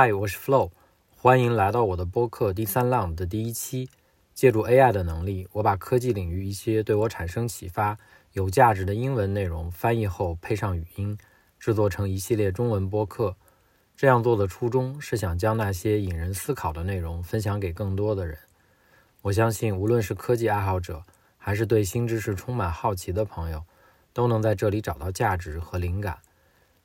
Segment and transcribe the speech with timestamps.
[0.00, 0.70] 嗨，我是 Flo，
[1.16, 3.90] 欢迎来到我的播客第三浪的第一期。
[4.32, 7.98] 借助 AI 的能力，我把科技领域一些对我产生启发、
[8.32, 11.18] 有价值的英文内容翻译后配上语音，
[11.58, 13.34] 制作成一系列中文播客。
[13.96, 18.38] 这样做的初衷是想将那些引人思考的内容分享给更多的人。
[19.22, 21.02] 我相信，无论是科技爱好者，
[21.36, 23.64] 还是对新知识充满好奇的朋友，
[24.12, 26.18] 都能在这里找到价值和灵感。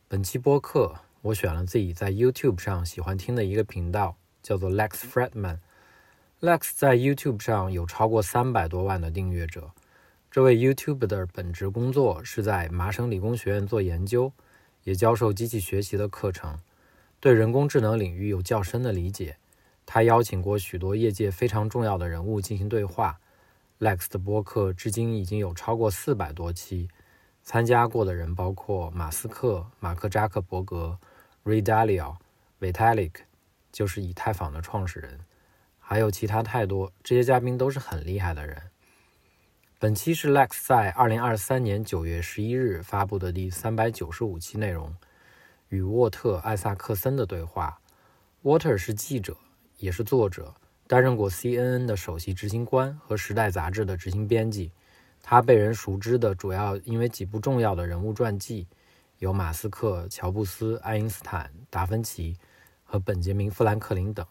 [0.07, 5.59] 本期播客，我选了自己在 YouTube 上喜欢听的一个频道，叫做 Lex Fredman。
[6.41, 9.71] Lex 在 YouTube 上有超过三百多万的订阅者。
[10.29, 14.33] 这位 YouTube 的本职工作是在麻省理工学院做研究，
[14.83, 16.59] 也教授机器学习的课程。
[17.21, 19.37] 对人工智能领域有较深的理解，
[19.85, 23.17] 他邀请过许多业界非常重要的人物进行对话。
[23.79, 26.89] Lex 的播客至今已经有超过四百多期，
[27.43, 30.97] 参加过的人包括马斯克、马克扎克伯格、
[31.43, 32.15] Ray Dalio、
[32.61, 33.11] Vitalik，
[33.71, 35.19] 就是以太坊的创始人，
[35.77, 36.93] 还有其他太多。
[37.03, 38.61] 这些嘉宾都是很厉害的人。
[39.77, 44.95] 本期是 Lex 在二零二三年九月十一日发布的第三百九十五期内容。
[45.67, 47.81] 与沃特·艾萨克森的对话。
[48.43, 49.35] 沃特是记者，
[49.79, 50.55] 也是作者，
[50.87, 54.71] 担任过 CNN 的首席执行官和《时代》杂志的执行编辑。
[55.21, 58.67] 他被人熟知的主要因为几部重要的人物传记，
[59.23, 62.35] 有马斯克、乔布斯、爱因斯坦、达芬奇
[62.83, 64.25] 和本杰明·富兰克林等。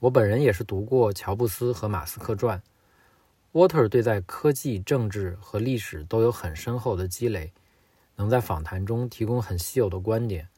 [0.00, 2.60] 我本人也是读过乔布斯和马斯克传。
[3.52, 7.52] 沃特对在科技、政治和历史都有很深厚的积累。
[8.16, 10.48] 能在访谈中提供很稀有的观点。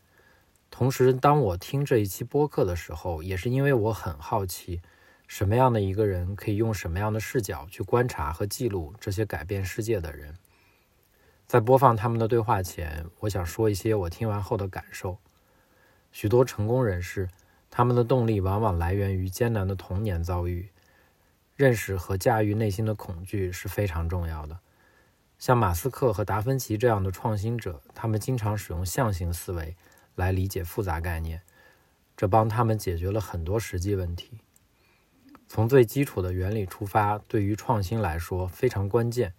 [0.71, 4.81] 同时，当我听这一期播客的时候，也是因为我很好奇，
[5.27, 10.35] 什么样的一个人可以用什么样的视角去观察和记录这些改变世界的人。
[11.49, 15.17] 在播放他们的对话前，我想说一些我听完后的感受。
[16.13, 17.31] 许多成功人士，
[17.71, 20.69] 他们的动力往往来源于艰难的童年遭遇。
[21.57, 24.59] 认识和驾驭内心的恐惧是非常重要的。
[25.39, 29.75] 像马斯克和达芬奇这样的创新者，他们经常使用象形思维
[30.17, 31.41] 来理解复杂概念，
[32.15, 34.43] 这帮他们解决了很多实际问题。
[35.49, 39.33] 从最基础的原理出发，对于创新来说非常关键。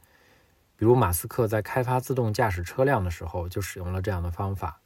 [0.80, 4.80] 比如，马斯克在开发自动驾驶车辆的时候就使用了这样的方法。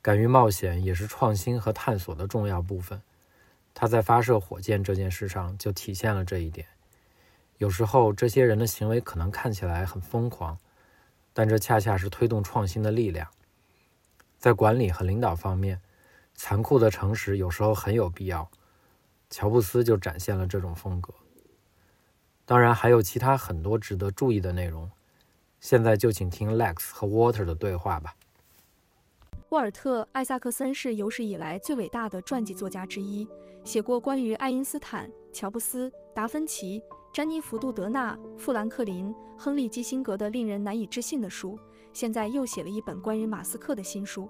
[0.00, 3.02] 敢于冒险也是创新和探索的重要部分。
[3.74, 6.66] 他在发射火箭这件事上就体现了这一点。
[7.58, 10.56] 有时候，这些人的行为可能看起来很疯狂，
[11.34, 13.28] 但这恰恰是推动创新的力量。
[14.38, 15.82] 在管理和领导方面，
[16.34, 18.50] 残酷的诚实有时候很有必要。
[19.28, 21.12] 乔布斯就展现了这种风格。
[22.46, 24.90] 当然，还有其他很多值得注意的内容。
[25.62, 28.14] 现在就请听 Lex 和 Water 的对话吧。
[29.50, 33.26] 沃尔特·艾萨克森是有史以来最伟大的传记作家之一，
[33.62, 36.82] 写过关于爱因斯坦、乔布斯、达芬奇。
[37.12, 41.58] 詹妮弗·杜德纳、富兰克林、亨利·基辛格的令人难以置信的书，
[41.92, 44.28] 现在又写了一本关于马斯克的新书。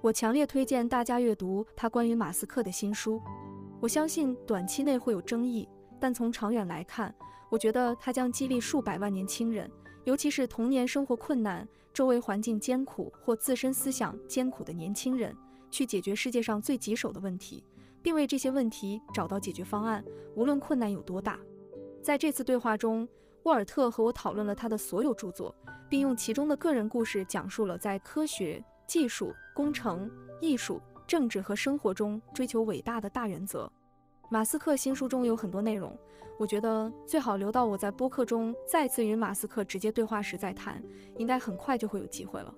[0.00, 3.20] 我强烈推荐大家阅读他关于马斯克的新书。
[3.78, 5.68] 我相信短期内会有争议，
[6.00, 7.14] 但从长远来看，
[7.50, 9.70] 我觉得他将激励数百万年轻人，
[10.04, 15.34] 尤其是童年生活困难、周围环境艰苦或自身思想艰苦的年轻人，
[15.70, 17.64] 去解决世界上最棘手的问题，
[18.02, 20.04] 并为这些问题找到解决方案，
[20.34, 21.38] 无论困难有多大。
[22.02, 23.08] 在这次对话中，
[23.44, 25.54] 沃尔特和我讨论了他的所有著作，
[25.88, 30.10] 并用其中的个人故事讲述了在科学、技术、工程、
[30.40, 33.70] 艺术、政治和生活中追求伟大的大原则。
[34.28, 35.96] 马斯克新书中有很多内容，
[36.38, 40.82] 我觉得最好留到我在播客中再次与马斯克直接对话时再谈，
[41.16, 42.54] 应该很快就会有机会了。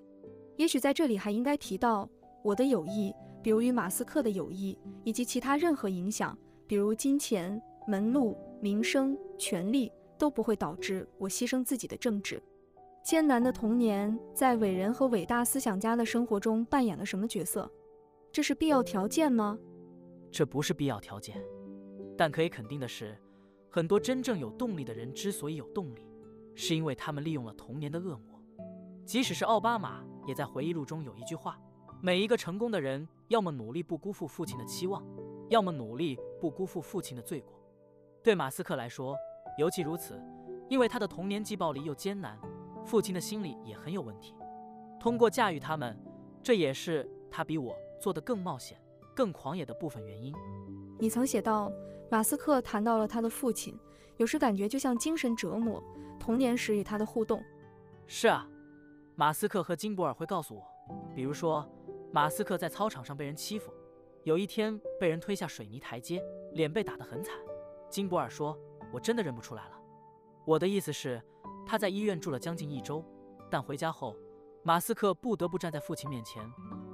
[0.56, 2.08] 也许在这里还应该提到
[2.42, 6.36] 我的友谊，比如与马斯克的友谊，以及其他任何影响，
[6.66, 7.60] 比如金钱。
[7.88, 12.42] 门路、名声、权力都不会导致我牺牲自己的政治。
[13.04, 17.70] 艰难的童年在伟人和伟大思想家的生活中扮演了什么角色？
[18.32, 19.56] 这是必要条件吗？
[20.32, 21.40] 这不是必要条件，
[22.16, 23.16] 但可以肯定的是，
[23.70, 26.00] 很多真正有动力的人之所以有动力，
[26.54, 28.40] 是因为他们利用了童年的恶魔。
[29.04, 31.60] 即使是奥巴马也在回忆录中有一句话：
[32.00, 35.04] 每一个成功的人，要么努力不辜负父亲的期望，
[35.48, 37.52] 要么努力不辜负父亲的罪过。
[38.22, 39.16] 对马斯克来说，
[39.58, 40.20] 尤其如此，
[40.68, 42.36] 因为他的童年既暴力又艰难，
[42.84, 44.34] 父亲的心理也很有问题。
[44.98, 45.96] 通过驾驭他们，
[46.42, 48.80] 这也是他比我做的更冒险、
[49.14, 50.34] 更狂野的部分原因。
[50.98, 51.70] 你曾写到，
[52.10, 53.78] 马斯克谈到了他的父亲，
[54.16, 55.82] 有时感觉就像精神折磨。
[56.18, 57.40] 童年时与他的互动，
[58.06, 58.48] 是啊，
[59.14, 60.62] 马斯克和金博尔会告诉我，
[61.14, 61.64] 比如说，
[62.12, 63.72] 马斯克在操场上被人欺负，
[64.24, 66.20] 有一天被人推下水泥台阶，
[66.52, 67.36] 脸被打得很惨。
[67.88, 68.58] 金博尔说
[68.92, 69.80] ：“我真的认不出来了。”
[70.44, 71.22] 我的意思是，
[71.64, 73.04] 他在医院住了将近一周，
[73.48, 74.16] 但回家后，
[74.64, 76.42] 马斯克不得不站在父亲面前。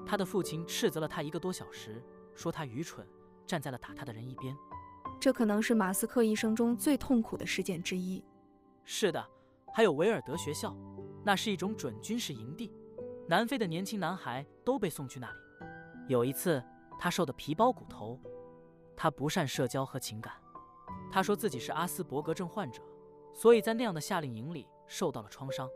[0.04, 2.02] 他的父亲斥责了他一个多小时，
[2.34, 3.06] 说他愚蠢，
[3.46, 4.54] 站在了打他的人一边。
[5.22, 8.20] 这可能是马斯克一生中最痛苦的事件之一。
[8.82, 9.24] 是的，
[9.72, 10.76] 还有维尔德学校，
[11.24, 12.72] 那是一种准军事营地，
[13.28, 15.36] 南非的年轻男孩都被送去那里。
[16.08, 16.60] 有一次，
[16.98, 18.18] 他瘦得皮包骨头，
[18.96, 20.34] 他不善社交和情感。
[21.08, 22.82] 他说自己是阿斯伯格症患者，
[23.32, 25.70] 所以在那样的夏令营里受到了创伤。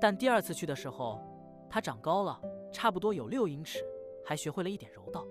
[0.00, 1.20] 但第二次去的时候，
[1.68, 2.40] 他长高了，
[2.72, 3.84] 差不多有六英尺，
[4.24, 5.26] 还学会了一点柔道。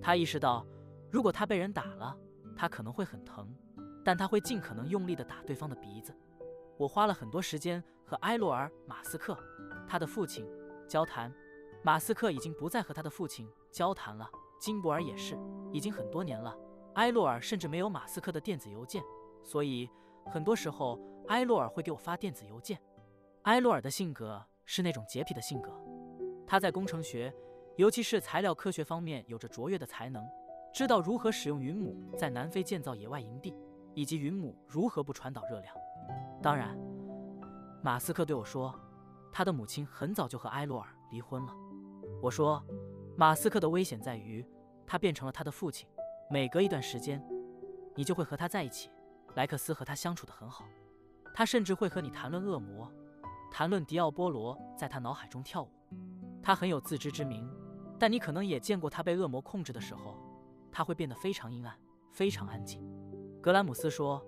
[0.00, 0.66] 他意识到，
[1.10, 2.16] 如果他被人打了，
[2.56, 3.54] 他可能会很疼，
[4.02, 6.16] 但他会尽可能用力地打对方的鼻子。
[6.78, 9.38] 我花了很多时间和埃洛尔·马斯克，
[9.86, 10.46] 他的父亲
[10.88, 11.32] 交谈。
[11.82, 15.38] 马斯克已经不再和他的父亲交谈了，金博尔也是，
[15.72, 16.56] 已经很多年了。
[16.94, 19.02] 埃洛尔甚至没有马斯克的电子邮件，
[19.44, 19.88] 所以
[20.24, 20.98] 很多时候
[21.28, 22.80] 埃洛尔会给我发电子邮件。
[23.42, 25.70] 埃洛尔的性格是那种洁癖的性格，
[26.46, 27.32] 他在工程学，
[27.76, 30.24] 尤其是材料科学方面有着卓越的才能。
[30.76, 33.56] 知道如何使用云母在南非建造野外营地，
[33.94, 35.74] 以及云母如何不传导热量。
[36.42, 36.78] 当然，
[37.82, 38.78] 马斯克对我说，
[39.32, 41.52] 他的母亲很早就和埃洛尔离婚了。
[42.20, 42.62] 我说，
[43.16, 44.46] 马斯克的危险在于，
[44.86, 45.88] 他变成了他的父亲。
[46.28, 47.26] 每隔一段时间，
[47.94, 48.90] 你就会和他在一起。
[49.34, 50.66] 莱克斯和他相处得很好，
[51.34, 52.92] 他甚至会和你谈论恶魔，
[53.50, 55.70] 谈论迪奥波罗在他脑海中跳舞。
[56.42, 57.50] 他很有自知之明，
[57.98, 60.14] 但你可能也见过他被恶魔控制的时候。
[60.76, 61.74] 他会变得非常阴暗，
[62.12, 62.86] 非常安静。
[63.40, 64.22] 格兰姆斯说：“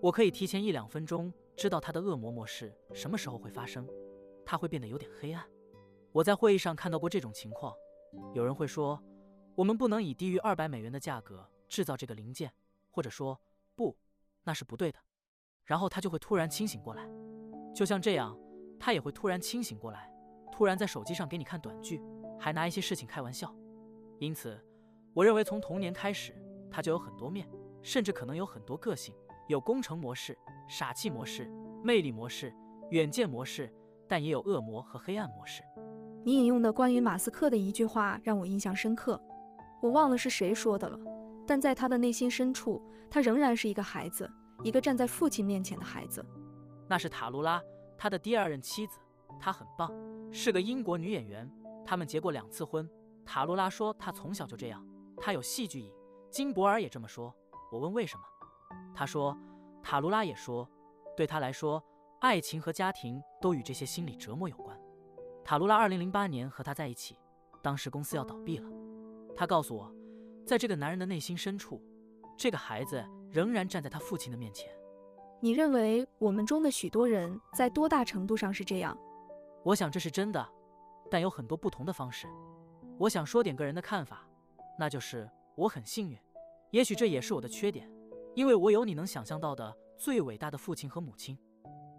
[0.00, 3.86] 我可以提前一两分钟知道他的恶魔模式什么时候会发生。
[4.42, 5.44] 他会变得有点黑暗。”
[6.10, 7.74] 我在会议上看到过这种情况。
[8.32, 8.98] 有人会说
[9.54, 12.50] ：“我们不能以低于二百美元的价格制造这个零件。”
[12.90, 13.38] 或者说
[13.76, 13.94] ：“不，
[14.44, 14.98] 那是不对的。”
[15.66, 17.06] 然后他就会突然清醒过来，
[17.74, 18.34] 就像这样，
[18.80, 20.10] 他也会突然清醒过来，
[20.50, 22.00] 突然在手机上给你看短剧，
[22.40, 23.54] 还拿一些事情开玩笑。
[24.18, 24.58] 因此。
[25.14, 26.34] 我认为从童年开始，
[26.70, 27.46] 他就有很多面，
[27.82, 29.14] 甚至可能有很多个性，
[29.48, 30.36] 有工程模式、
[30.68, 31.50] 傻气模式、
[31.82, 32.54] 魅力模式、
[32.90, 33.70] 远见模式，
[34.08, 35.62] 但也有恶魔和黑暗模式。
[36.24, 39.20] 你引用的关于马斯克的一句话让我印象深刻，
[39.82, 40.98] 我忘了是谁说的了，
[41.46, 42.80] 但在他的内心深处，
[43.10, 44.30] 他仍然是一个孩子，
[44.62, 46.24] 一个站在父亲面前的孩子。
[46.88, 47.60] 那是塔卢拉，
[47.98, 48.98] 他的第二任妻子，
[49.38, 49.92] 她很棒，
[50.30, 51.50] 是个英国女演员，
[51.84, 52.88] 他们结过两次婚。
[53.24, 54.86] 塔卢拉说，她从小就这样。
[55.24, 55.88] 他有戏剧瘾，
[56.30, 57.32] 金博尔也这么说。
[57.70, 58.24] 我问为什么，
[58.92, 59.38] 他说，
[59.80, 60.68] 塔卢拉也说，
[61.16, 61.80] 对他来说，
[62.20, 64.76] 爱情和家庭都与这些心理折磨有关。
[65.44, 67.16] 塔卢拉二零零八年和他在一起，
[67.62, 68.68] 当时公司要倒闭了。
[69.36, 69.94] 他告诉我，
[70.44, 71.80] 在这个男人的内心深处，
[72.36, 73.00] 这个孩子
[73.30, 74.74] 仍然站在他父亲的面前。
[75.38, 78.98] 你认为我们中的许多人在多大程度上是这样？
[79.62, 80.44] 我想这是真的，
[81.08, 82.26] 但有很多不同的方式。
[82.98, 84.26] 我想说点个人的看法。
[84.78, 86.18] 那就是我很幸运，
[86.70, 87.90] 也许这也是我的缺点，
[88.34, 91.38] 因为我有你能想象到的最伟大的父亲和母亲。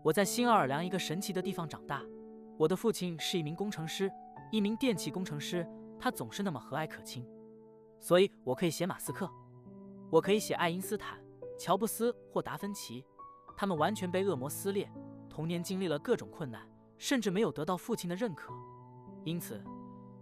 [0.04, 2.02] 我在新奥尔良一个神奇的地方长大，
[2.58, 4.12] 我的父亲是一名工程师，
[4.52, 5.66] 一名电气工程师，
[6.00, 7.26] 他总是那么和蔼可亲，
[8.00, 9.30] 所以我可以写马斯克，
[10.10, 11.18] 我可以写爱因斯坦、
[11.58, 13.06] 乔布斯或达芬奇，
[13.56, 14.92] 他们完全被恶魔撕裂，
[15.30, 18.54] 童年经历了各种困难，甚至没有得到父亲的认可，
[19.24, 19.64] 因此。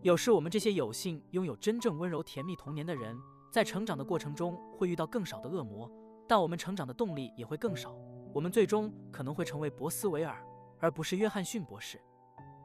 [0.04, 3.16] 有时，我们这些有幸拥有真正温柔甜蜜童年的人，
[3.52, 5.88] 在成长的过程中会遇到更少的恶魔，
[6.28, 7.96] 但我们成长的动力也会更少。
[8.34, 10.44] 我们最终可能会成为博斯维尔，
[10.80, 12.02] 而不是约翰逊博士。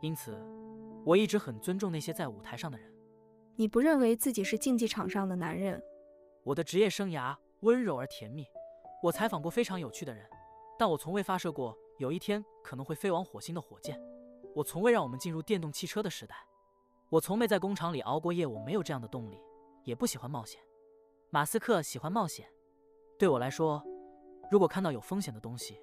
[0.00, 0.34] 因此，
[1.04, 2.90] 我一直很尊重那些在舞台上的人。
[3.54, 5.82] 你不认为自己是竞技场上的男人？
[6.42, 8.46] 我的职业生涯温柔而甜蜜。
[9.02, 10.26] 我采访过非常有趣的人，
[10.78, 14.00] 但我从未发射过有一天可能会飞往火星的火箭。
[14.54, 16.34] 我从未让我们进入电动汽车的时代。
[17.08, 19.40] 我从没在工厂里熬过夜，我没有这样的动力，
[19.84, 20.60] 也不喜欢冒险。
[21.30, 22.48] 马斯克喜欢冒险，
[23.16, 23.80] 对我来说，
[24.50, 25.80] 如果看到有风险的东西，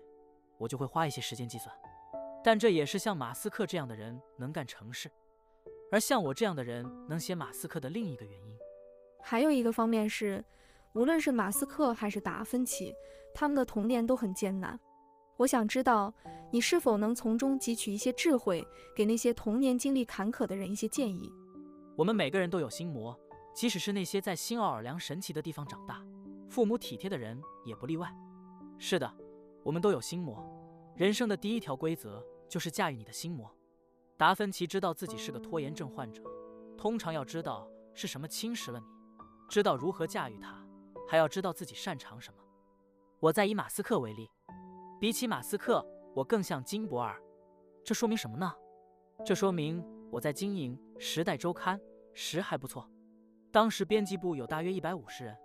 [0.57, 1.73] 我就会花一些时间计算。
[2.43, 5.09] 但这也是像马斯克这样的人能干成事，
[5.93, 8.57] 而像我这样的人能写马斯克的另一个原因。
[9.21, 10.43] 还有一个方面是，
[10.93, 12.93] 无论是马斯克还是达芬奇，
[13.33, 14.77] 他们的童年都很艰难。
[15.43, 16.13] 我想知道，
[16.51, 21.29] 你是否能从中汲取一些智慧，给那些童年经历坎坷的人一些建议？
[21.97, 23.17] 我们每个人都有心魔，
[23.53, 26.01] 即使是那些在新奥尔良神奇的地方长大、
[26.49, 28.09] 父母体贴的人也不例外。
[28.77, 29.13] 是的，
[29.63, 30.41] 我们都有心魔。
[30.95, 33.53] 人生的第一条规则就是驾驭你的心魔。
[34.15, 36.23] 达芬奇知道自己是个拖延症患者，
[36.77, 38.85] 通常要知道是什么侵蚀了你，
[39.49, 40.65] 知道如何驾驭它，
[41.05, 42.39] 还要知道自己擅长什么。
[43.19, 44.29] 我再以马斯克为例，
[44.99, 45.85] 比起马斯克，
[46.15, 47.21] 我更像金博尔。
[47.83, 48.53] 这说明什么呢？
[49.25, 51.77] 这说明我在经营《时代周刊》
[52.13, 52.89] 时还不错。
[53.51, 55.37] 当时编辑部有大约一百五十人，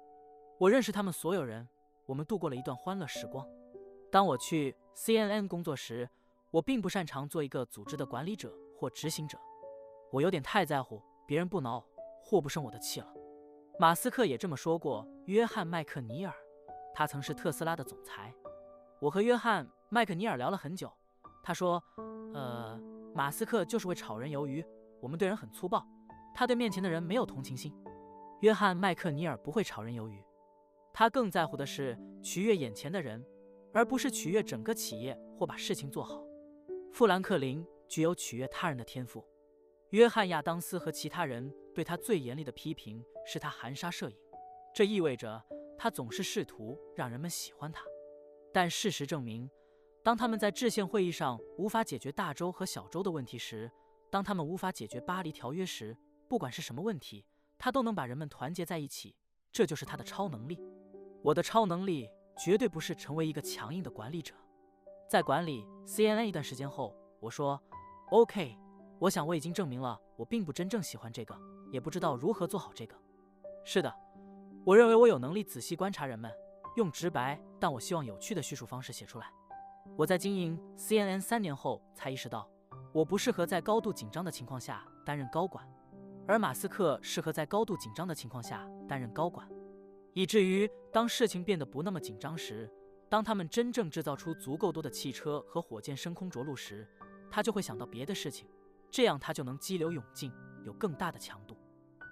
[0.59, 1.69] 我认识他们所有人，
[2.07, 3.47] 我们度过了一段欢乐时光。
[4.11, 6.09] 当我去 CNN 工作时，
[6.51, 9.39] 我并不擅长做一个组织的管理者或执行者，
[10.13, 11.85] 我有点太在乎别人不挠
[12.23, 13.13] 或不生我的气了。
[13.79, 15.07] 马斯克也这么说过。
[15.27, 16.33] 约翰·麦克尼尔，
[16.95, 18.35] 他曾是特斯拉的总裁。
[19.01, 20.93] 我和约翰·麦克尼尔聊了很久，
[21.41, 21.81] 他说
[22.35, 22.77] ：“呃，
[23.15, 24.65] 马斯克就是会炒人鱿鱼，
[25.01, 25.87] 我们对人很粗暴，
[26.35, 27.73] 他对面前的人没有同情心。”
[28.43, 30.21] 约翰·麦克尼尔不会炒人鱿鱼，
[30.93, 33.25] 他更在乎的是取悦眼前的人，
[33.73, 36.21] 而不是取悦整个企业或把事情做好。
[36.93, 39.25] 富兰克林具有取悦他人的天赋。
[39.91, 44.17] 约翰·亚当斯和其他人对他最严厉的批评是他含沙射影，
[44.75, 45.41] 这意味着
[45.79, 47.85] 他总是试图让人们喜欢他。
[48.59, 49.49] 但事实证明，
[50.03, 53.71] 当他们在制宪会议上无法解决大洲和小洲的问题时，
[54.11, 55.97] 当他们无法解决巴黎条约时，
[56.27, 57.25] 不管是什么问题，
[57.57, 59.15] 他都能把人们团结在一起。
[59.53, 60.59] 这就是他的超能力。
[61.23, 64.35] 我的超能力绝对不是成为一个强硬的管理者。
[65.09, 67.63] 在管理 CNN 一段时间后，我说
[68.11, 68.59] ：“OK，
[68.99, 71.39] 我想我已经证明了我并不真正喜欢这个，
[71.71, 72.97] 也不知道如何做好这个。
[73.65, 73.95] 是的，
[74.67, 76.29] 我认为我有能力仔细观察人们，
[76.77, 79.33] 用直白但我希望有趣的叙述方式写出来。
[79.97, 82.49] 我在经营 CNN 三年后才意识到，
[82.93, 85.67] 我不适合在高度紧张的情况下担任高管，
[86.27, 89.49] 而马斯克适合在高度紧张的情况下担任高管，
[90.13, 92.71] 以至于当事情变得不那么紧张时。”
[93.11, 96.87] 当他们真正制造出足够多的汽车和火箭升空着陆时，
[97.31, 98.47] 他就会想到别的事情，
[98.91, 100.31] 这样他就能激流勇进，
[100.63, 101.57] 有更大的强度。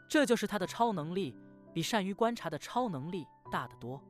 [0.08, 1.36] 这就是他的超能力，
[1.74, 4.02] 比善于观察的超能力大得多。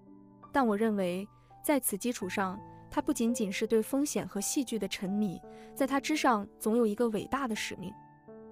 [0.56, 1.28] 但我认为，
[1.62, 2.58] 在此基础上，
[2.90, 5.38] 他不仅仅是对风险和戏剧的沉迷，
[5.74, 7.92] 在他之上总有一个伟大的使命，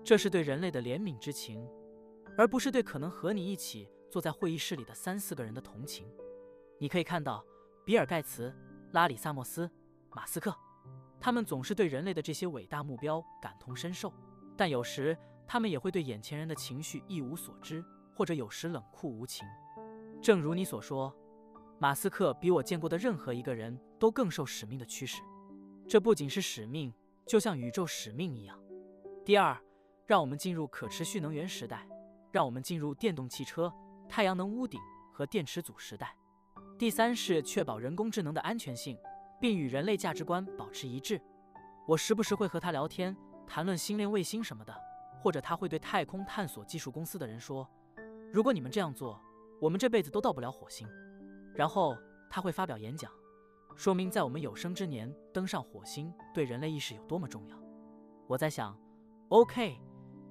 [0.04, 1.66] 这是对人类的怜悯之情，
[2.36, 6.06] 而不是对可能和你一起坐在会议室里的三四个人的同情。
[6.78, 7.42] 你可以看到。
[7.86, 8.54] 比尔·盖茨、
[8.92, 9.70] 拉里·萨默斯、
[10.10, 10.54] 马斯克，
[11.18, 14.12] 他们总是对人类的这些伟大目标感同身受，
[14.58, 17.82] 但有时他们也会对眼前人的情绪一无所知，
[18.14, 19.48] 或者有时冷酷无情。
[20.20, 21.14] 正如你所说，
[21.84, 25.20] 马斯克比我见过的任何一个人都更受使命的驱使。
[25.86, 26.90] 这不仅是使命，
[27.26, 28.58] 就像宇宙使命一样。
[29.22, 29.54] 第二，
[30.06, 31.86] 让我们进入可持续能源时代，
[32.32, 33.70] 让我们进入电动汽车、
[34.08, 34.80] 太阳能屋顶
[35.12, 36.16] 和电池组时代。
[36.78, 38.96] 第三是确保人工智能的安全性，
[39.38, 41.20] 并与人类价值观保持一致。
[41.86, 43.14] 我时不时会和他聊天，
[43.46, 44.74] 谈论星链卫星什么的，
[45.20, 47.68] 或者他会对太空探索技术公司的人说
[48.32, 49.20] ：“如果你们这样做，
[49.60, 50.88] 我们这辈子都到不了火星。”
[51.54, 51.96] 然后
[52.28, 53.10] 他会发表演讲，
[53.76, 57.56] 说明在我们有生之年登上火星对人类意识有多么重要。
[58.26, 58.78] 我在想
[59.28, 59.78] ，OK，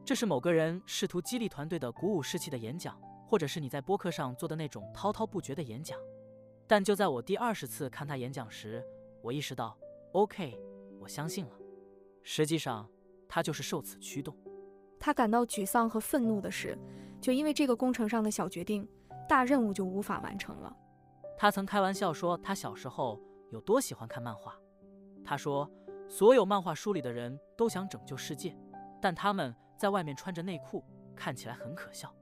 [0.04, 5.98] 这是某个人试图激励团队的鼓舞士气的演讲，或者是你在播客上做的那种滔滔不绝的演讲。
[6.68, 8.84] 但就在我第二十次看他演讲时，
[9.22, 9.78] 我意识到
[10.14, 10.60] ，OK，
[11.00, 11.52] 我相信了。
[12.24, 12.90] 实际上，
[13.28, 14.36] 他就是受此驱动。
[15.00, 16.78] 他感到沮丧和愤怒的是，
[17.22, 18.88] 就因为这个工程上的小决定，
[19.28, 20.76] 大任务就无法完成了。
[21.44, 23.22] 他曾开玩笑说，他小时候
[23.52, 24.58] 有多喜欢看漫画。
[25.26, 25.70] 他说，
[26.08, 28.58] 所有漫画书里的人都想拯救世界，
[29.02, 30.82] 但他们在外面穿着内裤，
[31.14, 32.16] 看起来很可笑。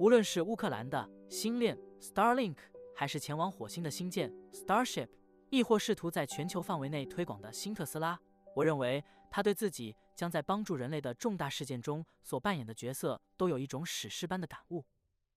[0.00, 2.56] 无论是乌克兰的星链 Starlink。
[2.96, 5.10] 还是前往火星的星舰 Starship，
[5.50, 8.18] 亦或试图在全球范围内推广的新特斯拉。
[8.56, 14.86] 我认为他对自己将在帮助人类的重大事件中所扮演的角色都有一种史诗般的感悟，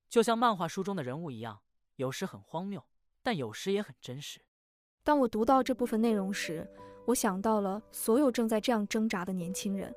[0.08, 1.60] 就像漫画书中的人物一样，
[1.98, 2.82] 有时很荒谬，
[3.28, 4.40] 但有时也很真实。
[5.04, 6.66] 当我读到这部分内容时，
[7.06, 9.94] 我想到了所有正在这样挣扎的年轻人。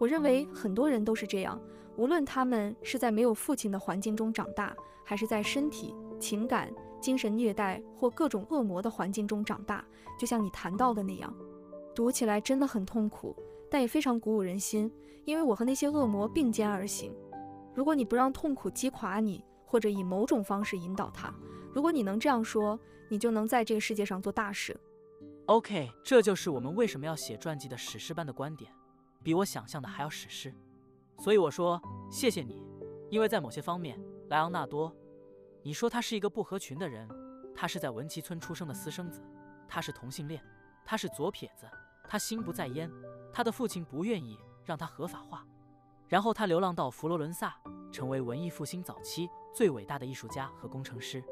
[0.00, 1.60] 我认为很多人都是这样，
[1.98, 4.74] 无论他们是在没有父亲的环境中长大，
[5.04, 6.72] 还是在身体、情感。
[6.98, 9.84] 精神虐待或各种恶魔的环境中长大，
[10.18, 11.30] 就像你谈到的那样，
[11.94, 13.36] 读起来真的很痛苦，
[13.70, 14.90] 但也非常鼓舞人心。
[15.26, 17.14] 因为我和那些恶魔并肩而行。
[17.74, 21.34] 如果你不让痛苦击垮你，或者以某种方式引导他，
[21.74, 24.78] 如果你能这样说，你就能在这个世界上做大事。
[25.46, 28.72] OK，这就是我们为什么要写传记的史诗般的观点，
[29.22, 30.54] 比我想象的还要史诗。
[31.18, 32.62] 所以我说谢谢你，
[33.10, 33.98] 因为在某些方面，
[34.28, 34.94] 莱昂纳多。
[35.62, 37.08] 你说他是一个不合群的人，
[37.54, 39.22] 他是在文奇村出生的私生子，
[39.68, 40.42] 他是同性恋，
[40.84, 41.66] 他是左撇子，
[42.08, 42.90] 他心不在焉，
[43.32, 45.46] 他的父亲不愿意让他合法化，
[46.08, 47.54] 然后他流浪到佛罗伦萨，
[47.90, 51.22] 成为文艺复兴早期最伟大的艺术家和工程师。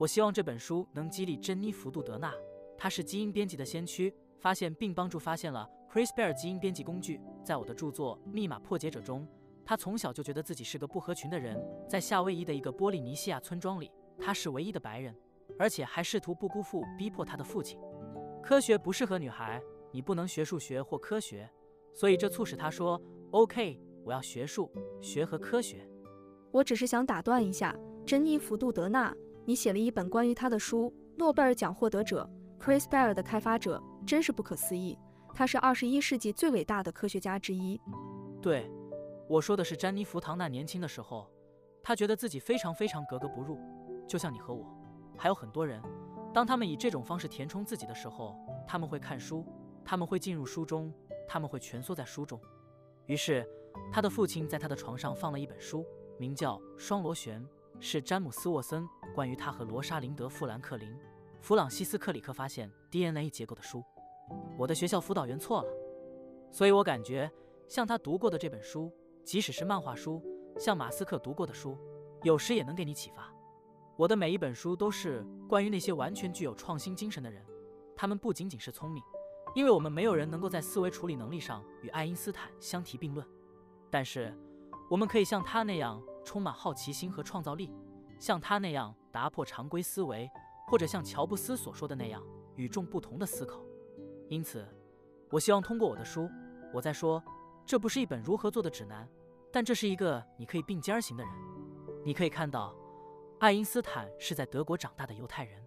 [0.00, 2.32] 我希望这本书能激励珍妮·福杜德纳，
[2.78, 7.20] 她是基因编辑的先驱，发现并帮助发现了 CRISPR 基因编辑工具。
[7.44, 9.28] 在我的著作《密码破解者》中，
[9.62, 11.62] 他从小就觉得自己是个不合群的人。
[11.86, 15.14] 在夏威夷的一个波利尼西亚村庄里，他是唯一的白人，
[15.58, 17.78] 而且还试图不辜负逼迫他的父亲。
[18.42, 19.60] 科学不适合女孩，
[19.92, 21.46] 你不能学数学或科学，
[21.92, 22.98] 所以这促使他说
[23.32, 25.86] ：“OK，我要学数学和科学。”
[26.52, 27.76] 我只是想打断一下，
[28.06, 29.14] 珍妮·福杜德纳。
[29.44, 32.28] 你写了一本关于他的书，诺贝尔奖获得者
[32.60, 34.98] Chris Bear 的开发者，真是不可思议。
[35.34, 37.80] 他是二十一世纪最伟大的科学家之一。
[38.42, 38.70] 对，
[39.28, 41.30] 我说的是詹妮·弗唐纳年轻的时候，
[41.82, 43.58] 他觉得自己非常非常格格不入，
[44.06, 44.66] 就像你和我，
[45.16, 45.80] 还有很多人。
[46.34, 49.44] 当他们以这种方式填充自己的时候，他们会看书，
[49.84, 50.92] 他们会进入书中，
[51.26, 52.40] 他们会蜷缩在书中。
[53.06, 53.48] 于是，
[53.92, 55.86] 他的父亲在他的床上放了一本书，
[56.18, 57.42] 名叫《双螺旋》。
[57.82, 60.90] 是詹姆斯·沃森关于他和罗莎琳德·富兰克林·
[61.40, 63.82] 弗朗西斯克里克发现 DNA 结构的书。
[64.58, 65.68] 我的学校辅导员错了，
[66.52, 67.28] 所以我感觉
[67.66, 68.92] 像他读过的这本书，
[69.24, 70.22] 即使是漫画书，
[70.58, 71.76] 像马斯克读过的书，
[72.22, 73.32] 有时也能给你启发。
[73.96, 77.42] 我的每一本书都是关于那些完全具有创新精神的人，
[77.96, 79.02] 他们不仅仅是聪明，
[79.54, 83.26] 因为我们没有人能够在思维处理能力上与爱因斯坦相提并论，
[83.90, 84.36] 但是
[84.90, 85.98] 我们可以像他那样。
[86.30, 87.74] 充满好奇心和创造力，
[88.20, 90.30] 像他那样打破常规思维，
[90.68, 92.22] 或者像乔布斯所说的那样
[92.54, 93.60] 与众不同的思考。
[94.28, 94.64] 因此，
[95.32, 96.30] 我希望通过我的书，
[96.72, 97.20] 我在说，
[97.66, 99.08] 这不是一本如何做的指南，
[99.50, 101.32] 但这是一个你可以并肩行的人。
[102.04, 102.76] 你可以看到，
[103.40, 105.60] 爱因斯坦是在德国长大的犹太人；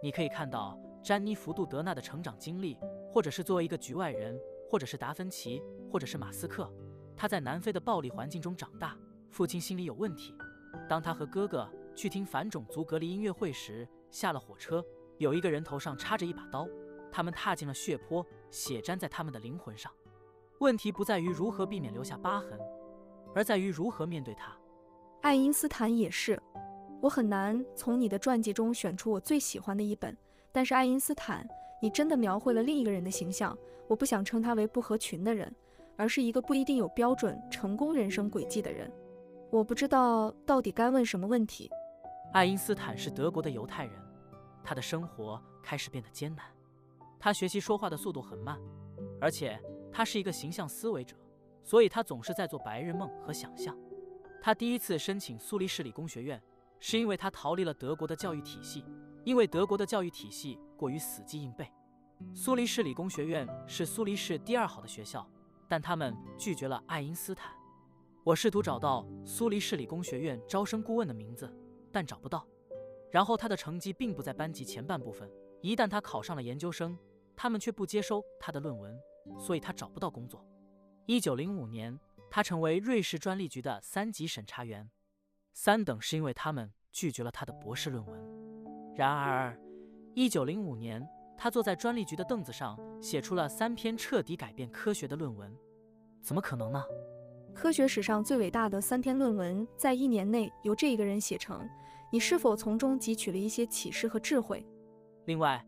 [0.00, 2.78] 你可以看到詹妮·弗杜德纳的成长经历，
[3.12, 6.72] 或者是作为一个局外人，或者是达芬奇，或者是马斯克，
[7.16, 8.96] 他在南非的暴力环境中长大。
[9.30, 10.34] 父亲心里有问题。
[10.88, 14.84] 当他和哥哥去听反种族隔离音乐会时，下了火车，
[15.18, 16.68] 有一个人头上插着一把刀。
[17.10, 19.90] 他们踏进了血泊，血沾在他们的灵魂上。
[20.60, 22.58] 问题不在于如何避免留下疤痕，
[23.34, 24.52] 而在于如何面对它。
[25.22, 26.40] 爱因斯坦也是。
[27.00, 30.16] 我很难从你的传记中选出我最喜欢的一本，
[30.52, 31.48] 但是爱因斯坦，
[31.80, 33.56] 你真的描绘了另一个人的形象。
[33.86, 35.54] 我不想称他为不合群的人，
[35.96, 38.92] 而是一个不一定有标准成功人生轨迹的人。
[39.50, 41.70] 我不知道到底该问什么问题。
[42.34, 43.94] 爱因斯坦是德国的犹太人，
[44.62, 46.44] 他的生活开始变得艰难。
[47.18, 48.60] 他学习说话的速度很慢，
[49.18, 49.58] 而且
[49.90, 51.16] 他是一个形象思维者，
[51.64, 53.74] 所以他总是在做白日梦和想象。
[54.42, 56.40] 他第一次申请苏黎世理工学院，
[56.78, 58.84] 是因为他逃离了德国的教育体系，
[59.24, 61.72] 因为德国的教育体系过于死记硬背。
[62.34, 65.26] 苏黎世理工学院是苏黎世第二好的学校，
[65.66, 67.50] 但他们拒绝了爱因斯坦。
[68.28, 71.50] 我试图找到苏黎世理工学院招生顾问的名字，
[71.90, 72.46] 但找不到。
[73.10, 75.26] 然后他的成绩并不在班级前半部分。
[75.62, 76.98] 一旦他考上了研究生，
[77.34, 78.94] 他们却不接收他的论文，
[79.38, 80.46] 所以他找不到工作。
[81.06, 81.98] 一九零五年，
[82.30, 84.90] 他成为瑞士专利局的三级审查员。
[85.54, 88.94] 三等是因为他们拒绝了他的博士论文。
[88.94, 89.58] 然而，
[90.14, 91.02] 一九零五年，
[91.34, 95.50] 他坐在专利局的凳子上，写出了三篇彻底改变科学的论文。
[96.20, 96.84] 怎么可能呢？
[97.54, 101.68] 科学史上最伟大的三篇论文在一年内由这一个人写成，
[102.12, 104.64] 你是否从中汲取了一些启示和智慧？
[105.24, 105.64] 另外，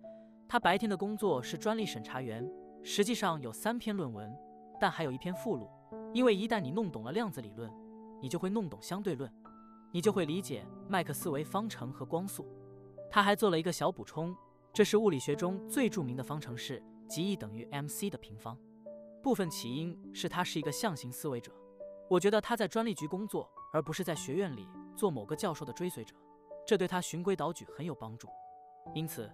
[0.49, 2.49] 他白天的工作是专利审查员，
[2.83, 4.33] 实际上有三篇论文，
[4.81, 5.69] 但还有一篇附录，
[6.15, 7.71] 因为一旦你弄懂了量子理论，
[8.21, 9.31] 你就会弄懂相对论，
[9.93, 12.47] 你就会理解麦克斯韦方程和光速。
[13.11, 14.35] 他还做了一个小补充，
[14.73, 18.57] 这是物理学中最著名的方程式，即 E 等于 mc 的平方。
[19.21, 21.53] 部分起因是他是一个象形思维者。
[22.11, 26.13] 我觉得他在专利局工作，而不是在学院里做某个教授的追随者，
[26.67, 28.29] 这对他循规蹈矩很有帮助。
[28.97, 29.33] 因此，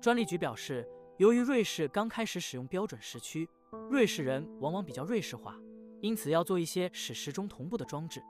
[0.00, 0.84] 专利局表示，
[1.18, 3.48] 由于瑞士刚开始使用标准时区，
[3.88, 5.54] 瑞士人往往比较瑞士化，
[6.00, 8.20] 因此要做一些使时钟同步的装置。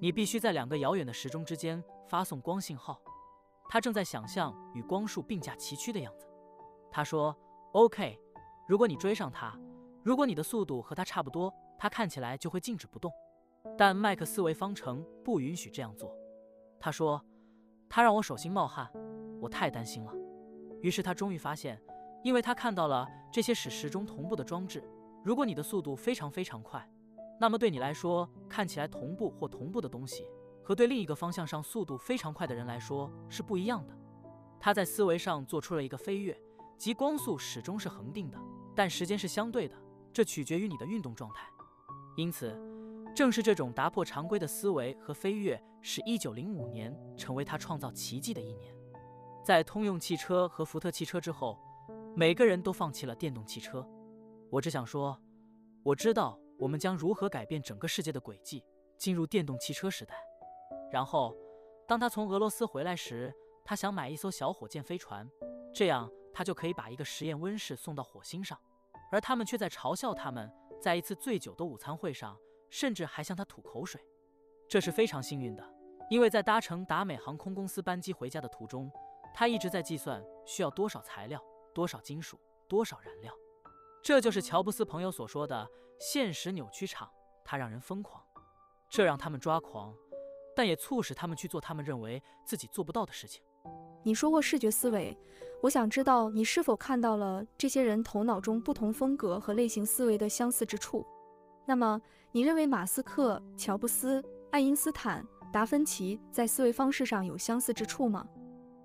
[0.00, 2.98] 你必须在两个遥远的时钟之间发送光信号。
[3.68, 6.26] 他正在想象与光束并驾齐驱的样子。
[6.90, 7.36] 他说
[7.72, 8.18] ：“OK，
[8.66, 9.54] 如果你追上他，
[10.02, 13.12] 如果你的速度和他差不多，他看起来就会静止不动。”
[13.78, 16.14] 但麦克斯韦方程不允许这样做，
[16.78, 17.22] 他说，
[17.88, 18.90] 他让我手心冒汗，
[19.40, 20.12] 我太担心了。
[20.80, 21.80] 于是他终于发现，
[22.22, 24.82] 因为他看到了这些使时钟同步的装置。
[25.24, 26.86] 如果你的速度非常非常快，
[27.40, 30.26] 那么对你来说看起来同步或同步的东西，
[30.62, 33.96] 和对另一个方向上速度非常快的人来说是不一样的。
[34.58, 36.38] 他在思维上做出了一个飞跃，
[36.78, 38.38] 即光速始终是恒定的，
[38.74, 39.76] 但时间是相对的，
[40.12, 41.46] 这取决于你的运动状态。
[42.16, 42.75] 因此。
[43.16, 48.76] 正是这种打破常规的思维和飞跃，使1905年成为他创造奇迹的一年。
[49.42, 51.58] 在通用汽车和福特汽车之后，
[52.14, 53.88] 每个人都放弃了电动汽车。
[54.50, 55.18] 我只想说，
[55.82, 58.62] 我知道我们将如何改变整个世界的轨迹，
[58.98, 60.14] 进入电动汽车时代。
[60.92, 61.34] 然后，
[61.88, 63.32] 当他从俄罗斯回来时，
[63.64, 65.26] 他想买一艘小火箭飞船，
[65.72, 68.58] 这样他就可以把一个实验温室送到火星上。
[69.10, 70.52] 而他们却在嘲笑他们，
[70.82, 72.36] 在一次醉酒的午餐会上，
[72.70, 74.00] 甚至还向他吐口水。
[74.68, 75.64] 这是非常幸运的，
[76.10, 78.90] 因为在搭乘达美航空公司班机回家的途中，
[79.34, 81.42] 他一直在计算需要多少材料、
[81.74, 83.32] 多少金属、多少燃料。
[84.02, 87.10] 这就是乔布斯朋友所说的“现实扭曲场”，
[87.44, 88.22] 它让人疯狂，
[88.88, 89.94] 这让他们抓狂，
[90.54, 93.42] 但也促使他们去做他们认为自己做不到的事情。
[94.04, 95.16] 你说过视觉思维，
[95.62, 101.04] 我想知道你是否看到了这些人头脑中不同风格和类型思维的相似之处？
[101.68, 102.00] 那么，
[102.30, 108.24] 你认为马斯克、乔布斯、爱因斯坦、达芬奇在思维方式上有相似之处吗？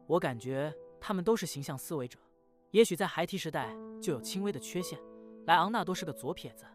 [0.07, 2.17] 我感觉他们都是形象思维者，
[2.71, 4.99] 也许在孩提时代就有轻微的缺陷。
[5.45, 6.65] 莱昂纳多是个左撇子，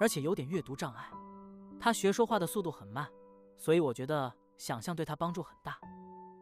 [0.00, 1.10] 而且有点阅读障碍。
[1.78, 3.06] 他学说话的速度很慢，
[3.58, 5.78] 所以我觉得想象对他帮助很大。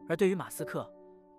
[0.07, 0.89] 而对于马斯克，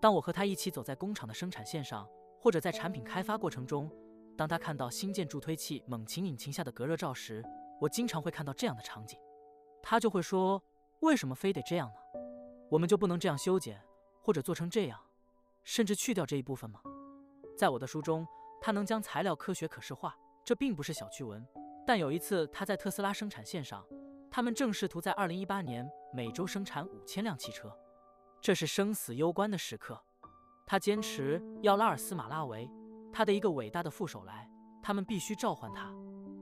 [0.00, 2.06] 当我和他一起走在工厂的生产线上，
[2.38, 3.90] 或者在产品开发过程中，
[4.36, 7.44] 当他看到新建助推器猛禽引擎下的隔热罩时，
[7.80, 9.18] 我经常会看到这样的场景。
[9.82, 10.62] 他就会说
[11.00, 12.20] ：“为什么非得这样呢？
[12.70, 13.82] 我们就不能这样修剪，
[14.22, 15.00] 或者做成这样，
[15.64, 16.80] 甚至去掉这一部分吗？”
[17.58, 18.26] 在我的书中，
[18.60, 20.14] 他能将材料科学可视化。
[20.42, 21.46] 这并不是小趣闻，
[21.86, 23.84] 但有一次他在特斯拉生产线上，
[24.30, 27.70] 他们正试图在2018年每周生产五千辆汽车，
[28.40, 30.02] 这是生死攸关的时刻。
[30.66, 32.68] 他坚持要拉尔斯马拉维，
[33.12, 34.50] 他的一个伟大的副手来，
[34.82, 35.94] 他们必须召唤他。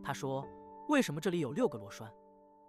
[0.02, 0.46] 他说
[0.88, 2.12] ：“为什么这里有六个螺栓？”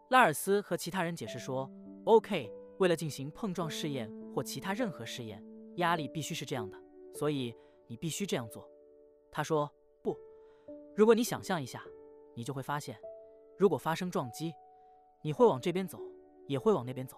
[0.10, 1.70] 拉尔斯和其他人解释说
[2.06, 5.44] ：“OK，为了进行碰撞试验或其他任何试验，
[5.76, 6.82] 压力必须是这样的，
[7.14, 7.56] 所以
[7.88, 8.70] 你必须这样做。”
[9.32, 9.70] 他说。
[10.02, 10.18] 不
[10.96, 11.84] 如果你想象一下，
[12.34, 12.98] 你就会发现，
[13.58, 14.54] 如果发生撞击，
[15.22, 16.00] 你会往这边走，
[16.48, 17.18] 也会往那边走。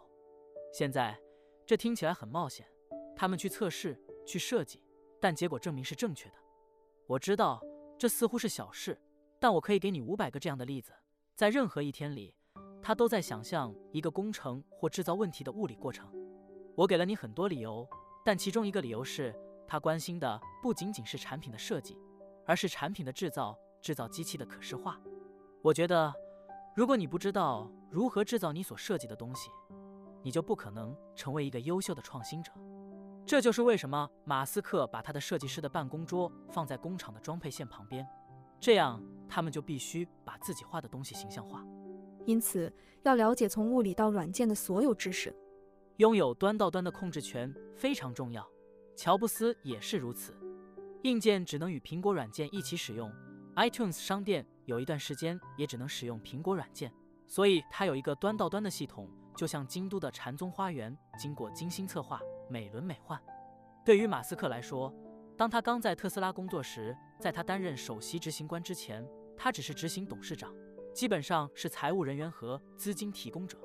[0.74, 1.16] 现在，
[1.64, 2.68] 这听起来很冒险。
[3.16, 4.84] 他们去测试，去设计，
[5.20, 6.36] 但结果证明是正确的。
[7.06, 7.62] 我知道
[8.00, 9.00] 这似乎是小事，
[9.42, 10.94] 但我可以给你五百个这样的例子。
[11.36, 12.36] 在任何一天里，
[12.80, 16.08] 他都在想象一个工程或制造问题的物理过程。
[16.76, 17.86] 我给了你很多理由，
[18.24, 19.36] 但其中一个理由是
[19.68, 21.98] 他关心的不仅仅是产品的设计，
[22.46, 23.58] 而是产品的制造。
[23.82, 25.02] 制造机器的可视化，
[25.64, 26.14] 我觉得，
[26.76, 29.50] 如果你不知道如何制造你所设计的东西，
[30.22, 32.52] 你就不可能成为一个优秀的创新者。
[33.26, 38.08] 这就是为什么马斯克把他的设计师的办公桌放在工厂的装配线旁边，
[38.62, 41.66] 这样他们就必须把自己画的东西形象化。
[42.26, 42.72] 因此，
[43.02, 45.36] 要了解从物理到软件的所有知识，
[45.98, 48.48] 拥有端到端的控制权非常重要。
[48.96, 50.36] 乔布斯也是如此，
[51.02, 53.12] 硬件只能与苹果软件一起使用。
[53.56, 56.94] iTunes 商店有一段时间也只能使用苹果软件，
[57.26, 63.20] 所以它有一个端到端的系统，就像京都的禅宗花园，经过精心策划，美轮美奂。
[63.84, 64.94] 对于马斯克来说，
[65.36, 69.08] 当他刚在特斯拉工作时，在他担任首席执行官之前，
[69.38, 70.52] 他只是执行董事长，
[70.92, 73.60] 基本上是财务人员和资金提供者。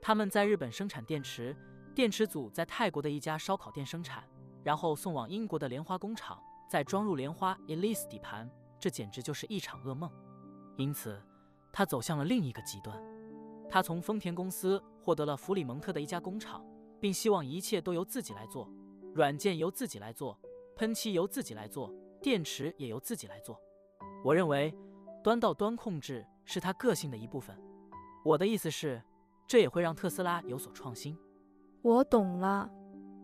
[0.00, 1.56] 他们在日本生产电池，
[1.92, 4.22] 电池组在泰国的一家烧烤店生产，
[4.62, 8.48] 然后送往英国的莲花工厂，再装入莲花 Elise 底盘。
[8.78, 10.08] 这简直就是一场噩梦，
[10.76, 11.20] 因此
[11.72, 12.96] 他走向了另一个极端。
[13.68, 16.64] 他从丰田公司获得了弗里蒙特的一家工厂，
[17.00, 18.70] 并希望一切都由自己来做，
[19.14, 20.38] 软件由自己来做，
[20.76, 21.92] 喷漆由自己来做，
[22.24, 23.60] 电池也由自己来做。
[24.24, 24.74] 我认为
[25.22, 27.54] 端到端控制是它个性的一部分。
[28.24, 29.02] 我的意思是，
[29.46, 31.14] 这也会让特斯拉有所创新。
[31.82, 32.70] 我懂了，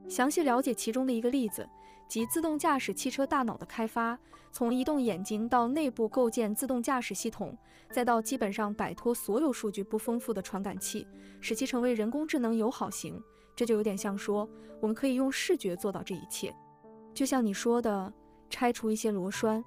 [0.06, 1.66] 详细了解其中的一个例子。
[2.06, 4.18] 即自动驾驶汽车大脑的开发，
[4.52, 7.56] 从移动眼睛到内部构建自动驾驶系统，
[7.90, 11.06] 再到基本上摆脱所有数据不丰富的传感器，
[11.40, 13.18] 使其成为人工智能友好型。
[13.56, 14.46] 这就有点像说，
[14.82, 16.54] 我们可以用视觉做到这一切。
[17.14, 18.12] 就像你说的，
[18.50, 19.64] 拆除一些螺栓，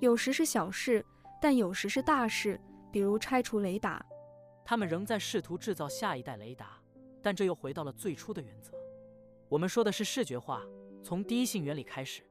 [0.00, 1.02] 有时是小事，
[1.40, 2.60] 但有时是大事，
[2.90, 4.04] 比如拆除雷达。
[4.64, 6.78] 他们仍在试图制造下一代雷达，
[7.22, 8.72] 但这又回到了最初的原则。
[9.48, 10.62] 我们说的是视觉化。
[11.04, 12.22] 从第一性原理开始，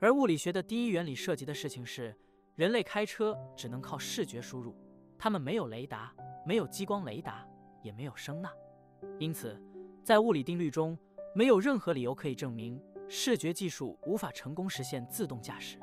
[0.00, 2.16] 而物理学的第一原理涉及的事情是，
[2.54, 4.72] 人类开车只能靠视觉输入，
[5.18, 6.14] 他们没有雷达，
[6.46, 7.44] 没有激光雷达，
[7.82, 8.50] 也没有声呐，
[9.18, 9.60] 因此，
[10.04, 10.96] 在物理定律中，
[11.34, 15.78] 没有任何理由可以证明视觉技术无法成功实现自动驾驶。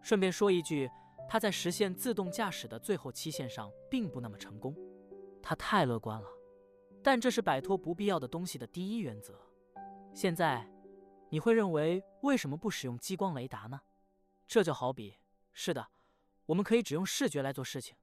[0.00, 0.90] 顺便说一句，
[1.28, 4.76] 它在实现自动驾驶的最后期限上并不那么成功。
[5.42, 6.28] 他太乐观了。
[7.04, 9.36] 但这是摆脱不必要的东西的第一原则。
[10.14, 10.70] 现在，
[11.30, 13.80] 你会认为为什么不使用激光雷达呢？
[14.46, 15.18] 这就好比，
[15.52, 15.88] 是的，
[16.46, 17.96] 我们可以只用视觉来做事情，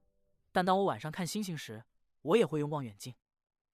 [0.52, 1.84] 但当我晚上看星星时，
[2.20, 3.14] 我也会用望远镜。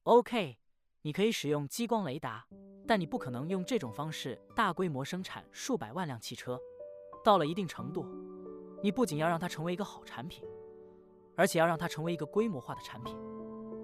[0.05, 0.59] OK，
[1.07, 2.45] 你可以使用激光雷达，
[2.85, 6.59] 但你不可能用这种方式大规模生产数百万辆汽车。
[7.23, 8.05] 到了一定程度，
[8.83, 10.45] 你不仅要让它成为一个好产品，
[11.37, 13.17] 而且要让它成为一个规模化的产品。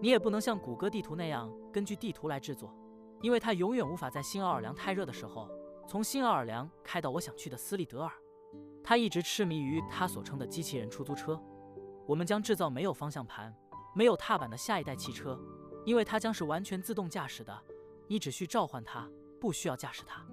[0.01, 2.75] 你也不能像谷歌地图那样根据地图来制作，
[3.21, 5.49] 因为它永远无法在新奥尔良太热的时候
[5.87, 8.11] 从新奥尔良开到我想去的斯利德尔。
[8.83, 11.41] 他一直痴迷于他所称的机器人出租车。
[12.05, 13.55] 我们将制造没有方向盘、
[13.95, 15.41] 没有踏板的下一代汽车。
[15.85, 17.57] 因为它将是完全自动驾驶的，
[18.07, 19.09] 你只需召唤它，
[19.41, 20.25] 不需要驾驶它。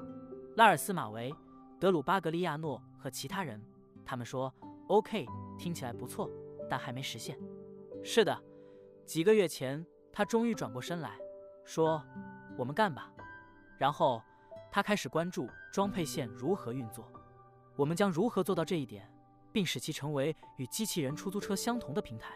[0.55, 1.33] 拉尔斯马维、
[1.79, 3.62] 德鲁巴格利亚诺和其他人，
[4.05, 4.53] 他们说
[4.88, 5.25] ：“OK，
[5.57, 6.29] 听起来不错，
[6.69, 7.39] 但还没实现。”
[8.03, 8.38] 是的，
[9.05, 11.17] 几个月前，他终于转过身来
[11.65, 12.03] 说
[12.57, 13.12] ：“我们干吧。”
[13.79, 14.21] 然后
[14.71, 17.12] 他开始关注装配线如何运作。
[17.75, 19.09] 我们将如何做到这一点，
[19.51, 22.33] 并使其成为与机器人出租车相同的平台？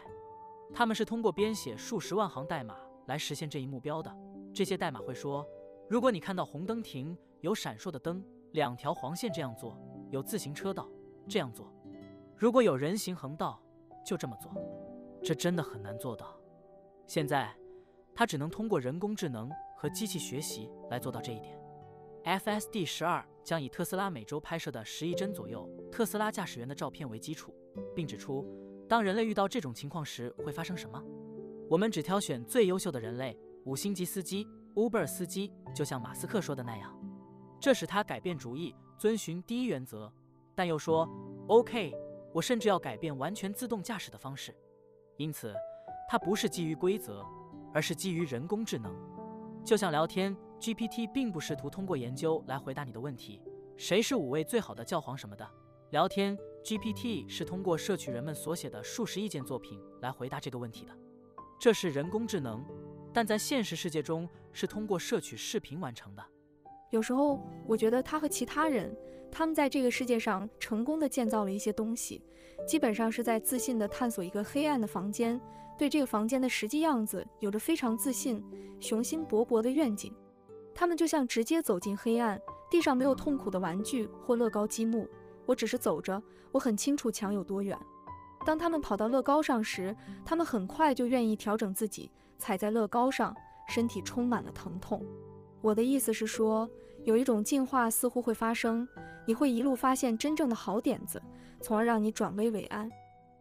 [0.72, 2.74] 他们是通过编写数十万行代码。
[3.06, 4.14] 来实现这一目标的
[4.52, 5.46] 这些代码会说：
[5.88, 9.76] 如果你看到红灯停，有闪烁的灯，两条黄线这样做；
[10.10, 10.88] 有自行车道
[11.28, 11.66] 这样做；
[12.36, 13.60] 如果有人行横道，
[14.06, 14.52] 就这么做。
[15.22, 16.38] 这真的很难做到。
[17.06, 17.54] 现在，
[18.14, 21.58] 它只能通过人工智能和机器学习来做到这一点。
[22.24, 27.54] FSD 十二将以特斯拉每周拍摄的十亿帧左右特斯拉驾驶员的照片为基础，
[27.94, 28.46] 并指出，
[28.88, 31.02] 当人类遇到这种情况时会发生什么。
[31.68, 36.94] 我们只挑选最优秀的人类，五星级司机，Uber 司机，就像马斯克说的那样。
[37.58, 40.12] 这使他改变主意，遵循第一原则，
[40.54, 41.08] 但又说
[41.48, 41.94] ：“OK，
[42.34, 44.54] 我甚至要改变完全自动驾驶的方式。”
[45.16, 45.54] 因此，
[46.08, 47.24] 它不是基于规则，
[47.72, 48.94] 而是基于人工智能。
[49.64, 53.40] 就像聊天，GPT 并不试图通过研究来回答你的问题：
[53.78, 55.50] 谁是五位最好的教皇什么的。
[55.90, 60.92] 聊天 GPT 是通过摄取人们所写的数十亿件作品来回答这个问题的。
[61.58, 62.64] 这是人工智能，
[63.12, 66.24] 但在现实世界中是通过摄取视频完成的。
[66.90, 68.94] 有时候，我觉得他和其他人，
[69.30, 72.22] 他们在这个世界上成功的建造了一些东西，
[72.66, 75.40] 基本上是在自信的探索一个黑暗的房间，
[75.78, 78.44] 对这个房间的实际样子有着非常自信、
[78.78, 80.14] 雄心勃勃的愿景。
[80.74, 82.40] 他们就像直接走进黑暗，
[82.70, 85.08] 地上没有痛苦的玩具或乐高积木，
[85.46, 87.78] 我只是走着，我很清楚墙有多远。
[88.44, 93.34] 当他们跑到乐高上时，他们很快就愿意调整自己，踩在乐高上，
[93.68, 95.02] 身体充满了疼痛。
[95.62, 96.68] 我的意思是说，
[97.04, 98.86] 有一种进化似乎会发生，
[99.26, 101.20] 你会一路发现真正的好点子，
[101.62, 102.90] 从而让你转危为安。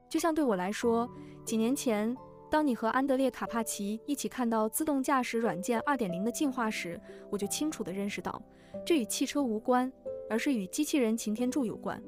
[0.10, 1.10] 就像对我来说，
[1.44, 2.16] 几年前，
[2.50, 8.42] 当你和安德烈·卡帕奇一起看到自动驾驶软件2.0的进化时，我就清楚地认识到，
[8.86, 9.92] 这与汽车无关，
[10.30, 12.02] 而是与机器人擎天柱有关。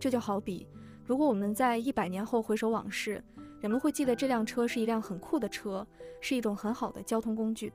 [0.00, 0.66] 这就好比。
[1.04, 3.22] 如果我们在一百年后回首往事，
[3.60, 5.86] 人们会记得这辆车是一辆很酷的车，
[6.20, 7.72] 是一种很好的交通工具。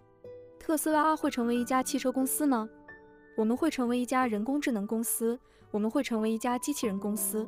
[0.59, 2.67] 特斯拉会成为一家汽车公司吗？
[3.35, 5.39] 我们会成为一家人工智能公司，
[5.71, 7.47] 我们会成为一家机器人公司，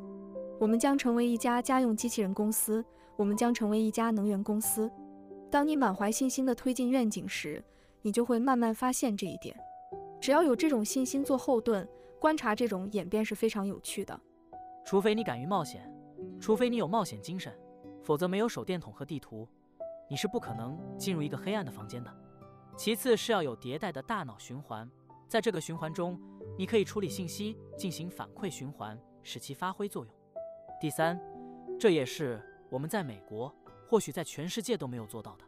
[0.58, 2.84] 我们将成为一家家用机器人公司，
[3.16, 4.90] 我们将成为一家能源公司。
[5.50, 7.62] 当你满怀信心地推进愿景时，
[8.02, 9.56] 你就会慢慢发现这一点。
[10.20, 11.88] 只要有这种信心做后盾，
[12.20, 14.18] 观察这种演变是非常有趣的。
[14.90, 15.88] 除非你敢于冒险，
[16.40, 17.56] 除非你有冒险精神，
[18.02, 19.48] 否则没有手电筒和地图，
[20.08, 22.12] 你是不可能进入一个黑暗的房间的。
[22.76, 24.90] 其次是要有迭代的大脑循环，
[25.28, 26.20] 在这个循环中，
[26.58, 30.12] 你可以处理信息，进行反馈循环，使其发挥作用。
[30.80, 31.16] 第三，
[31.78, 33.54] 这也是我们在美国，
[33.88, 35.44] 或许在全世界都没有做到的。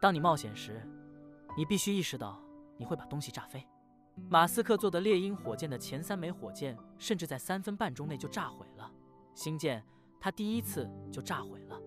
[0.00, 0.88] 当你冒险时，
[1.56, 2.40] 你必须意识到
[2.76, 3.66] 你会把东西炸飞。
[4.30, 8.92] 马斯克做的猎鹰火箭的前三枚火箭，甚至在三分半钟内就炸毁了。
[9.34, 9.84] 星舰，
[10.20, 11.80] 他第一次就炸毁了。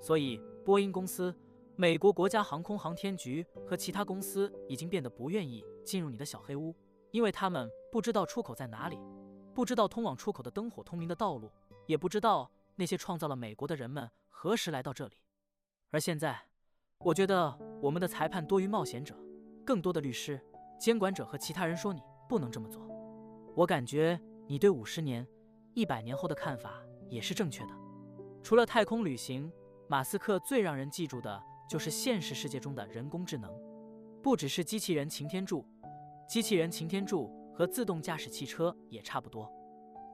[0.00, 1.34] 所以，波音公司、
[1.76, 6.74] 美国国家航空航天局和其他公司已经变得不愿意进入你的小黑屋，
[7.10, 8.98] 因为他们不知道出口在哪里，
[9.54, 11.50] 不知道通往出口的灯火通明的道路，
[11.86, 15.16] 也不知道那些创造了美国的人们何时来到这里。
[15.90, 16.38] 而现在，
[16.98, 19.14] 我觉得我们的裁判多于冒险者，
[19.64, 20.40] 更多的律师。
[20.84, 22.86] 监管者和其他人说你不能这么做，
[23.56, 25.26] 我感觉你对五十年、
[25.72, 26.74] 一百年后的看法
[27.08, 27.70] 也是正确的。
[28.42, 29.50] 除了太空旅行，
[29.88, 33.50] 马斯克最让人记住的就是现实世界中的人工智能，
[34.22, 35.66] 不只是机器人擎天柱，
[36.28, 39.50] 机器人擎天柱和自动驾驶汽车也差不多，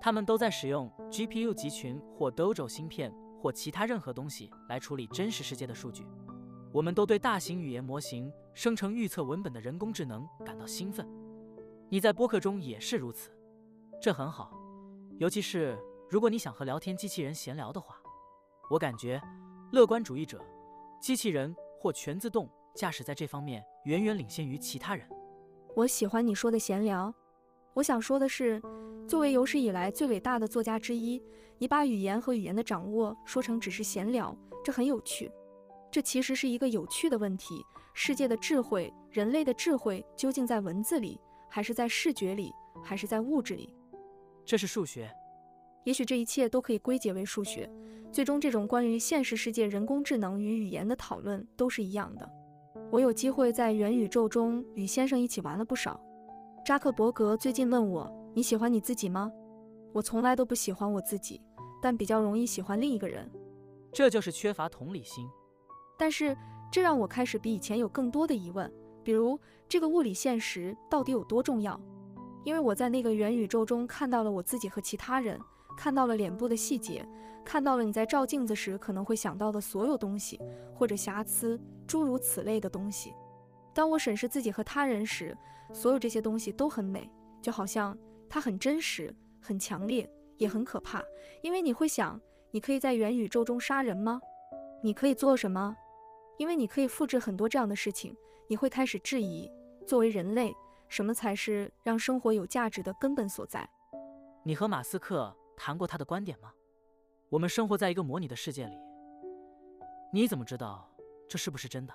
[0.00, 6.06] 他们都在使用 GPU 集群或 Dojo 芯片或其他任何东西来处理真实世界的数据。
[6.72, 11.06] 我们都对大型语言模型生成预测文本的人工智能感到兴奋。
[11.88, 13.30] 你在播客中也是如此，
[14.00, 14.52] 这很好，
[15.18, 15.76] 尤其是
[16.09, 17.96] 如果你想和聊天机器人闲聊的话。
[18.70, 19.20] 我感觉，
[19.72, 20.40] 乐观主义者、
[21.00, 25.04] 机器人或全自动驾驶在这方面远远领先于其他人。
[25.74, 27.12] 我喜欢你说的闲聊。
[27.74, 28.62] 我想说的是，
[29.09, 31.20] 作为有史以来最伟大的作家之一，
[31.59, 35.28] 你把语言和语言的掌握说成只是闲聊，这很有趣。
[35.90, 43.74] 这其实是一个有趣的问题：世界的智慧，人类的智慧，究竟在文字里，还是在视觉里，还是在物质里？
[44.44, 45.11] 这是数学。
[45.85, 47.68] 也许这一切都可以归结为数学。
[48.12, 52.29] 最终，这种关于现实世界人工智能与语言的讨论都是一样的。
[52.90, 56.00] 我有机会在元宇宙中与先生一起玩了不少。
[56.64, 59.31] 扎克伯格最近问我：“你喜欢你自己吗？”
[59.92, 61.40] 我从来都不喜欢我自己，
[61.83, 63.29] 但比较容易喜欢另一个人。
[63.92, 65.26] 这就是缺乏同理心。
[66.01, 66.35] 但是
[66.73, 68.73] 这让我开始比以前有更多的疑问，
[69.05, 71.79] 比如这个物理现实到底有多重要？
[72.43, 75.39] 因为我在那个元宇宙中看到了我自己和其他人。
[75.77, 77.07] 看到了脸部的细节，
[77.45, 80.41] 看到了你在照镜子时可能会想到的所有东西，
[80.75, 83.15] 或者瑕疵，诸如此类的东西。
[83.75, 85.37] 当我审视自己和他人时，
[85.73, 87.11] 所有这些东西都很美，
[87.43, 87.97] 就好像
[88.29, 91.03] 它很真实、很强烈，也很可怕。
[91.43, 92.19] 因为你会想，
[92.51, 94.21] 你可以在元宇宙中杀人吗？
[94.83, 95.75] 你可以做什么？
[96.40, 98.16] 因为你可以复制很多这样的事情。
[98.48, 99.46] 你会开始质疑，
[99.87, 100.57] 作为人类，
[100.88, 103.68] 什么才是让生活有价值的根本所在？
[104.42, 105.37] 你和马斯克。
[105.62, 106.50] 谈过他的观点吗？
[107.29, 108.74] 我们生活在一个模拟的世界里，
[110.11, 110.90] 你怎么知道
[111.29, 111.92] 这是不是真的？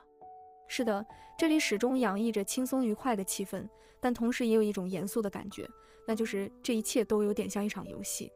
[0.67, 1.03] 是的，
[1.35, 3.67] 这里始终洋溢着轻松愉快的气氛，
[3.99, 5.67] 但同时也有一种严肃的感觉，
[6.07, 8.31] 那就是这一切都有点像一场游戏。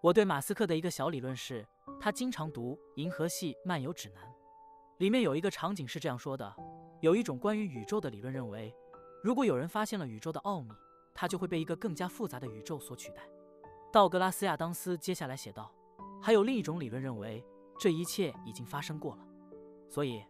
[0.00, 1.66] 我对马斯克的一个小理论是，
[2.00, 4.24] 他经常读《银河系漫游指南》，
[5.02, 6.54] 里面有一个场景是这样说的：
[7.00, 8.72] 有一种关于宇宙的理论认为，
[9.20, 10.70] 如果有人发现了宇宙的奥秘，
[11.12, 13.28] 它就会被一个更加复杂的宇宙所取代。
[13.92, 15.74] 道格拉斯·亚当斯接下来写道
[16.22, 17.44] ：“还有另一种理论认为，
[17.80, 19.26] 这一切已经发生过了。
[19.90, 20.22] 所以，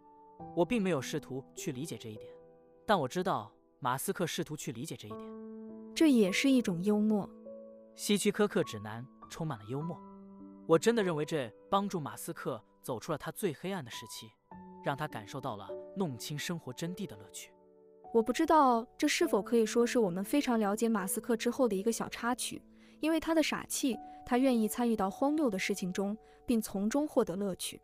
[0.56, 2.32] 我并没有试图去理解这一点，
[2.87, 5.94] 但我知道马斯克试图去理解这一点。
[5.94, 7.28] 这也是一种幽默。
[7.94, 10.00] 希区柯克指南充满了幽默。
[10.66, 14.32] 我真的认为这帮助马斯克走出了他最黑暗的时期，
[14.83, 17.53] 让他感受到了弄清生活真谛的乐趣。
[18.12, 22.62] 我不知道这是否可以说是我们非常了解马斯克之后的一个小插曲。”
[23.01, 26.16] 因为他的傻气，他愿意参与到荒谬的事情中，
[26.47, 27.83] 并从中获得乐趣。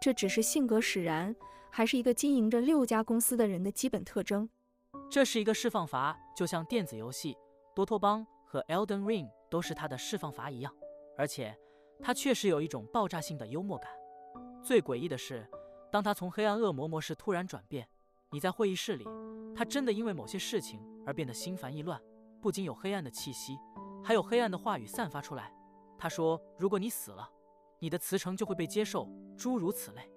[0.00, 1.34] 这只是性格使然，
[1.68, 4.48] 还是一个经营着六家公司的人的基本特征？
[5.10, 7.34] 这是一个释放阀，就像电子游戏
[7.74, 10.72] 《多托邦》和《Elden Ring》都是他的释放阀一样。
[11.18, 11.58] 而且，
[12.00, 13.90] 他确实有一种爆炸性的幽默感。
[14.62, 15.44] 最诡异的是，
[15.92, 17.86] 当他从黑暗恶魔模式突然转变，
[18.30, 19.06] 你在会议室里，
[19.54, 22.00] 他真的因为某些事情而变得心烦意乱，
[22.40, 23.58] 不仅有黑暗的气息。
[24.02, 25.54] 还有黑暗的话语散发出来。
[25.98, 27.30] 他说：“如果你死了，
[27.78, 30.10] 你的辞呈就会被接受，诸如此类。”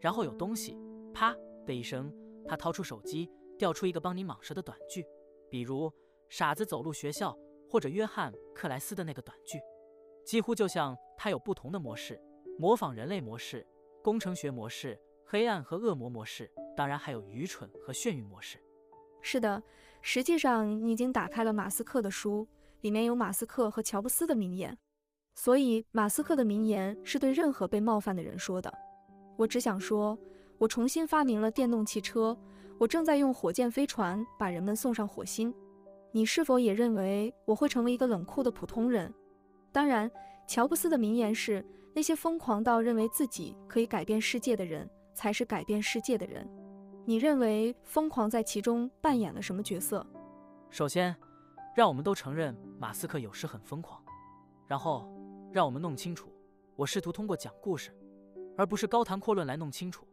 [0.00, 0.74] 然后有东西，
[1.12, 2.10] 啪的一声，
[2.48, 5.04] 他掏出手机，调出一个帮你蟒蛇的短句，
[5.50, 5.92] 比如
[6.30, 7.36] “傻子走路学校”
[7.68, 9.60] 或者约翰克莱斯的那个短句，
[10.24, 12.18] 几乎就像他有不同的模式：
[12.58, 13.66] 模仿人类模式、
[14.02, 14.98] 工程学模式、
[15.30, 18.58] 黑暗和恶魔模式，当然还有愚蠢和眩晕模式。
[19.22, 19.62] 是的，
[20.02, 22.44] 实际上你已经打开了马斯克的书。
[22.80, 24.76] 里面有马斯克和乔布斯的名言，
[25.36, 28.72] 所以马斯克的名言是对任何被冒犯的人说的。
[29.36, 30.18] 我只想说，
[30.58, 32.36] 我重新发明了电动汽车，
[32.78, 35.54] 我正在用火箭飞船把人们送上火星。
[36.10, 39.14] 你是否也认为我会成为一个冷酷的普通人？
[39.70, 40.10] 当然，
[40.48, 41.64] 乔布斯的名言是：
[41.94, 44.90] 那些疯狂到认为自己可以改变世界的人，
[45.20, 46.48] 才是改变世界的人。
[47.04, 50.06] 你认为疯狂在其中扮演了什么角色？
[50.70, 51.14] 首先。
[51.72, 54.02] 让我们都承认马斯克有时很疯狂，
[54.66, 55.08] 然后
[55.52, 56.28] 让我们弄清楚，
[56.74, 57.96] 我试图通过讲故事，
[58.58, 60.04] 而不是高谈阔论来弄清楚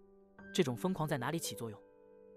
[0.54, 1.82] 这种疯狂在哪里起作用。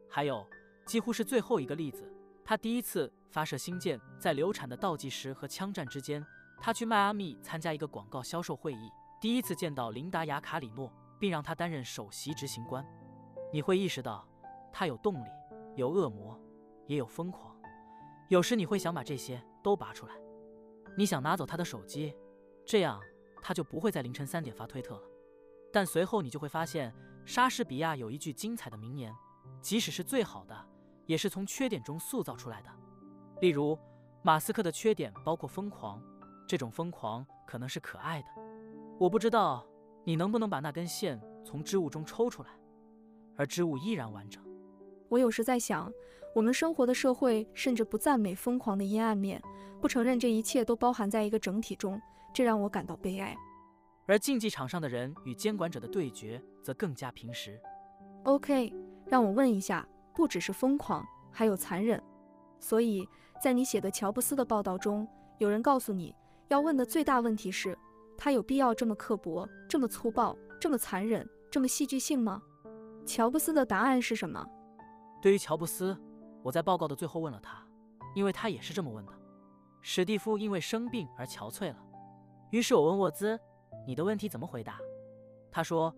[0.08, 0.44] 还有，
[0.86, 2.10] 几乎是最后一个例子，
[2.42, 6.24] 他第一次发射星舰在流产的倒计时和枪战之间，
[6.58, 8.90] 他去迈阿密参加一个广告销售会议，
[9.20, 10.90] 第一次见到琳达雅卡里诺，
[11.20, 12.84] 并让他担任首席执行官。
[13.52, 14.26] 你会意识到，
[14.72, 15.28] 他有动力，
[15.76, 16.40] 有恶魔，
[16.86, 17.54] 也有疯狂。
[18.28, 20.14] 有时你会想把这些都拔出来，
[20.96, 22.16] 你想拿走他的手机，
[22.64, 23.00] 这样
[23.42, 25.02] 他就不会在凌晨三点发推特了。
[25.72, 26.94] 但随后你就会发现，
[27.24, 29.14] 莎士比亚有一句精彩的名言：
[29.60, 30.68] 即使是最好的，
[31.06, 32.70] 也是从缺点中塑造出来的。
[33.40, 33.78] 例如，
[34.22, 36.02] 马斯克的缺点包括疯狂，
[36.46, 38.28] 这种疯狂可能是可爱的。
[38.98, 39.66] 我不知道
[40.04, 42.48] 你能不能把那根线从织物中抽出来，
[43.36, 44.42] 而织物依然完整。
[45.08, 45.92] 我有时在想，
[46.34, 49.42] 我们生活的社会甚至不赞美疯狂的阴暗面，
[49.80, 52.00] 不承认这一切都包含在一个整体中，
[52.32, 53.36] 这让我感到悲哀。
[54.06, 57.60] 而竞技场上的人与监管者的对决则更加平实。
[58.24, 58.72] OK，
[59.06, 62.02] 让我问一下，不只是疯狂，还有残忍。
[62.58, 63.06] 所以
[63.42, 65.06] 在你写的乔布斯的报道中，
[65.38, 66.14] 有人告诉你
[66.48, 67.76] 要问的最大问题是：
[68.22, 72.42] 他有必要这么刻薄、这么粗暴、这么残忍、这么戏剧性吗？
[73.06, 74.46] 乔布斯的答案是什么？
[75.22, 75.96] 对于乔布斯，
[76.42, 77.66] 我在报告的最后问了他，
[78.14, 79.12] 因为他也是这么问的。
[79.80, 81.82] 史蒂夫因为生病而憔悴了，
[82.50, 83.40] 于是我问沃兹
[83.88, 84.78] ：“你的问题怎么回答？”
[85.50, 85.96] 他说：“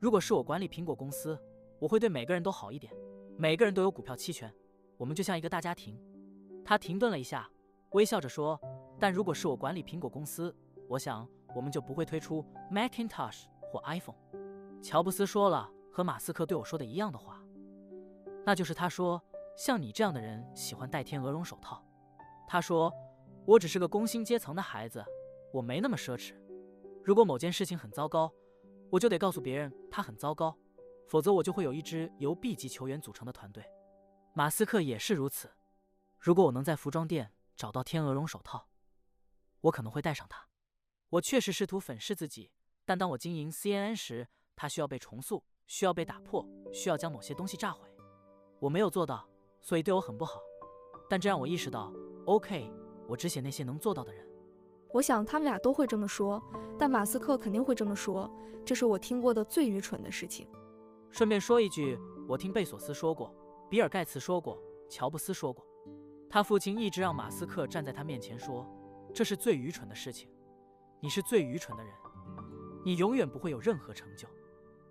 [0.00, 1.38] 如果是我管理苹果公司，
[1.78, 2.90] 我会对每个人都好一点，
[3.36, 4.50] 每个人都有股票期权。”
[4.96, 6.00] 我们就像一个大家庭。
[6.64, 7.46] 他停顿了一下，
[7.90, 8.58] 微笑着说
[8.98, 10.56] ：“但如果是我管理苹果公司，
[10.88, 14.16] 我想我们就不会推出 Macintosh 或 iPhone。”
[14.82, 17.42] 乔布斯说了和马斯克对我说的一样的话，
[18.46, 19.22] 那就是他说
[19.56, 21.84] ：“像你这样的人喜欢戴天鹅绒手套。”
[22.46, 22.92] 他说
[23.44, 25.04] ：“我只是个工薪阶层的孩子，
[25.52, 26.34] 我没那么奢侈。
[27.04, 28.32] 如果某件事情很糟糕，
[28.90, 30.56] 我就得告诉别人它很糟糕，
[31.08, 33.64] 否则我就会有一支由 B 级球员组成的团队。”
[34.32, 35.50] 马斯克也是如此。
[36.18, 38.68] 如果我能在服装店找到天鹅绒手套，
[39.62, 40.47] 我可能会戴上它。
[41.10, 42.50] 我确实试图粉饰自己，
[42.84, 47.88] 但当我经营 CNN 时，它需要被重塑，需要被打破，需要将某些东西炸毁。
[48.60, 49.26] 我没有做到，
[49.62, 50.38] 所以对我很不好。
[51.08, 51.90] 但这让我意识到
[52.26, 52.70] ，OK，
[53.08, 54.26] 我只写那些能做到的人。
[54.92, 56.42] 我想他们俩都会这么说，
[56.78, 58.30] 但马斯克肯定会这么说。
[58.66, 60.46] 这是我听过的最愚蠢的事情。
[61.10, 61.98] 顺便说一句，
[62.28, 63.34] 我听贝索斯说过。
[63.70, 65.66] 比尔盖茨说过，乔布斯说过，
[66.28, 68.66] 他父亲一直让马斯克站在他面前说
[69.14, 70.28] ：“这是最愚蠢的事情，
[71.00, 71.92] 你是最愚蠢的人，
[72.84, 74.28] 你永远不会有任何成就。”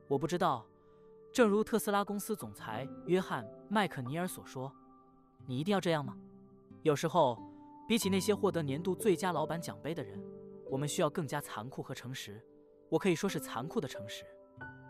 [0.08, 0.66] 我不知道，
[1.34, 4.72] 正如特斯拉公司总裁约翰·麦克尼尔所说
[5.46, 6.16] ：“你一定要这样吗？”
[6.84, 7.38] 有时候，
[7.88, 10.18] 比起那些获得年度最佳老板奖杯的人，
[10.70, 12.42] 我们需要更加残酷和诚实。
[12.90, 14.24] 我可以说是残酷的诚实。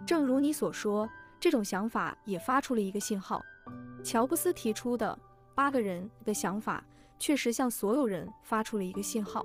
[0.06, 1.10] 正如你所说，
[1.40, 3.42] 这种想法也发出了一个信号。
[4.04, 5.18] 乔布斯提出的
[5.56, 6.86] 八个人的想法，
[7.18, 9.44] 确实向所有人发出了一个信号。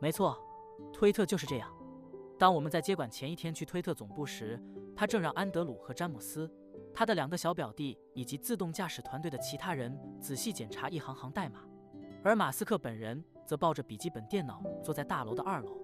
[0.00, 0.36] 没错，
[0.92, 1.70] 推特就是这样。
[2.38, 4.62] 当我们在接管前一天去推特总部时，
[4.94, 6.50] 他正让安德鲁和詹姆斯，
[6.94, 11.60] 他的两个小表弟以及自动驾驶团队的其他人仔细检查一行行代码，
[12.22, 15.78] 而马斯克本人则抱着笔记本电脑坐在大楼的二楼，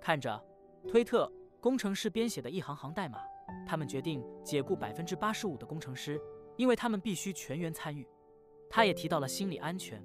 [0.00, 0.42] 看着
[0.88, 1.30] 推特
[1.60, 3.18] 工程师编写的一行行代码。
[3.66, 6.20] 他们决定解雇百分之八十五的工程师。
[6.58, 8.06] 因为他们必须全员参与，
[8.68, 10.04] 他也提到了心理安全、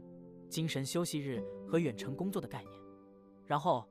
[0.50, 2.82] 精神休息日和远程工作的概念。
[3.46, 3.86] 然后，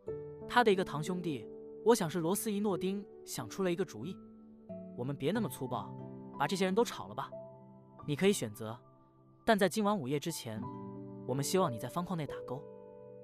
[0.49, 1.47] 他的一个堂兄弟，
[1.85, 4.17] 我想是罗斯伊诺丁，想出了一个主意：
[4.97, 5.93] 我们别那么粗暴，
[6.39, 7.31] 把这些人都炒了吧。
[8.07, 8.79] 你可以选择，
[9.45, 10.63] 但在今晚午夜之前，
[11.27, 12.63] 我们希望你在方框内打勾。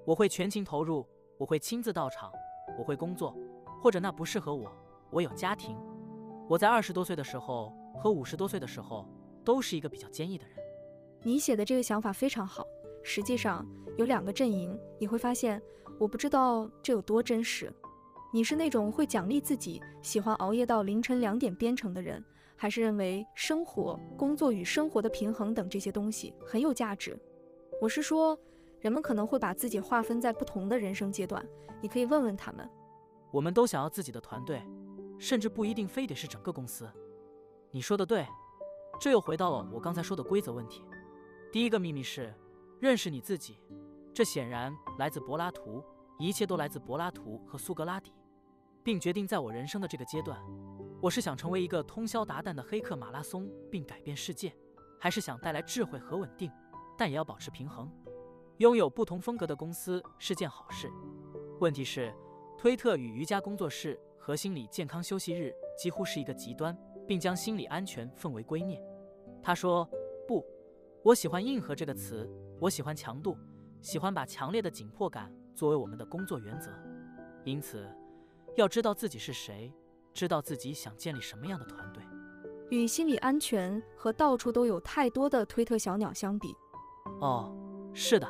[0.05, 1.07] 我会全情投入，
[1.37, 2.31] 我会亲自到场，
[2.77, 3.35] 我会工作，
[3.81, 4.71] 或者那不适合我，
[5.11, 5.77] 我有家庭。
[6.49, 9.07] 我在二十多岁的时候和五十多岁的时候。
[9.45, 10.57] 都是一个比较坚毅的人。
[11.21, 12.65] 你写的这个想法非常好。
[13.03, 13.67] 实际上
[13.97, 15.61] 有两个阵营，你会发现，
[15.99, 17.71] 我不知道这有多真实。
[18.33, 22.23] 你是那种会奖励自己、喜欢熬夜到凌晨两点编程的人，
[22.55, 27.17] 还是认为生活、工作与生活的平衡等这些东西很有价值？
[27.79, 28.37] 我是说，
[28.79, 31.45] 人们可能会把自己划分在不同的人生阶段。
[31.81, 32.67] 你可以问问他们。
[33.31, 34.61] 我们都想要自己的团队，
[35.19, 36.89] 甚至不一定非得是整个公司。
[37.71, 38.25] 你说的对。
[38.99, 40.83] 这又回到了我刚才说的规则问题。
[41.51, 42.33] 第一个秘密是
[42.79, 43.59] 认识你自己，
[44.13, 45.83] 这显然来自柏拉图，
[46.19, 48.13] 一切都来自柏拉图和苏格拉底，
[48.83, 50.39] 并决定在我人生的这个阶段，
[51.01, 54.55] 我是想成为一个通宵达旦的黑客马拉松并改变世界，
[54.99, 56.51] 还是想带来智慧和稳定，
[56.97, 57.91] 但也要保持平衡。
[58.57, 60.91] 拥有不同风格的公司是件好事。
[61.59, 62.13] 问题是，
[62.57, 66.77] 推特与瑜伽工作室和心理健康休息日几乎是一个极端。
[67.05, 68.79] 并将心理安全奉为圭臬。
[69.41, 69.85] 他说
[70.25, 70.41] ：“不，
[71.03, 72.29] 我喜欢‘硬核’这个词，
[72.61, 73.37] 我喜欢强度，
[73.83, 76.71] 喜欢把强烈的紧迫感作为我们的工作原则。
[77.43, 77.85] 因此，
[78.55, 79.71] 要知道自己是谁，
[80.13, 82.01] 知道自己想建立什么样的团队。
[82.71, 86.55] 与心理安全和到处都有太多的推特小鸟相比，
[87.19, 87.55] 哦，
[87.93, 88.27] 是的，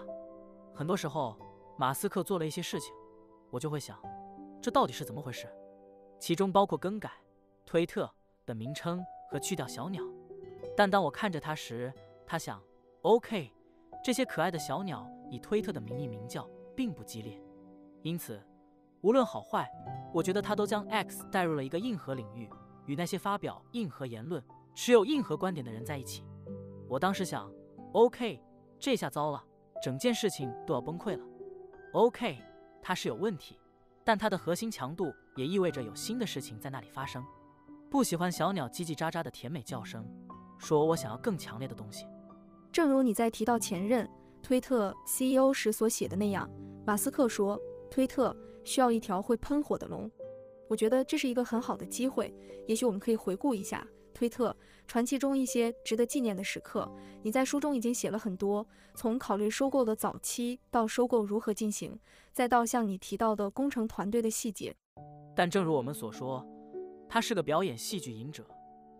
[0.74, 1.38] 很多时候
[1.78, 2.94] 马斯克做了一些事情，
[3.52, 3.98] 我就会想，
[4.60, 5.48] 这到底是怎么回事？
[6.20, 7.12] 其中包括更改
[7.66, 8.12] 推特。”
[8.46, 9.02] 的名称
[9.32, 10.04] 和去掉小鸟，
[10.76, 11.94] 但当我看着他时，
[12.28, 12.62] 他想
[13.04, 13.50] ：“OK，
[14.04, 17.42] 这些可爱的小鸟以推特的名义鸣叫，并不激烈。
[18.04, 18.40] 因此，
[19.02, 19.68] 无论好坏，
[20.14, 22.48] 我觉得他都将 X 带入了一个硬核领域，
[22.86, 24.44] 与那些发表硬核言论、
[24.76, 26.24] 持有硬核观点的人在一起。
[26.88, 27.52] 我当时想
[27.94, 28.40] ，OK，
[28.78, 29.44] 这下糟了，
[29.82, 31.26] 整件事情都要崩溃了。
[31.94, 32.38] OK，
[32.80, 33.60] 它是有问题，
[34.04, 37.26] 但它的核心强度也意味着有新的事情在那里发生。
[37.90, 40.06] 不喜欢小鸟叽叽喳喳的甜美叫声，
[40.60, 42.06] 说我想要更强烈的东西。
[42.72, 44.10] 正如你在提到前任
[44.44, 46.48] 推特 CEO 时所写的那样，
[46.86, 47.58] 马斯克说，
[47.90, 48.36] 推特
[48.66, 50.12] 需要一条会喷火的龙。
[50.68, 52.36] 我觉得这是一个很好的机会，
[52.68, 56.92] 也许我们可以回顾一下推特传奇中一些值得纪念的时刻。
[57.22, 61.98] 你在书中已经写了很多，从考虑收购的早期到收购如何进行，
[62.34, 64.76] 再到像你提到的工程团队的细节。
[65.34, 66.46] 但正如我们所说，
[67.08, 68.46] 他是个表演戏剧瘾者，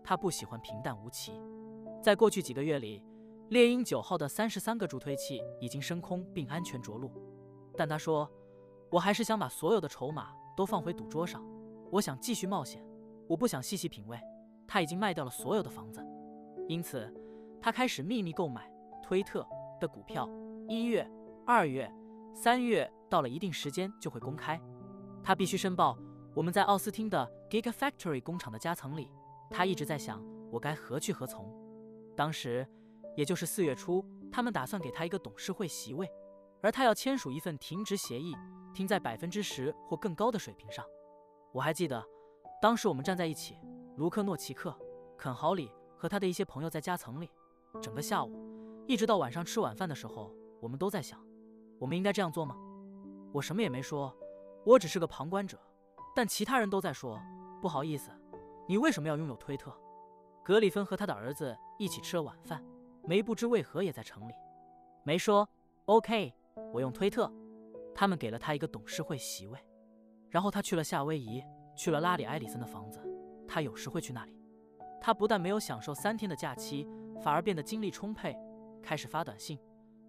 [0.02, 1.32] 他不喜欢平淡无奇。
[2.02, 3.02] 在过去几个月里，
[3.54, 7.08] 猎鹰九号的三十三个助推器已经升空并安全着陆，
[7.76, 8.28] 但他说，
[8.90, 11.40] 我还是想把所有的筹码都放回赌桌上。
[11.92, 12.84] 我想继续冒险，
[13.28, 14.18] 我不想细细品味。
[14.66, 16.04] 他已经卖掉了所有的房子，
[16.66, 17.08] 因此
[17.62, 18.68] 他开始秘密购买
[19.00, 19.46] 推特
[19.80, 20.28] 的股票。
[20.68, 21.08] 一月、
[21.46, 21.88] 二月、
[22.34, 24.60] 三月到了一定时间就会公开。
[25.22, 25.96] 他必须申报。
[26.34, 29.12] 我们在奥斯汀的 Gigafactory 工厂的夹层里，
[29.48, 31.48] 他一直在想我该何去何从。
[32.16, 32.66] 当时，
[33.16, 36.10] 也就是四月初，他们打算给他一个董事会席位，
[36.62, 38.34] 而他要签署一份停职协议，
[38.72, 40.84] 停在百分之十或更高的水平上。
[41.52, 42.04] 我还记得，
[42.60, 43.56] 当时我们站在一起，
[43.96, 44.76] 卢克诺奇克、
[45.16, 47.30] 肯豪里和他的一些朋友在夹层里，
[47.80, 51.24] 整个下午，一直到晚上吃晚饭的时候，我们都在想，
[51.78, 52.56] 我们应该这样做吗？
[53.32, 54.16] 我什么也没说，
[54.64, 55.58] 我只是个旁观者，
[56.14, 57.20] 但其他人都在说，
[57.60, 58.10] 不好意思，
[58.66, 59.72] 你为什么要拥有推特？
[60.44, 62.64] 格里芬和他的儿子一起吃了晚饭，
[63.06, 64.32] 梅不知为何也在城里，
[65.02, 65.46] 梅说
[65.84, 66.32] ，OK，
[66.72, 67.30] 我用推特，
[67.94, 69.58] 他们给了他一个董事会席位。
[70.30, 71.44] 然后他去了夏威夷，
[71.76, 73.00] 去了拉里·埃里森的房子。
[73.46, 74.40] 他有时会去那里。
[75.00, 76.88] 他不但没有享受三天的假期，
[77.20, 78.34] 反而变得精力充沛，
[78.82, 79.58] 开始发短信。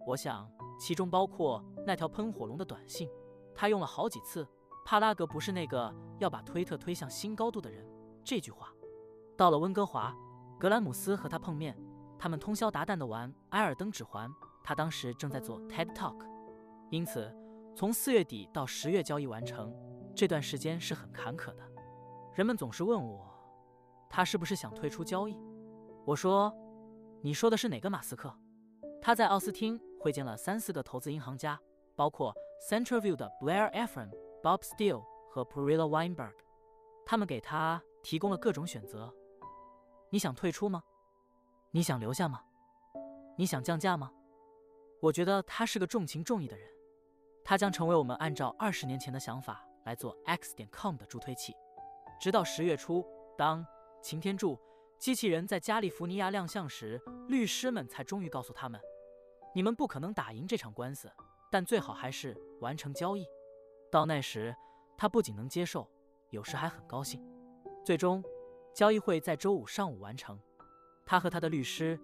[0.07, 3.09] 我想，其中包括那条喷火龙的短信。
[3.53, 4.47] 他用了好几次。
[4.85, 7.85] 帕拉格不是那个要把推特推向新高度的人。
[8.23, 8.71] 这句话。
[9.35, 10.15] 到了温哥华，
[10.57, 11.77] 格兰姆斯和他碰面，
[12.18, 14.30] 他们通宵达旦地玩《埃尔登指环》。
[14.63, 16.26] 他当时正在做 TED Talk，
[16.89, 17.32] 因此
[17.76, 19.72] 从四月底到十月交易完成。
[20.16, 21.63] 这段时间是很坎坷的，
[22.34, 23.30] 人们总是问我，
[24.09, 25.38] 他是不是想退出交易？
[26.05, 26.51] 我说，
[27.22, 28.34] 你说的是哪个马斯克？
[29.01, 31.59] 他在奥斯汀会见了三四个投资银行家，
[31.95, 32.34] 包括
[32.70, 34.09] Centerview 的 Blair Ephraim、
[34.41, 36.34] Bob Steele 和 Perilla Weinberg，
[37.05, 39.13] 他们给他提供了各种选择。
[40.09, 40.82] 你想退出吗？
[41.76, 42.41] 你想留下吗？
[43.38, 44.09] 你想降价吗？
[45.01, 46.65] 我觉得他是个重情重义的人，
[47.43, 49.61] 他将成为我们按照二十年前的想法。
[49.84, 51.53] 来做 X 点 com 的助推器，
[52.19, 53.05] 直到十月初，
[53.38, 53.63] 当
[54.01, 54.57] 擎天柱
[54.97, 58.82] 机器人在加利福尼亚亮相时，律师们才终于告诉他们：
[59.53, 61.11] 你们不可能打赢这场官司，
[61.51, 63.28] 但最好还是完成交易。
[63.91, 64.55] 到那时，
[64.97, 65.88] 他不仅能接受，
[66.30, 67.21] 有时还很高兴。
[67.84, 68.23] 最终，
[68.73, 70.39] 交易会在周五上午完成。
[71.05, 71.99] 他和他的律师、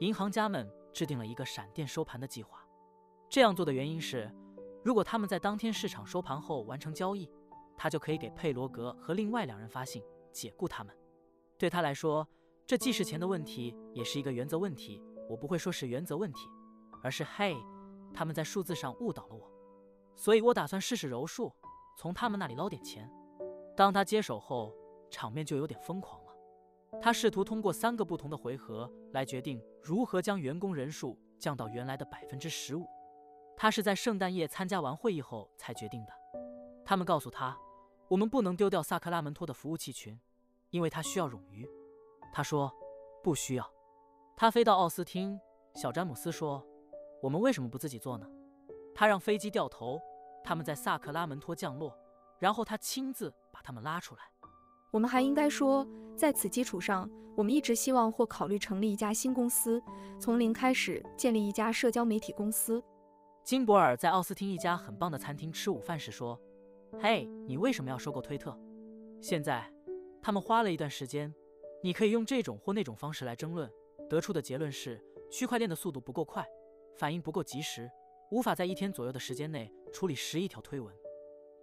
[0.00, 2.66] 银行家们制定了一个闪电收盘的计划。
[3.28, 4.34] 这样做的原因是。
[4.84, 7.28] 如果他们在当天市场收盘后完成交易，
[7.76, 10.00] 他就可以给佩罗格和另外两人发信
[10.30, 10.96] 解雇他们。
[11.58, 12.24] 对他来说，
[12.64, 15.02] 这既是钱的问题，也是一个原则问题。
[15.28, 16.48] 我不会说是原则问题，
[17.02, 17.56] 而是嘿，
[18.14, 19.50] 他们在数字上误导了我。
[20.14, 21.52] 所以我打算试试柔术，
[21.98, 23.10] 从他们那里捞点钱。
[23.76, 24.72] 当他接手后，
[25.10, 26.20] 场面就有点疯狂。
[27.00, 32.86] 他试图通过三个不同的回合来决定如何将员工人数降到原来的百分之十五。
[33.56, 36.12] 他是在圣诞夜参加完会议后才决定的。
[36.84, 37.56] 他们告诉他，
[38.08, 40.18] 我们不能丢掉萨克拉门托的服务器群，
[40.70, 41.68] 因为它需要冗余。
[42.32, 42.72] 他说，
[43.22, 43.70] 不需要。
[44.36, 45.38] 他飞到奥斯汀。
[45.74, 46.66] 小詹姆斯说，
[47.22, 48.26] 我们为什么不自己做呢？
[48.94, 50.00] 他让飞机掉头，
[50.42, 51.94] 他们在萨克拉门托降落，
[52.38, 54.22] 然后他亲自把他们拉出来。
[54.96, 55.86] 我们还应该说，
[56.16, 59.78] 在此基础上，我们一直希望或考虑成立一家新公司，
[60.18, 62.82] 从零开始建立一家社交媒体公司。
[63.44, 66.40] 金博尔在奥斯汀一家很棒的餐厅吃午饭时说
[66.98, 68.58] ：“嘿，你为什么要收购推特？
[69.20, 69.70] 现在，
[70.22, 71.30] 他们花了一段时间，
[71.82, 73.70] 你可以用这种或那种方式来争论，
[74.08, 74.98] 得出的结论是
[75.30, 76.42] 区块链的速度不够快，
[76.96, 77.86] 反应不够及时，
[78.30, 80.90] 无法在一天左右的时间内处理十亿条推文。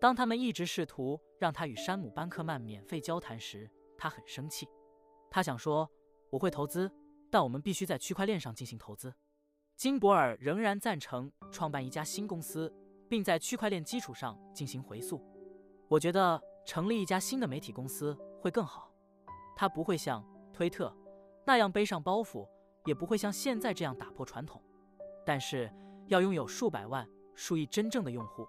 [0.04, 4.68] 当他们一直试图让他与山姆·班克曼免费交谈时，他很生气。
[5.32, 5.90] 他想说：
[6.30, 6.92] 我会投资，
[7.32, 9.14] 但我们必须在区块链上进行投资。”
[9.80, 12.70] 金博尔仍然赞成创办一家新公司，
[13.08, 15.26] 并在区块链基础上进行回溯。
[15.88, 18.92] 我觉得成立一家新的媒体公司会更好。
[19.56, 20.94] 它不会像推特
[21.46, 22.46] 那样背上包袱，
[22.84, 24.62] 也不会像现在这样打破传统。
[25.26, 25.74] 但是
[26.08, 28.46] 要拥有数百万、数亿真正的用户，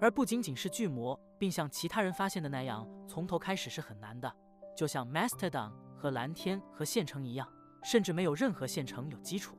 [0.00, 4.32] 而不仅仅是巨魔，并像其他人发现的那样从头开始是很难的。
[4.76, 7.48] 就像 Mastodon 和蓝天和县城一样，
[7.82, 9.56] 甚至没有任何县城有基础，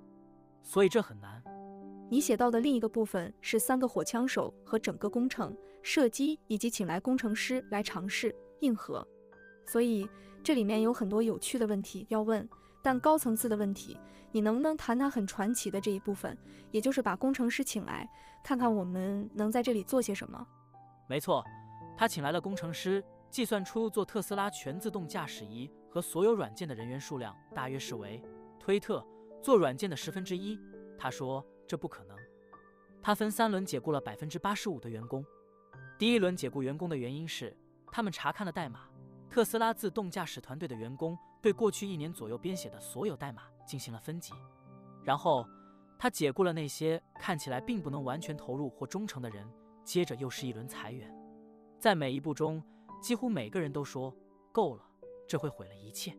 [0.63, 1.43] 所以这很难。
[2.09, 9.05] 你写到的另一个部分是三个火枪手和整个工程射击，以及请来工程师来尝试硬核。
[9.67, 10.09] 所以
[10.43, 12.47] 这里面有很多有趣的问题要问，
[12.81, 13.97] 但高层次的问题，
[14.31, 16.37] 你能不能谈谈很传奇的这一部分，
[16.71, 18.09] 也就是把工程师请来，
[18.43, 20.47] 看看我们能在这里做些什么？
[21.07, 21.43] 没错，
[21.97, 23.03] 他请来了工程师。
[23.31, 28.19] 计算出做特斯拉全自动驾驶仪和所有软件的人员数量大约是为
[28.59, 29.05] 推特
[29.39, 30.59] 做软件的十分之一。
[30.97, 32.17] 他说这不可能。
[33.03, 35.23] 他分三轮解雇了百分之八十五的员工。
[35.99, 37.55] 第一轮解雇员工的原因是
[37.91, 38.89] 他们查看了代码。
[39.29, 44.33] 特斯拉自动驾驶团队的员工对过去一年左右编写的所有代码进行了分级。
[45.03, 45.45] 然后
[45.97, 49.47] 他解雇了那些看起来并不能完全投入或忠诚的人。
[49.83, 51.11] 接着又是一轮裁员。
[51.79, 52.63] 在每一步中。
[53.01, 54.13] 几乎每个人都说
[54.51, 54.83] 够了，
[55.25, 56.13] 这会毁了一切。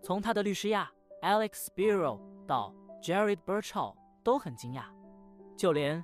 [0.00, 0.88] 从他的律师亚
[1.20, 4.84] Alex Spiro 到 Jared Birchall 都很惊讶，
[5.56, 6.00] 就连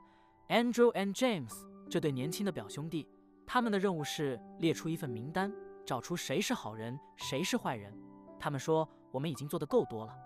[0.49, 1.53] Andrew and James
[1.89, 3.09] 这对年轻的表兄弟，
[3.47, 5.53] 他们的任务是列出一份名单，
[5.87, 7.97] 找出谁是好人，谁是坏人。
[8.39, 10.17] 他们说我们已经做得够多了。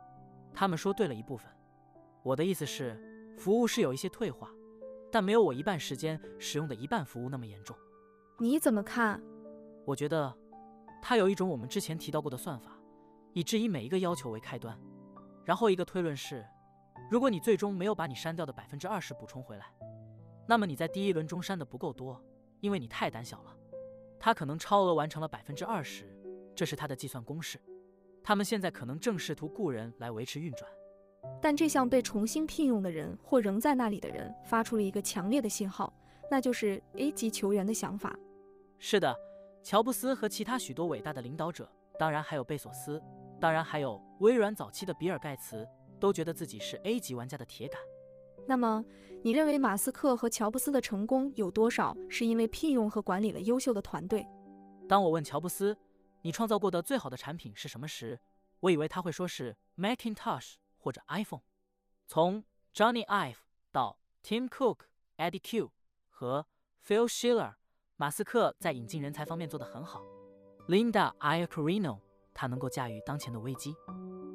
[0.54, 1.50] 他们说对了一部分。
[2.22, 4.50] 我的意思是，服务是有一些退化，
[5.10, 7.76] 但没有我一半时间使用的一半服务那么严重。
[8.38, 9.20] 你怎么看？
[9.84, 10.32] 我觉得，
[11.00, 12.78] 它有一种我们之前提到过的算法，
[13.32, 14.78] 以质疑每一个要求为开端。
[15.44, 16.46] 然后一个推论是，
[17.10, 19.66] 如果你最终没有把你删掉的百分之二十补充回来，
[20.46, 22.22] 那么你在第一轮中删的不够多，
[22.60, 23.56] 因为你太胆小了。
[24.20, 26.04] 它可能超额完成了百分之二十，
[26.54, 27.60] 这是它的计算公式。
[28.22, 30.70] 他们现在可能正试图雇人来维持运转。
[31.40, 35.92] 但这项被重新聘用的人或仍在那里的人发出了一个强烈的信号，
[36.30, 38.16] 那就是 A 级球员的想法。
[38.78, 39.14] 是的。
[39.64, 43.00] 乔布斯和其他许多伟大的领导者，当然还有贝索斯，
[43.40, 45.64] 当然还有微软早期的比尔盖茨，
[46.00, 47.80] 都觉得自己是 A 级玩家的铁杆。
[48.44, 48.84] 那么，
[49.22, 54.26] 你认为马斯克和乔布斯的成功有多少是因为聘用和管理了优秀的团队？
[54.88, 55.76] 当我问乔布斯，
[56.22, 58.20] 你创造过的最好的产品是什么时，
[58.60, 61.42] 我以为他会说是 Macintosh 或者 iPhone。
[62.06, 63.36] 从 Johnny Ive
[63.70, 64.80] 到 Tim Cook、
[65.16, 65.72] Eddie Q
[66.08, 66.46] 和
[66.84, 67.54] Phil Schiller。
[67.96, 70.02] 马斯克在引进人才方面做得很好。
[70.68, 72.00] Linda Iacarino，
[72.34, 73.74] 他能够驾驭当前的危机。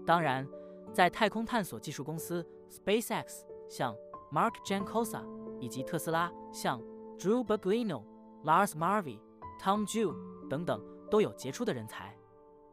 [0.06, 0.48] 当然，
[0.94, 3.94] 在太空探索技术公司 SpaceX，像
[4.32, 5.22] Mark Jancosa，
[5.60, 6.82] 以及特斯拉，像
[7.18, 8.06] Drew Baglino、
[8.44, 9.20] Lars Marvey、
[9.60, 10.16] Tom Jew
[10.48, 12.16] 等等，都有杰出的人才。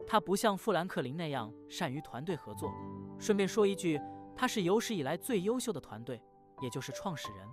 [0.06, 2.72] 他不像富兰克林那样善于团队合作。
[3.18, 4.00] 顺便说一句，
[4.36, 6.22] 他是有史以来最优秀的团队，
[6.60, 7.46] 也就是创始人。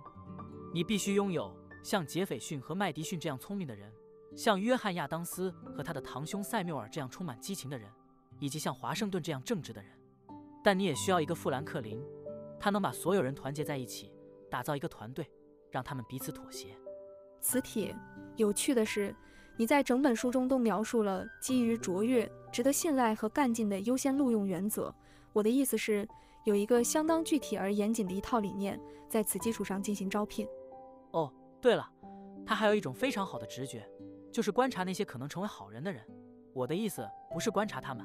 [0.74, 1.54] 你必须拥有。
[1.82, 3.92] 像杰斐逊和麦迪逊这样聪明的人，
[4.36, 7.90] 像约翰亚当斯和他的堂兄塞缪尔这样充满激情的人，
[8.38, 9.90] 以及像华盛顿这样正直的人，
[10.62, 12.00] 但你也需要一个富兰克林，
[12.60, 14.12] 他能把所有人团结在一起，
[14.48, 15.28] 打造一个团队，
[15.72, 16.78] 让他们彼此妥协。
[17.40, 17.96] 磁铁。
[18.36, 19.12] 有趣的是，
[19.56, 24.94] 你在整本书中都描述了基于卓越、值得信赖和干劲的优先录用原则。
[25.32, 26.08] 我的意思是，
[26.44, 30.46] 有一个相当具体而严谨的一套理念，在此基础上进行招聘。
[31.12, 31.32] 哦。
[31.60, 31.88] 对了，
[32.44, 33.88] 他还有一种非常好的直觉，
[34.32, 36.04] 就是观察那些可能成为好人的人。
[36.52, 38.04] 我的意思不是观察他们，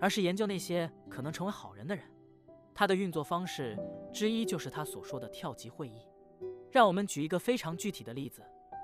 [0.00, 2.04] 而是研究那些可能成为好人的人。
[2.74, 3.78] 他的运作方式
[4.12, 6.02] 之一就是他所说的跳级会议。
[6.72, 8.42] 让我们举一个非常具体的例子，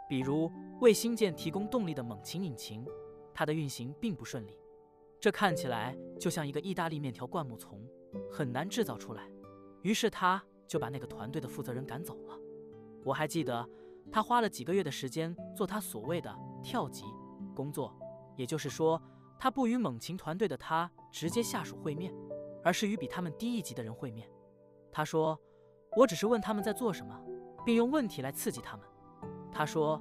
[0.09, 0.50] 比如
[0.80, 2.84] 为星舰提供动力的猛禽引擎，
[3.34, 4.59] 它的运行并不顺利。
[5.20, 7.80] 这看起来就像一个意大利面条灌木丛，
[8.30, 9.30] 很难制造出来。
[9.82, 12.38] 于是他就把那个团队的负责人赶走了。
[13.04, 13.68] 我还记得。
[14.11, 17.04] 他花了几个月的时间做他所谓的跳级
[17.54, 17.94] 工作，
[18.38, 18.98] 也就是说，
[19.38, 22.11] 他不与猛禽团队的他直接下属会面，
[22.64, 24.26] 而是与比他们低一级的人会面。
[24.90, 25.38] 他说
[25.94, 27.22] ：“我只是问他们在做什么，
[27.66, 28.88] 并用问题来刺激他们。”
[29.59, 30.00] 他说：“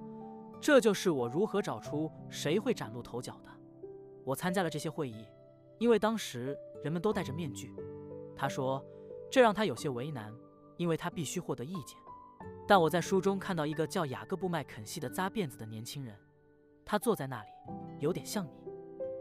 [0.61, 3.49] 这就是我如何找出谁会崭露头角的。”
[4.23, 5.25] 我参加了这些会议，
[5.79, 7.73] 因为当时人们都戴着面具。
[8.35, 8.85] 他说
[9.31, 10.31] ：“这让他有些为难，
[10.77, 11.97] 因为他必须获得意见。”
[12.67, 16.15] 但我在书中看到一个叫雅各布·麦肯锡的扎辫子的年轻人，
[16.85, 17.49] 他坐在那里，
[17.99, 18.51] 有点像你。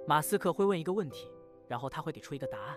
[0.07, 1.33] 马斯克会问一个问题，
[1.67, 2.77] 然后他会给出一个答案，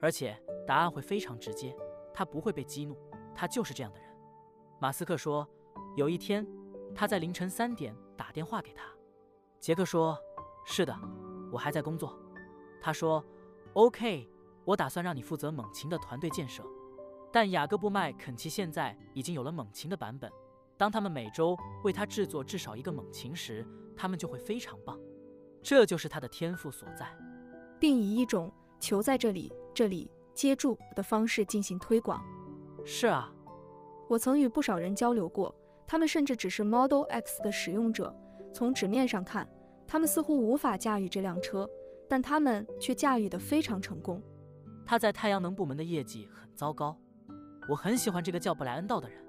[0.00, 1.74] 而且答案会非常直接，
[2.14, 2.96] 他不会被激怒，
[3.34, 4.08] 他就是这样的人。
[4.78, 5.44] 马斯克说，
[5.96, 6.46] 有一天
[6.94, 8.84] 他在凌晨三点打电话给他，
[9.58, 10.18] 杰克说
[10.64, 10.94] ：“是的，
[11.50, 12.18] 我还在工作。”
[12.80, 13.24] 他说
[13.74, 14.28] ：“OK，
[14.64, 16.62] 我我打算让你负责猛禽的团队建设。
[17.32, 20.30] 但雅各布麦肯齐现在已经有了猛禽的版本，
[20.76, 23.66] 当他们每周为他制作至少一个猛禽时，
[23.96, 24.96] 他们就会非常棒。
[25.60, 27.12] 这就是他的天赋所在，
[27.80, 32.24] 并以一种“球在这里，这里接住”的方式进行推广。
[32.84, 33.32] 是啊，
[34.08, 35.52] 我曾与不少人交流过，
[35.90, 38.14] 他们甚至只是 Model X 的使用者。
[38.54, 39.44] 从纸面上看，
[39.88, 41.68] 他们似乎无法驾驭这辆车，
[42.08, 44.22] 但他们却驾驭得非常成功。
[44.86, 46.96] 他在太阳能部门的业绩很糟糕。
[47.68, 49.20] 我很喜欢这个叫布莱恩道的人。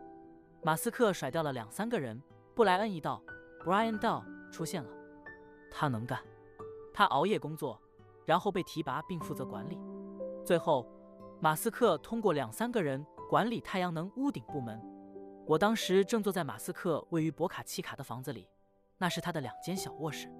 [0.61, 2.21] 马斯克甩掉了两三个人，
[2.53, 3.23] 布莱恩一到
[3.65, 4.89] ，Brian Dow 出现了。
[5.71, 6.19] 他能干，
[6.93, 7.81] 他熬夜工作，
[8.23, 9.79] 然后被提拔并负责管理。
[10.45, 10.87] 最后，
[11.39, 14.79] 马斯克通过两三个人管理太阳能屋顶部门。
[15.45, 18.47] 我当时正坐在马斯克位于博卡奇卡的房子里，
[18.97, 20.31] 那是他的两间小卧室。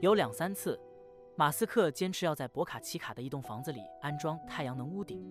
[0.00, 0.78] 有两三次，
[1.36, 5.22] 马斯克坚持要在博卡奇卡的一栋房子里安装太阳能屋顶。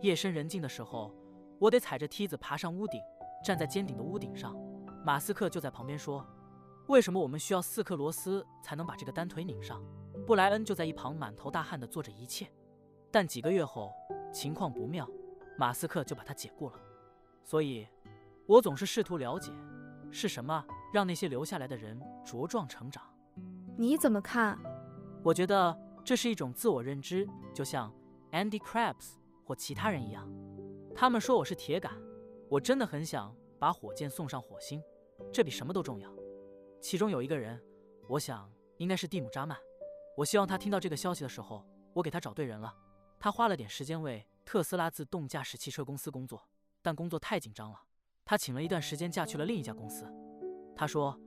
[0.00, 1.14] 夜深人静的时候。
[1.60, 3.00] 我得踩着梯子爬上屋顶，
[3.42, 4.54] 站在尖顶的屋顶上。
[5.04, 6.26] 马斯克就在旁边说
[6.88, 9.82] ：“为什么我们需要四颗螺丝才能把这个单腿拧上？”
[10.26, 12.50] 布莱恩就在一旁满头大汗地做着一切。
[13.10, 13.92] 但几个月后，
[14.32, 15.08] 情况不妙，
[15.56, 16.74] 马斯克就把他解雇了。
[17.44, 17.86] 所以，
[18.46, 19.50] 我总是试图了解，
[20.10, 23.02] 是什么让那些留下来的人茁壮成长。
[23.76, 24.58] 你怎么看？
[25.22, 27.90] 我觉得这是一种自我认知，就像
[28.32, 29.14] Andy Krabs
[29.44, 30.30] 或其他人一样。
[30.94, 31.92] 他们说我是铁杆，
[32.50, 34.82] 我真的很想把火箭送上火星，
[35.32, 36.14] 这比什么都重要。
[36.82, 37.58] 其中有一个人，
[38.08, 39.58] 我想应该是蒂姆·扎曼。
[40.18, 42.72] 我希望他听到这个消息的时候，我给他找对人了。
[43.18, 46.46] 他花了点时间为特斯拉自动驾驶汽车公司工作，
[46.82, 47.80] 但工作太紧张了，
[48.24, 50.06] 他请了一段时间假去了另一家公司。
[50.74, 51.18] 他说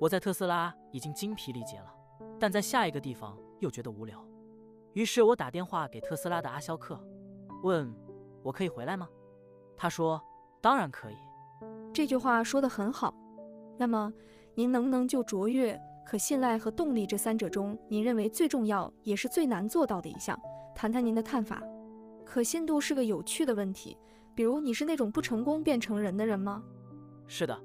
[0.00, 1.94] 我在特斯拉已经精疲力竭了，
[2.38, 4.24] 但在下一个地方又觉得无聊。
[4.94, 7.02] 于是我打电话给特斯拉的阿肖克，
[7.62, 7.94] 问。
[8.42, 9.06] 我可以回来吗？
[9.76, 10.18] 他说
[10.62, 11.16] ：“当然可以。”
[11.92, 13.14] 这句话说得很好。
[13.76, 14.10] 那么，
[14.54, 20.40] 您能不能就卓越、可信赖和动力这三者中，您认为最重要也是最难做到的一项，
[20.74, 21.62] 谈谈您的看法？
[22.24, 23.94] 可信度是个有趣的问题。
[24.34, 26.62] 比如，你是那种不成功便成仁的人吗？
[27.26, 27.60] 是的，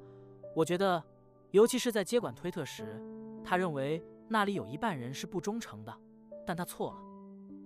[0.55, 1.03] 我觉得，
[1.51, 3.01] 尤其是在接管推特时，
[3.43, 5.93] 他认为那里有一半人是不忠诚的，
[6.45, 6.99] 但他错了。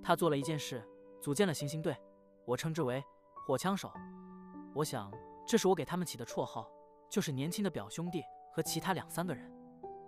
[0.01, 0.81] 他做了一件事，
[1.21, 1.95] 组建了行星队。
[2.45, 3.03] 我称之为
[3.45, 3.91] “火枪手”，
[4.73, 5.11] 我想
[5.45, 6.69] 这是我给他们起的绰号，
[7.09, 8.23] 就是年轻的表兄弟
[8.53, 9.51] 和其他两三个人。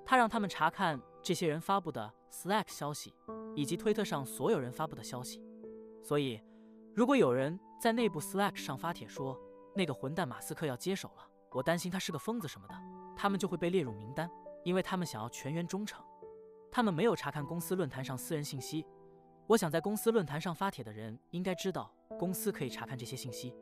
[0.05, 3.13] 他让他们查看这些人发布的 Slack 消息，
[3.55, 5.43] 以及推特上所有人发布的消息。
[6.01, 6.41] 所以，
[6.93, 9.39] 如果有人在内部 Slack 上发帖说
[9.73, 12.75] 那个混蛋马斯克要接手了，我担心他是个疯子什么的，
[13.15, 14.29] 他们就会被列入名单，
[14.65, 16.03] 因为他们想要全员忠诚。
[16.69, 18.85] 他们没有查看公司论坛上私人信息。
[19.47, 21.93] 我想在公司论坛上发帖的人应该知道。
[22.19, 23.55] 公司可以查看这些信息，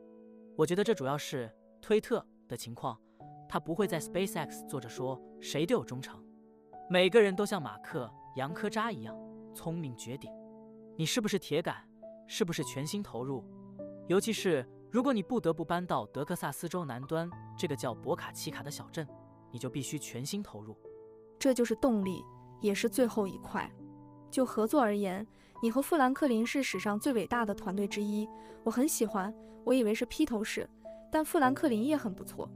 [0.56, 1.50] 我觉得这主要是
[1.80, 3.00] 推特的情况，
[3.48, 6.22] 他不会在 SpaceX 坐着说谁都有忠诚，
[6.90, 8.06] 每个人都像马克·
[8.36, 9.16] 杨科扎一样
[9.54, 10.30] 聪明绝顶。
[10.96, 11.88] 你是不是铁杆？
[12.32, 13.44] 是不是全心投入？
[14.06, 17.28] 尤其是如果你不得不搬到德克萨斯州南端
[17.58, 19.04] 这个叫博卡奇卡的小镇，
[19.50, 20.78] 你就必须全心投入。
[21.40, 22.24] 这就是动力，
[22.60, 23.68] 也是最后一块。
[24.30, 25.26] 就合作而言。
[25.60, 28.26] 你和富兰克林是史上最伟大的团队之一，
[28.62, 29.34] 我很喜欢。
[29.64, 30.66] 我以为是披头士，
[31.10, 32.48] 但富兰克林也很不错。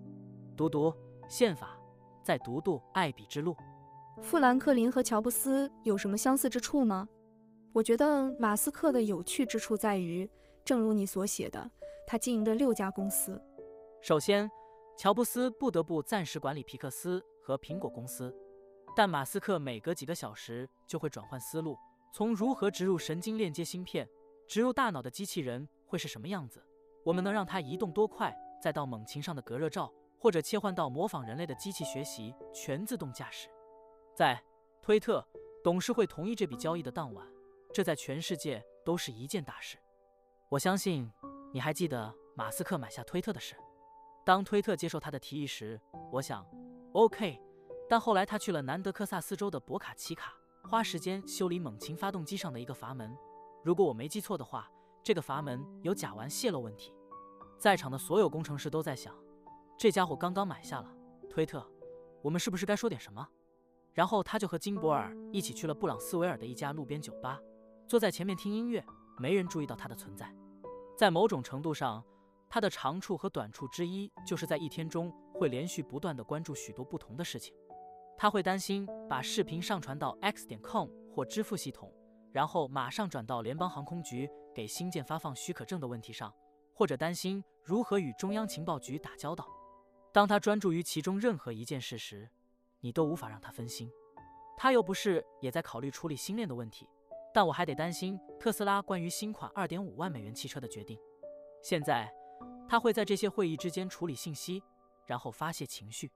[0.57, 0.95] 读读
[1.29, 1.77] 宪法，
[2.23, 3.55] 再读读爱彼之路。
[4.23, 7.07] 富兰克林和乔布斯有什么相似之处呢？
[7.75, 10.31] 我觉得马斯克的有趣之处在于，
[10.65, 11.69] 正如你所写的，
[12.07, 13.43] 他经营着六家公司。
[14.01, 14.49] 首先，
[14.97, 18.33] 乔布斯不得不暂时管理皮克斯和苹果公司，
[18.95, 21.77] 但马斯克每隔几个小时就会转换思路。
[22.13, 24.09] 从如何植入神经链接芯片，
[24.47, 26.65] 植入大脑的机器人会是什么样子？
[27.05, 28.33] 我们能让它移动多快？
[28.63, 33.49] 再到猛禽上的隔热罩，或者切换到模仿人类的机器学习全自动驾驶。
[34.15, 34.41] 在
[34.81, 35.27] 推特，
[35.65, 37.27] 董事会同意这笔交易的当晚，
[37.75, 39.77] 这在全世界都是一件大事。
[40.49, 41.11] 我相信
[41.53, 43.57] 你还记得马斯克买下推特的事。
[44.25, 45.81] 当推特接受他的提议时，
[46.13, 46.47] 我想
[46.93, 47.43] ，OK。
[47.89, 50.33] 但后来他去了南德克萨斯州的博卡奇卡。
[50.67, 53.15] 花时间修理猛禽发动机上的一个阀门，
[53.63, 54.71] 如果我没记错的话，
[55.03, 56.95] 这个阀门有甲烷泄漏问题。
[57.59, 59.15] 在场的所有工程师都在想，
[59.77, 60.91] 这家伙刚刚买下了
[61.29, 61.71] 推特，
[62.23, 63.29] 我们是不是该说点什么？
[63.93, 67.39] 然后他就和金博尔一起去了布朗斯维尔的一家路边酒吧，
[67.95, 68.85] 坐在前面听音乐，
[69.17, 70.29] 没人注意到他的存在。
[70.99, 72.05] 在某种程度上，
[72.51, 77.55] 他的长处和短处之一就是在一天中会连续不断地关注许多不同的事情。
[78.19, 81.89] 他会担心把视频上传到 x 点 com 或支付系统，
[82.33, 86.35] 然后马上转到联邦航空局给星舰发放许可证的问题上，
[86.75, 89.47] 或者担心如何与中央情报局打交道。
[90.13, 92.29] 当他专注于其中任何一件事时，
[92.81, 93.89] 你都无法让他分心。
[94.57, 96.89] 他又不是也在考虑处理星链的问题，
[97.35, 100.97] 但我还得担心特斯拉关于新款2.5万美元汽车的决定。
[101.65, 102.09] 现在，
[102.69, 104.63] 他会在这些会议之间处理信息，
[105.05, 106.13] 然后发泄情绪。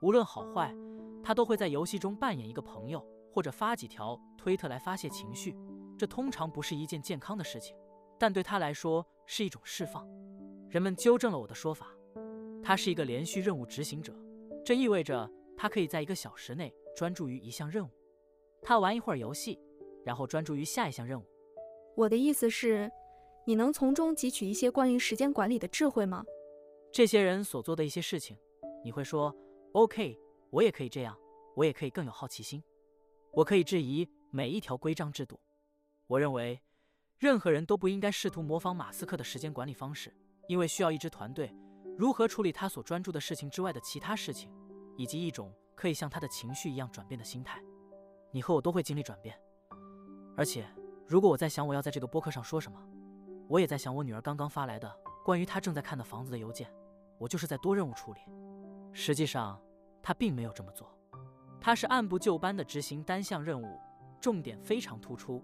[0.00, 0.72] 无论好坏，
[1.20, 3.04] 他都会在游戏中扮演一个朋友，
[3.34, 5.56] 或者发几条推特来发泄情绪。
[5.98, 7.76] 这通常不是一件健康的事情，
[8.16, 10.08] 但对他来说是一种释放。
[10.68, 11.88] 人们纠正了我的说法。
[12.62, 14.14] 他是一个连续任务执行者，
[14.64, 17.90] 这意味着他可以在一个小时内专注于一项任务。
[18.62, 19.58] 他玩一会儿游戏，
[20.04, 21.24] 然后专注于下一项任务。
[21.96, 22.90] 我的意思是，
[23.46, 26.24] 你能从中汲取一些关于时间管理的智慧吗？
[26.92, 28.36] 这些人所做的一些事情，
[28.84, 29.34] 你会说
[29.72, 30.18] ：“OK，
[30.50, 31.16] 我也可以这样，
[31.56, 32.62] 我也可以更有好奇心，
[33.32, 35.40] 我可以质疑每一条规章制度。”
[36.08, 36.60] 我认为，
[37.18, 40.14] 任何人都不应该试图模仿马斯克的时间管理方式，
[40.48, 41.54] 因为需要一支团队。
[41.96, 44.50] 如何处理他所专注的事情之外的其他事情，
[44.96, 47.62] 以及一种可以像他的情绪一样转变的心态，
[48.30, 49.38] 你和我都会经历转变。
[50.36, 50.66] 而且，
[51.06, 52.78] 如果我在想我要在这个播客上说什么，
[53.48, 54.90] 我也在想我女儿刚刚发来的
[55.24, 56.68] 关于她正在看的房子的邮件，
[57.18, 58.20] 我就是在多任务处理。
[58.92, 59.60] 实际上，
[60.02, 60.96] 她并没有这么做，
[61.60, 63.78] 她是按部就班的执行单项任务，
[64.20, 65.42] 重点非常突出。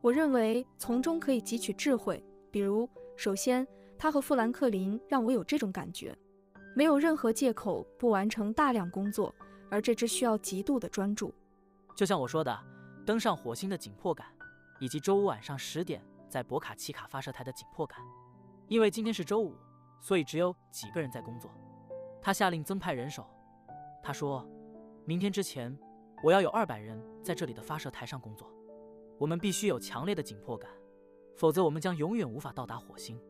[0.00, 3.66] 我认为从中可以汲取智慧，比如，首先。
[4.02, 6.16] 她和富兰克林让我有这种感觉，
[6.74, 9.34] 没有任何借口不完成大量工作，
[9.70, 11.30] 而这只需要极度的专注。
[11.94, 12.58] 就像我说的，
[13.04, 14.26] 登上火星的紧迫感，
[14.78, 17.98] 以及周五晚上十点在博卡奇卡发射台的紧迫感。
[18.68, 19.54] 因为今天是周五，
[20.00, 21.50] 所以只有几个人在工作。
[22.22, 23.26] 他下令增派人手。
[24.02, 24.46] 他说，
[25.04, 25.76] 明天之前
[26.22, 28.50] 我要有二百人在这里的发射台上工作。
[29.18, 30.70] 我们必须有强烈的紧迫感，
[31.36, 33.20] 否则我们将永远无法到达火星。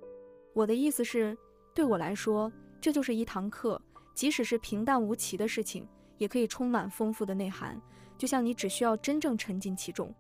[0.53, 1.37] 我的意思是，
[1.75, 3.81] 对我来说，这就是一堂课。
[4.13, 7.81] 即使是平淡无奇的事情，也可以充满丰富的内涵。
[8.21, 10.15] 就像你只需要真正沉浸其中。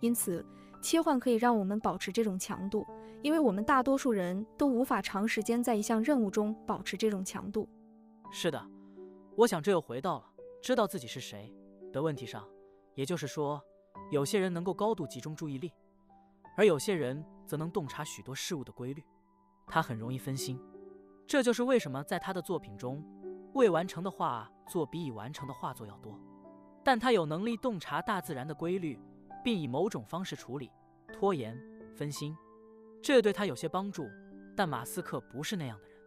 [0.00, 0.44] 因此，
[0.82, 2.86] 切换可以让我们保持这种强度，
[3.22, 7.66] 因为我们大多数人都无法长时间在一项任务中保持这种强度。
[8.30, 8.62] 是的，
[9.34, 10.30] 我想这又回到了
[10.60, 11.50] 知道自己是谁
[11.90, 12.46] 的问题上。
[12.94, 13.58] 也就是说，
[14.10, 15.72] 有些人能够高度集中注意力，
[16.54, 19.02] 而有些人则能洞察许多事物的规律。
[19.66, 20.60] 他很容易分心，
[21.26, 23.02] 这就是为什么在他的作品中，
[23.54, 26.20] 未完成的画作比已完成的画作要多。
[26.88, 28.98] 但他有能力洞察大自然的规律，
[29.44, 30.72] 并以某种方式处理
[31.12, 31.54] 拖延、
[31.94, 32.34] 分心，
[33.02, 34.08] 这对他有些帮助。
[34.56, 35.98] 但马斯克不是那样的人，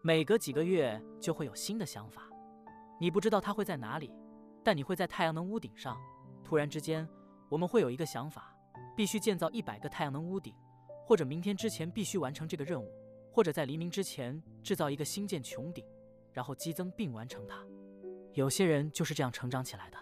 [0.00, 2.22] 每隔几个月就会有新的想法。
[2.98, 4.10] 你不知道他会在哪里，
[4.64, 5.94] 但你会在太阳能屋顶上。
[6.42, 7.06] 突然之间，
[7.50, 8.56] 我们会有一个想法，
[8.96, 10.54] 必须建造一百个太阳能屋顶。
[11.04, 12.90] 或者明天之前必须完成这个任务，
[13.30, 15.84] 或者在黎明之前制造一个星舰穹顶，
[16.32, 17.62] 然后激增并完成它。
[18.32, 19.98] 有些人就是这样成长起来的，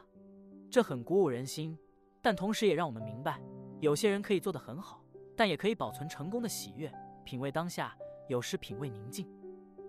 [0.72, 1.76] 这很鼓舞人心，
[2.22, 3.38] 但同时也让我们明白，
[3.80, 5.04] 有些人可以做得很好，
[5.36, 6.90] 但也可以保存成功的喜悦，
[7.26, 7.94] 品味当下，
[8.26, 9.28] 有时品味宁静。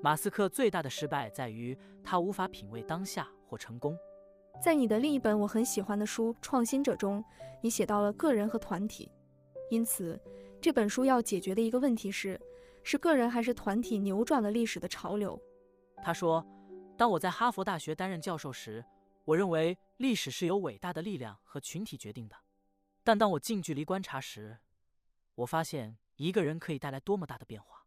[0.02, 3.98] 马斯克最大的失败在于他无法品味当下或成功。
[4.62, 7.24] 在你的另一本我很喜欢的书《创新者》中，
[7.62, 9.10] 你写到了个人和团体，
[9.70, 10.20] 因此。
[10.60, 12.38] 这本书要解决的一个问题是：
[12.84, 15.42] 是个人还是团体扭转了历史的潮流？
[16.02, 16.46] 他说
[16.98, 18.84] ：“当我在哈佛大学担任教授时，
[19.24, 22.36] 我认为历史是由伟大的力量和群体决定的。
[23.04, 24.60] 但当我近距离观察时，
[25.36, 27.86] 我发现一个人可以带来多么大的变化。”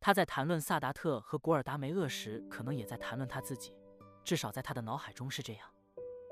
[0.00, 3.74] 他在谈论萨达特和古尔达梅厄时，可能也在谈论他自己，
[4.24, 5.68] 至少在他的脑海中是这样。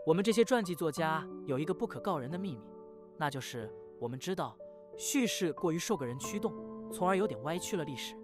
[0.07, 2.63] 我们这些传记作家有一个不可告人的秘密，
[3.19, 4.57] 那就是我们知道。
[4.97, 6.53] 叙事过于受个人驱动，
[6.93, 8.15] 从而有点歪曲了历史。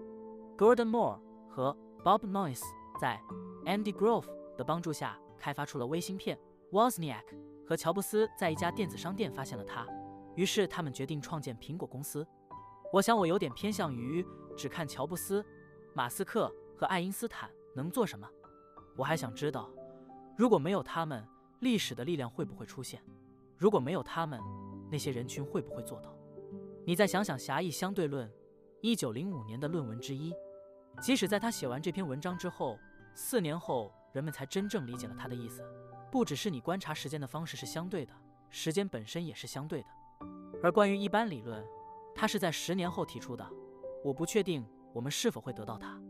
[0.57, 2.63] Gordon Moore 和 Bob Noyce
[3.01, 3.21] 在
[3.65, 6.39] Andy Grove 的帮助下开发出了微芯片。
[6.73, 7.25] Wozniak
[7.67, 9.87] 和乔布斯在一家电子商店发现了它，
[10.37, 12.27] 于是他们决定创建苹果公司。
[12.93, 14.25] 我想我有点偏向于
[14.57, 15.45] 只看乔布斯、
[15.95, 18.29] 马斯克和爱因斯坦能做什么。
[18.97, 19.71] 我还想知道，
[20.37, 21.27] 如果没有他们，
[21.61, 23.03] 历史的力量会不会出现？
[23.57, 24.41] 如果没有他们，
[24.91, 26.15] 那些人群会不会做到？
[26.85, 28.31] 你再想想狭义相对论，
[28.81, 30.33] 一九零五年的论文之一。
[31.01, 32.79] 即使在他写完这篇文章之后，
[33.15, 35.63] 四年后人们才真正理解了他的意思。
[36.11, 38.13] 不只是你观察时间的方式是相对的，
[38.49, 39.89] 时间本身也是相对的。
[40.63, 41.65] 而关于一般理论，
[42.15, 43.49] 它是在十年后提出的。
[44.05, 46.01] 我不确定我们是否会得到它。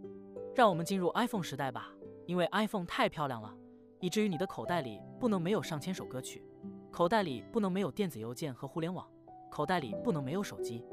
[0.54, 1.90] 让我们进入 iPhone 时代吧，
[2.26, 3.54] 因为 iPhone 太漂亮了，
[4.00, 6.42] 以至于你的口袋里不能没有上千首歌曲，
[6.90, 9.06] 口袋里不能没有电子邮件和互联网。
[9.50, 10.84] 口袋里不能没有手机。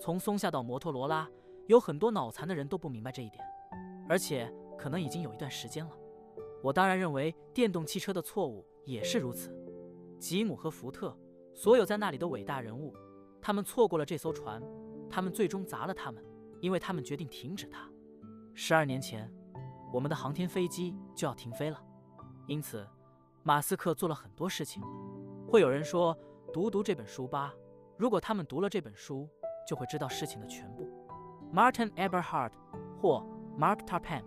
[0.00, 1.28] 从松下到摩托罗拉，
[1.68, 3.44] 有很多脑残的人都不明白这一点，
[4.08, 5.92] 而且可能已经有一段时间了。
[6.62, 9.54] 我当然认为电动汽车的错误也是如此。
[10.18, 11.16] 吉姆和福特，
[11.52, 12.94] 所有在那里的伟大人物，
[13.40, 14.62] 他们错过了这艘船，
[15.10, 16.24] 他们最终砸了他们，
[16.60, 17.90] 因为他们决定停止它。
[18.54, 19.28] 十二年前，
[19.92, 21.82] 我们的航天飞机就要停飞了，
[22.46, 22.86] 因此，
[23.42, 24.82] 马斯克做了很多事情。
[25.48, 26.16] 会有人说，
[26.52, 27.52] 读读这本书吧。
[27.98, 29.28] 如果他们读了这本书，
[29.68, 30.88] 就会知道事情的全部。
[31.52, 32.52] Martin Eberhard
[33.00, 33.26] 或
[33.58, 34.22] Mark Tarpan，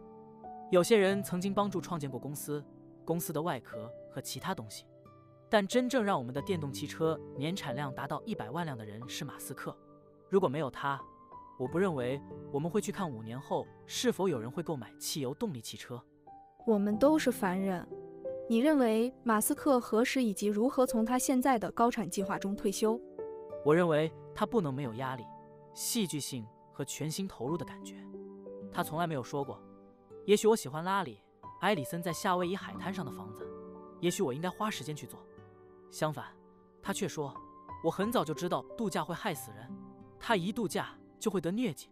[0.71, 2.63] 有些人曾经帮助创建过公司，
[3.05, 4.85] 公司的外壳和其他东西。
[5.47, 9.77] 但真正让我们的电动汽车年产量达到一百万辆的人是马斯克。
[10.27, 10.99] 如果没有他，
[11.59, 12.19] 我不认为
[12.51, 16.03] 我们会去看五年后是否有人会购买汽油动力汽车。
[16.65, 17.87] 我们都是凡人。
[18.49, 22.99] 你认为马斯克何时以及如何从他现在的高产计划中退休？
[23.63, 25.23] 我认为他不能没有压力、
[25.75, 27.95] 戏剧性和全心投入的感觉。
[28.71, 29.61] 他从来没有说过
[30.25, 31.21] ：“也许我喜欢拉里·
[31.61, 33.47] 埃里森在夏威夷海滩上的房子，
[34.01, 35.19] 也许我应该花时间去做。”
[35.91, 36.25] 相反，
[36.81, 37.33] 他却说
[37.83, 39.71] ：“我很早就知道度假会害死人，
[40.19, 41.89] 他一度假就会得疟疾。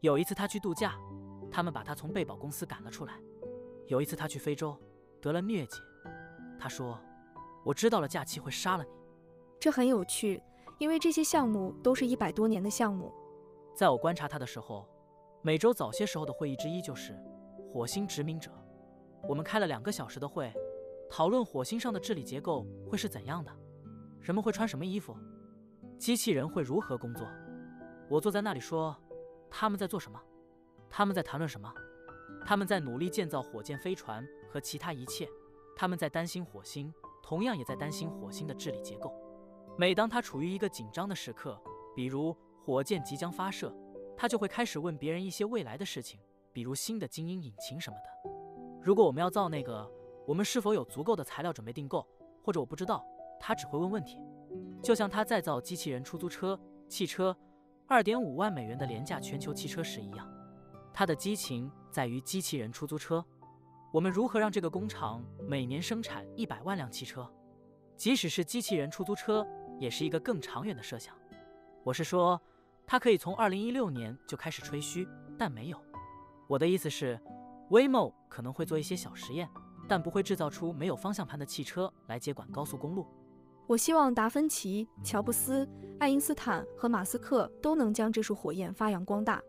[0.00, 0.98] 有一次他去度假，
[1.50, 3.18] 他们把他从贝宝公司赶了出来。
[3.86, 4.78] 有一次他去非洲，
[5.20, 5.78] 得了疟疾，
[6.58, 6.98] 他说
[7.64, 8.90] ：‘我知道了，假期会杀了你。’
[9.58, 10.42] 这很有趣，
[10.78, 13.12] 因为这些项目都是一百多年的项目。
[13.74, 14.86] 在我观察他的时候，
[15.40, 17.18] 每周早些时候的会议之一就是
[17.72, 18.50] 火星殖民者。
[19.28, 20.52] 我们开了两个小时的会。”
[21.10, 23.52] 讨论火星上的治理结构会是怎样的，
[24.18, 25.14] 人们会穿什么衣服，
[25.98, 27.28] 机器人会如何工作。
[28.08, 28.96] 我坐在那里说，
[29.50, 30.18] 他们在做什么？
[30.88, 31.70] 他们在谈论什么？
[32.46, 35.28] 他们在努力建造火箭飞船和其他一切。
[35.76, 36.90] 他们在担心火星，
[37.22, 39.12] 同样也在担心火星的治理结构。
[39.76, 41.60] 每当他处于一个紧张的时刻，
[41.94, 43.70] 比如火箭即将发射，
[44.16, 46.18] 他就会开始问别人一些未来的事情，
[46.52, 48.30] 比如新的精英引擎什么的。
[48.80, 49.90] 如果我们要造那个。
[50.24, 52.06] 我们是否有足够的材料准备订购？
[52.44, 53.04] 或者我不知道，
[53.40, 54.20] 他只会问问题，
[54.80, 56.56] 就像他在造机器人出租车
[56.88, 57.36] 汽车，
[57.88, 60.32] 二点五万美元的廉价全球汽车时一样。
[60.94, 63.24] 他的激情在于机器人出租车。
[63.92, 67.28] 我们如何让这个工厂每年生产一百万辆汽车？
[67.96, 69.44] 即使是机器人出租车，
[69.80, 71.16] 也是一个更长远的设想。
[71.82, 72.40] 我是说，
[72.86, 75.80] 他可以从二零一六年就开始吹嘘，但没有。
[76.52, 77.18] 我的意思是
[77.70, 79.48] ，Waymo 可能会做一些小实验。
[79.88, 83.06] 但不会制造出没有方向盘的汽车来接管高速公路。
[83.66, 89.42] 我希望达芬奇、乔布斯、爱因斯坦和马斯克都能将这束火焰发扬光大。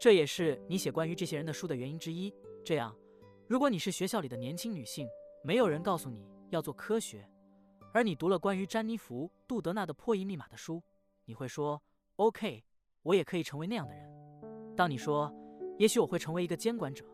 [0.00, 2.32] 这也是你写关于这些人的书的原因之一。
[2.64, 2.94] 这样，
[3.48, 5.06] 如果你是学校里的年轻女性，
[5.44, 7.28] 没有人告诉你要做科学，
[7.92, 10.82] 而你读了关于詹妮弗·杜德纳的破译密码的书，
[11.26, 11.82] 你会说
[12.16, 12.64] ：“OK，
[13.02, 14.10] 我也可以成为那样的人。”
[14.74, 15.32] 当你说
[15.78, 17.04] ：“也许我会成为一个监管者。”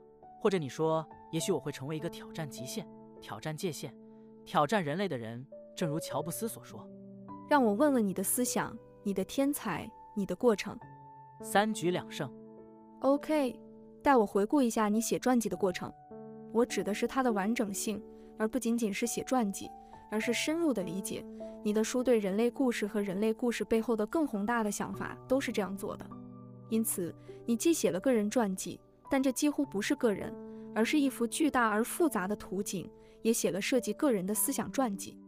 [0.41, 2.85] 或者你说，也许我会成为一个挑战极限、
[3.21, 3.95] 挑战界限、
[4.45, 5.47] 挑战人类的人，
[5.77, 6.85] 正如乔布斯所说。
[7.49, 10.77] 让我问问你的思想、你的天才、你的过程。
[11.41, 12.29] 三局两胜。
[13.03, 13.57] OK，
[14.03, 15.93] 带我回顾一下你写传记的过程。
[16.53, 18.03] 我指的是它的完整性，
[18.37, 19.71] 而不仅仅是写传记，
[20.11, 21.25] 而是深入的理解
[21.63, 26.05] 你的书对人类故事和人类故事背后的更宏大的想法都是这样做的。
[26.73, 27.15] 因此，
[27.45, 28.81] 你既写了个人传记。
[29.11, 30.35] 但这几乎不是个人，
[30.75, 35.19] 而是一幅巨大而复杂的图景，也写了涉及个人的思想传记。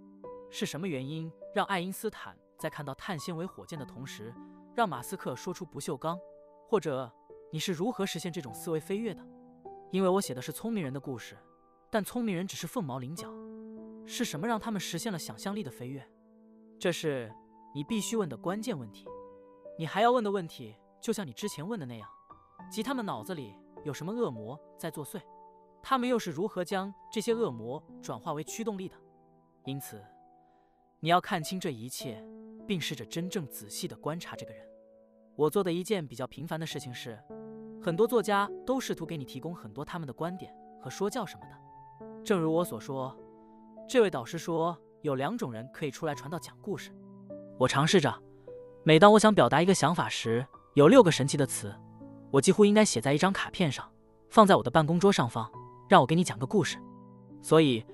[0.48, 4.32] 是什么原因让爱因斯坦在看到碳纤维火箭的同时，
[4.74, 6.18] 让马斯克说出不锈钢？
[6.66, 7.12] 或者
[7.52, 9.22] 你是如何实现这种思维飞跃的？
[9.90, 11.36] 因为我写的是聪明人的故事，
[11.90, 13.30] 但聪明人只是凤毛麟角。
[14.06, 16.02] 是什么让他们实现了想象力的飞跃？
[16.78, 17.30] 这是
[17.74, 19.06] 你必须问的关键问题。
[19.78, 20.74] 你还要问的问题，
[21.04, 22.08] 就像你之前问的那样，
[22.70, 23.54] 即他们脑子里。
[23.84, 25.20] 有什么恶魔在作祟？
[25.82, 28.96] 他们又是如何将这些恶魔转化为驱动力的？
[29.66, 30.02] 因此，
[31.00, 32.24] 你要看清这一切，
[32.66, 34.66] 并试着真正仔细地观察这个人。
[35.36, 37.22] 我做的一件比较平凡的事情是，
[37.82, 42.24] 很多作家都试图给你提供很多他们的观点和说教什么的。
[42.24, 43.14] 正如我所说，
[43.86, 46.90] 这位导师说有两种人可以出来传道讲故事。
[47.58, 48.10] 我尝试着，
[48.82, 51.74] 每当我想表达一个想法时，有六个神奇的词。
[52.30, 53.88] 我几乎应该写在一张卡片上，
[54.28, 55.48] 放在我的办公桌上方，
[55.88, 56.78] 让我给你讲个故事。
[57.40, 57.84] 所以，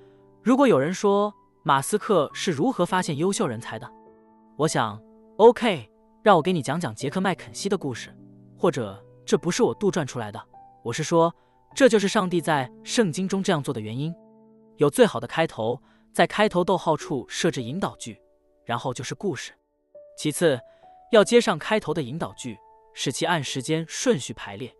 [0.43, 3.91] 如果有人说马斯克是如何发现优秀人才的，
[4.57, 4.99] 我想
[5.37, 5.91] ，OK，
[6.23, 8.17] 让我给你讲讲杰克麦肯锡的故事。
[8.57, 10.43] 或者，这不是我杜撰出来的，
[10.83, 11.35] 我是说，
[11.75, 14.15] 这就是上帝在圣经中这样做的原因。
[14.77, 15.79] 有最好的开头，
[16.13, 18.19] 在开头逗号处设置引导句，
[18.65, 19.53] 然后就是故事。
[20.17, 20.59] 其次，
[21.13, 22.59] 要接上开头的引导句，
[22.93, 24.75] 使其按时间顺序排列。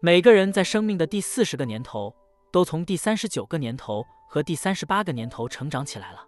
[0.00, 2.14] 每个人在生命的第四十个年头，
[2.52, 6.26] 都从第三十九个年头和第三十八个年头成长起来了。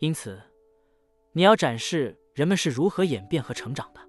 [0.00, 0.40] 因此，
[1.32, 4.00] 你要展示人们是如何演变和成长的。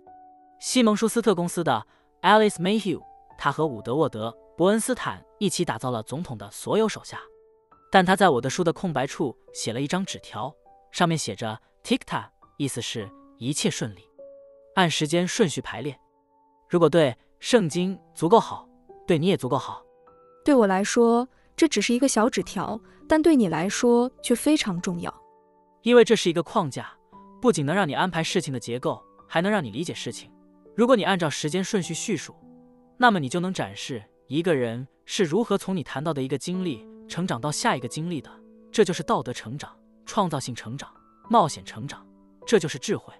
[0.60, 1.86] 西蒙舒斯特公司的
[2.22, 3.02] Alice Mayhew，
[3.38, 7.20] 他和伍德沃德·伯恩斯坦一起打造了总统的所有手下，
[7.92, 10.52] 但他在我的书的空白处写了一张纸条，
[10.92, 14.10] 上面写着 “Tikta”，意思是一切顺利，
[14.74, 16.00] 按时间顺序排列。
[16.76, 18.68] 如果对圣经足够好，
[19.08, 19.82] 对你也足够好。
[20.44, 25.24] 对我来说，这只是一个小纸条，但对你来说却非常重要。
[25.84, 26.92] 因为这是一个框架，
[27.42, 30.30] 不仅能让你安排事情的结构，还能让你理解事情。
[30.76, 32.36] 如果你按照时间顺序叙述，
[32.98, 38.30] 那么你就能展示一个人是如何从你谈到的一个经历成长到下一个经历的。
[38.70, 39.74] 这就是道德成长、
[40.06, 40.94] 创造性成长、
[41.30, 42.06] 冒险成长，
[42.46, 43.14] 这就是智慧，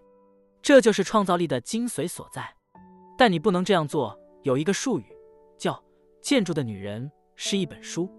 [0.62, 2.54] 这就是创造力的精髓所在。
[3.18, 4.18] 但你不能这样做。
[4.44, 5.06] 有一个术语
[5.58, 5.74] 叫
[6.22, 8.10] 《建筑的女人》，是一本书，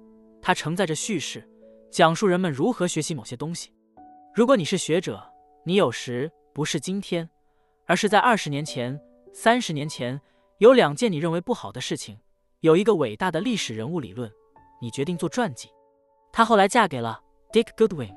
[0.42, 1.48] 它承载着叙事，
[1.90, 3.72] 讲述人们如何学习某些东西。
[4.34, 5.22] 如果你是学者，
[5.64, 7.28] 你有时不是今天，
[7.86, 9.00] 而是在二十年前、
[9.32, 10.20] 三十年前，
[10.58, 12.18] 有两件你认为不好的事情，
[12.60, 14.30] 有一个伟大的历史人物理论，
[14.80, 15.68] 你决定做传记。
[16.32, 17.20] 她后来嫁给了
[17.52, 18.14] Dick Goodwin。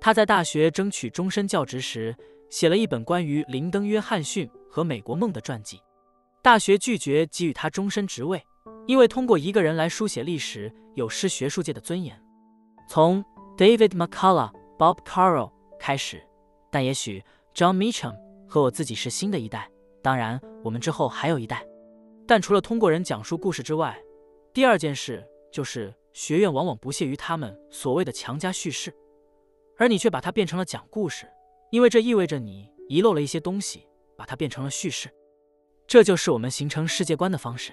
[0.00, 2.16] 她在大学争取终身教职时，
[2.50, 5.80] 写了一本关于林登·约翰逊和美国梦的传记。
[6.42, 8.42] 大学拒绝给予他终身职位，
[8.86, 12.20] 因为通过一个人来书写历史有失学术界的尊严。
[12.88, 13.24] 从
[13.56, 14.50] David McCullough。
[14.78, 16.20] Bob Carroll 开始，
[16.68, 17.22] 但也许
[17.54, 18.16] John Meacham
[18.48, 19.70] 和我自己是新的一代。
[20.02, 21.64] 当然，我们之后还有一代。
[22.26, 23.96] 但除了通过人讲述故事之外，
[24.52, 28.92] 第二件事就是学院往往不屑于他们所谓的强加叙事，
[29.78, 31.30] 而你却把它变成了讲故事，
[31.70, 33.86] 因为这意味着你遗漏了一些东西，
[34.16, 35.08] 把它变成了叙事。
[35.92, 37.70] 这就是我们形成世界观的方式。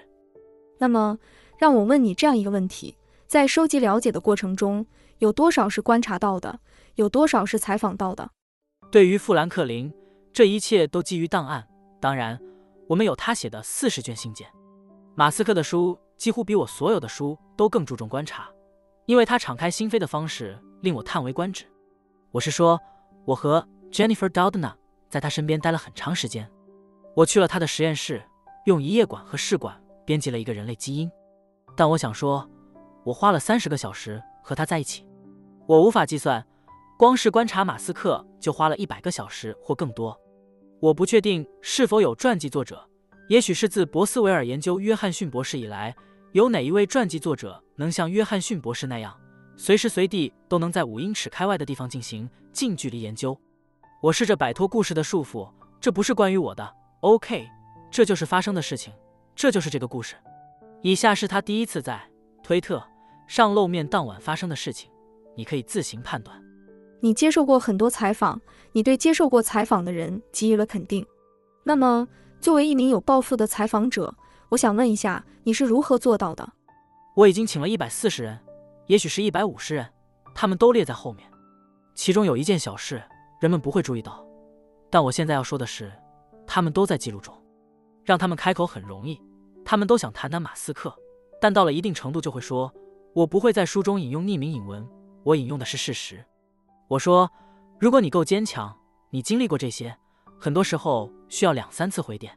[0.78, 1.18] 那么，
[1.56, 2.94] 让我问你这样一个问题：
[3.26, 4.84] 在收集了解的过程中，
[5.20, 6.60] 有多少是观察到的？
[6.96, 8.30] 有多少是采访到的？
[8.90, 9.90] 对于富兰克林，
[10.34, 11.66] 这一切都基于档案。
[11.98, 12.38] 当然，
[12.88, 14.46] 我们有他写的四十卷信件。
[15.14, 18.50] 马斯克的书几乎比我所有的书都更注重观察，
[19.06, 21.64] 因为他敞开心扉的方式令我叹为观止。
[22.32, 22.78] 我是说，
[23.24, 24.74] 我和 Jennifer Doudna
[25.08, 26.46] 在他身边待了很长时间。
[27.20, 28.22] 我去了他的实验室，
[28.64, 31.10] 用一页管和试管编辑了一个人类基因。
[31.76, 32.48] 但我想说，
[33.04, 35.06] 我花了三十个小时和他在一起。
[35.66, 36.44] 我无法计算。
[36.98, 40.18] 光是观察马斯克就花了一百个小时或更多。
[40.80, 42.86] 我不确定是否有传记作者，
[43.28, 45.94] 也许是自博斯维尔研究约翰逊博士以来，
[46.32, 49.14] 有哪一位传记作者能像约翰逊博士那样，
[49.56, 53.38] 随时随地都能在五英尺开外的地方进行近距离研究。
[54.02, 55.50] 我试着摆脱故事的束缚，
[55.80, 56.79] 这不是关于我的。
[57.00, 57.48] OK，
[57.90, 58.92] 这就是发生的事情，
[59.34, 60.16] 这就是这个故事。
[60.82, 61.98] 以下是他第一次在
[62.42, 62.82] 推特
[63.26, 64.90] 上露面当晚发生的事情，
[65.34, 66.38] 你可以自行判断。
[67.00, 68.38] 你接受过很多采访，
[68.72, 71.06] 你对接受过采访的人给予了肯定。
[71.64, 72.06] 那么，
[72.38, 74.14] 作为一名有抱负的采访者，
[74.50, 76.46] 我想问一下，你是如何做到的？
[77.16, 78.38] 我已经请了一百四十人，
[78.88, 79.90] 也许是一百五十人，
[80.34, 81.26] 他们都列在后面。
[81.94, 83.02] 其中有一件小事，
[83.40, 84.22] 人们不会注意到，
[84.90, 85.90] 但我现在要说的是，
[86.52, 87.32] 他们都在记录中。
[88.02, 89.22] 让他们开口很容易，
[89.64, 90.92] 他们都想谈谈马斯克，
[91.40, 92.74] 但到了一定程度就会说
[93.14, 94.84] ：“我不会在书中引用匿名引文，
[95.22, 96.24] 我引用的是事实。”
[96.88, 97.30] 我说，
[97.78, 98.76] 如果你够坚强，
[99.10, 99.96] 你经历过这些，
[100.40, 102.36] 很多时候需要两三次回点。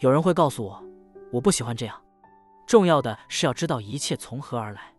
[0.00, 0.84] 有人会告诉我，
[1.32, 1.98] 我不喜欢这样。
[2.66, 4.92] 重要的是要知道一切从何而来。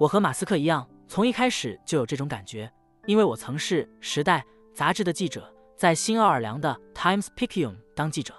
[0.00, 2.68] 我和马斯克一样，从一开始就有这种感觉，
[3.06, 4.44] 因为我曾是《时代》
[4.74, 8.34] 杂志的记者，在新奥尔良的 Times Picayune 当记者。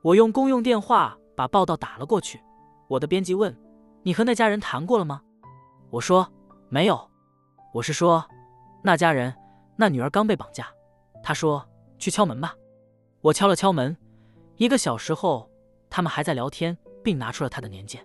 [0.00, 2.40] 我用公用电话把报道打了过去。
[2.88, 3.54] 我的编辑问
[4.02, 5.20] ：“你和那家人谈过了吗？”
[5.90, 6.26] 我说
[6.70, 7.10] ：“没有。”
[7.74, 8.24] 我是说。
[8.82, 9.32] 那家人，
[9.76, 10.66] 那女儿刚被绑架。
[11.22, 11.64] 他说
[11.98, 12.54] ：“去敲门吧。”
[13.20, 13.96] 我敲了敲门。
[14.56, 15.48] 一个小时后，
[15.88, 18.04] 他们还在聊天，并拿出了他的年鉴。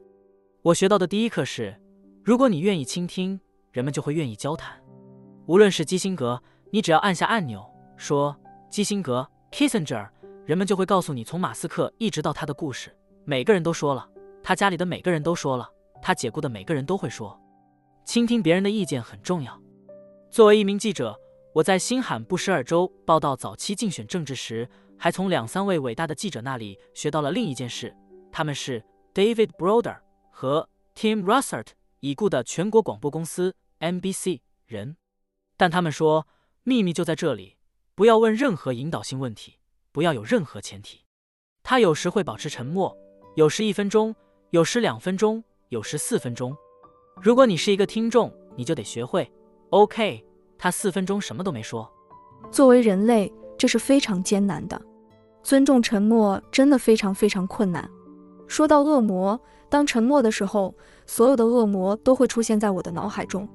[0.62, 1.82] 我学到的第一课是：
[2.24, 3.40] 如果你愿意倾听，
[3.72, 4.80] 人们就会愿意交谈。
[5.48, 7.66] 无论是基辛格，你只要按下按钮，
[7.96, 8.36] 说
[8.70, 10.10] “基辛格 ”（Kissinger），
[10.46, 12.96] 人们就会告诉你从马斯克一直到他的故事。
[13.26, 14.08] 每个人都说了，
[14.44, 15.70] 他家里的每个人都说了，
[16.02, 17.40] 他解雇的每个人都会说。
[18.06, 19.62] 倾听别人的意见很重要。
[20.30, 21.18] 作为一名记者，
[21.54, 27.96] 我在新罕布什尔州报道早期竞选政治时，还从两三位伟大的记者那里学到了另一件事。
[28.32, 28.84] 他们是
[29.14, 29.98] David Broder
[30.32, 31.68] 和 Tim Russert，
[32.00, 34.98] 已故的全国广播公司 NBC 人。
[35.58, 36.28] 但他们说，
[36.64, 37.57] 秘密就在这里：
[37.98, 39.56] 不要问任何引导性问题，
[39.92, 41.00] 不要有任何前提。
[41.64, 42.96] 他有时会保持沉默，
[43.36, 44.16] 有时一分钟，
[44.52, 46.56] 有时两分钟，有时四分钟。
[47.20, 49.28] 如果你是一个听众，你就得学会。
[49.72, 50.24] OK，
[50.60, 51.92] 他四分钟什么都没说。
[52.52, 54.80] 作为人类，这是非常艰难的。
[55.42, 57.90] 尊重沉默真的非常非常困难。
[58.48, 60.72] 说到恶魔，当沉默的时候，
[61.08, 63.50] 所有的恶魔都会出现在我的脑海中。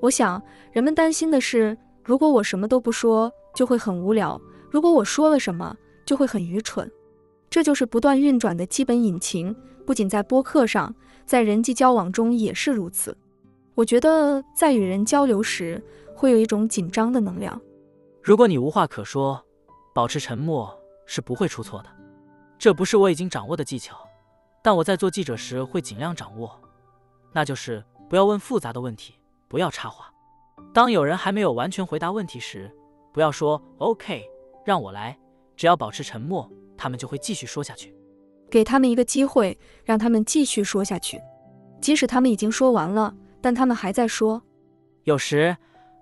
[0.00, 0.40] 我想，
[0.70, 4.40] 人们担心的是，如果我什么都不说，就会很无聊；
[4.70, 6.90] 如果我说了什么，就会很愚蠢。
[7.48, 9.54] 这就是不断运转的基本引擎，
[9.84, 10.94] 不仅在播客上，
[11.26, 13.16] 在人际交往中也是如此。
[13.74, 15.82] 我觉得在与人交流时，
[16.14, 17.60] 会有一种紧张的能量。
[18.22, 19.44] 如果你无话可说，
[19.92, 20.72] 保持沉默
[21.06, 21.88] 是不会出错的。
[22.58, 23.96] 这不是我已经掌握的技巧，
[24.62, 26.60] 但我在做记者时会尽量掌握，
[27.32, 29.14] 那就是不要问复杂的问题，
[29.48, 30.12] 不要插话。
[30.72, 32.70] 当有人还没有完全回答问题时，
[33.12, 34.24] 不要说 “OK，
[34.64, 35.18] 让我来”，
[35.56, 37.94] 只要保持沉默，他们就会继续说下去。
[38.50, 41.20] 给他们一个机会，让他们继续说下去，
[41.80, 44.42] 即使他们已经说完了，但他们还在说。
[45.04, 45.56] 有时，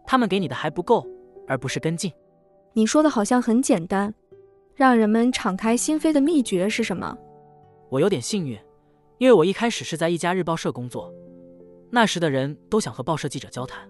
[0.07, 1.07] 他们给你的还不够，
[1.47, 2.13] 而不是跟进。
[2.73, 4.15] 你说的好像很简单，
[4.75, 7.17] 让人们敞开心扉的秘诀是什么？
[7.91, 8.59] 我有点幸运，
[9.19, 11.13] 因为我一开始是在一家日报社工作，
[11.91, 13.89] 那时的人都想和报社记者交谈。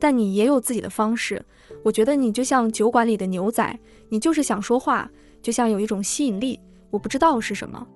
[0.00, 1.44] 但你也有自己的方式，
[1.82, 5.10] 我觉得你就像酒馆里的牛仔，你就是想说话，
[5.42, 6.60] 就像有一种吸引力，
[6.90, 7.86] 我不知道是什么，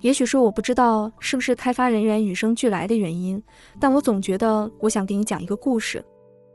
[0.00, 3.42] 也许是我不知道是不是开发人员与生俱来的原因，
[3.80, 6.04] 但我总觉得我想给你讲一个故事。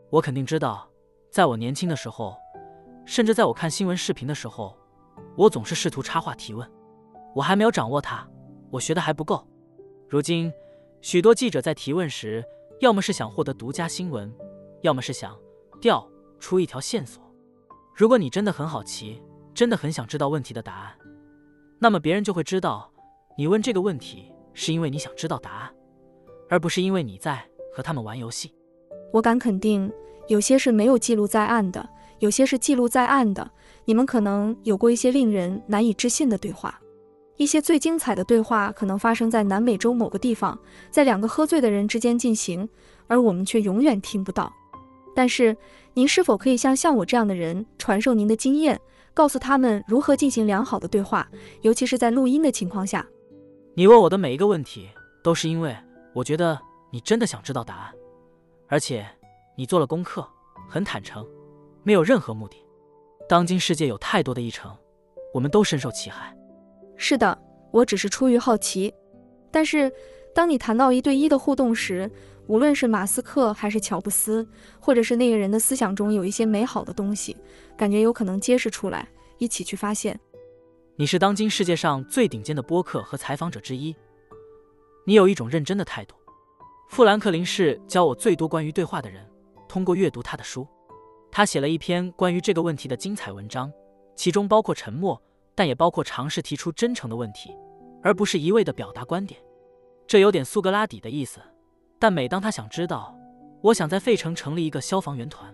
[0.09, 0.88] 我肯定知道，
[1.31, 2.35] 在我年轻的时候，
[3.05, 4.76] 甚至在我看新闻视频的时候，
[5.35, 6.69] 我总是试图插话提问，
[7.34, 8.27] 我还没有掌握它，
[8.69, 9.47] 我学的还不够。
[10.07, 10.51] 如今，
[11.01, 12.43] 许多记者在提问时，
[12.80, 14.31] 要么是想获得独家新闻。
[14.81, 15.38] 要么是想
[15.81, 16.07] 调
[16.39, 17.23] 出一条线索。
[17.95, 19.22] 如果你真的很好奇，
[19.53, 20.95] 真的很想知道问题的答案，
[21.80, 22.91] 那么别人就会知道
[23.38, 25.73] 你问这个问题是因为你想知道答案，
[26.49, 27.45] 而不是因为你在
[27.76, 28.53] 和他们玩游戏。
[29.11, 29.91] 我敢肯定，
[30.27, 31.89] 有些是没有记录在案的，
[32.19, 33.51] 有些是记录在案的。
[33.85, 36.80] 你们可能有过一些令人难以置信的对话，
[37.38, 40.57] 一些最精彩的对话可能发生在南美洲某个地方，
[40.91, 42.69] 在两个喝醉的人之间进行，
[43.07, 44.53] 而我们却永远听不到。
[45.15, 45.56] 但是，
[45.94, 48.80] 您是否可以向像我这样的人传授您的经验，
[49.14, 51.30] 告诉他们如何进行良好的对话，
[51.61, 53.06] 尤其是在录音的情况下？
[53.76, 54.88] 你问我的每一个问题，
[55.23, 55.76] 都是因为
[56.14, 56.60] 我觉得
[56.91, 57.94] 你真的想知道答案，
[58.68, 59.06] 而且
[59.57, 60.26] 你做了功课，
[60.69, 61.26] 很坦诚，
[61.84, 62.57] 没有任何目的。
[63.27, 64.76] 当今世界有太多的议程，
[65.34, 66.36] 我们都深受其害。
[66.95, 67.38] 是的，
[67.72, 68.94] 我只是出于好奇。
[69.52, 69.91] 但是，
[70.34, 72.10] 当你谈到一对一的互动时，
[72.49, 74.45] 无论是马斯克还是乔布斯，
[74.80, 77.38] 或者是那个人的思想中有一些美好的东西，
[77.77, 79.07] 感觉有可能揭示出来，
[79.38, 80.19] 一起去发现。
[80.95, 83.95] 你是当今世界上最顶尖的播客和采访者之一，
[85.05, 86.15] 你有一种认真的态度。
[86.89, 89.23] 富兰克林是教我最多关于对话的人。
[89.67, 90.67] 通过阅读他的书，
[91.31, 93.71] 他写了一篇关于这个问题的精彩文章，
[94.15, 95.21] 其中包括沉默，
[95.53, 97.55] 但也包括尝试提出真诚的问题，
[98.01, 99.39] 而不是一味的表达观点。
[100.07, 101.39] 这有点苏格拉底的意思。
[101.99, 103.13] 但每当他想知道，
[103.61, 105.53] 我想在费城成立一个消防员团，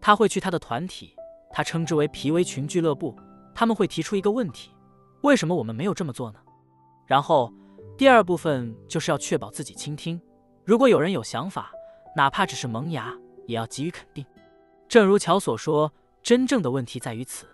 [0.00, 1.16] 他会去他的团体，
[1.50, 3.16] 他称之为皮围群俱乐部。
[3.54, 4.70] 他们会提出一个问题：
[5.22, 6.38] 为什么我们没有这么做呢？
[7.06, 7.52] 然后
[7.96, 10.20] 第二部分就是要确保自己倾听。
[10.64, 11.72] 如果有人有想法，
[12.14, 13.12] 哪怕只是萌芽，
[13.46, 14.24] 也要给予肯定。
[14.86, 15.92] 正如乔所说，
[16.22, 17.46] 真正的问题在于此。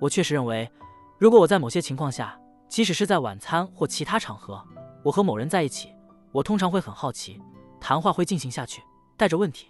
[0.00, 0.70] 我确实认为，
[1.18, 4.62] 如果我在某些情况下，即使是在晚餐或其他场合，
[5.02, 5.94] 我和某人在一起，
[6.32, 7.40] 我通常会很好奇。
[7.82, 8.80] 谈话会进行下去，
[9.16, 9.66] 带着问题。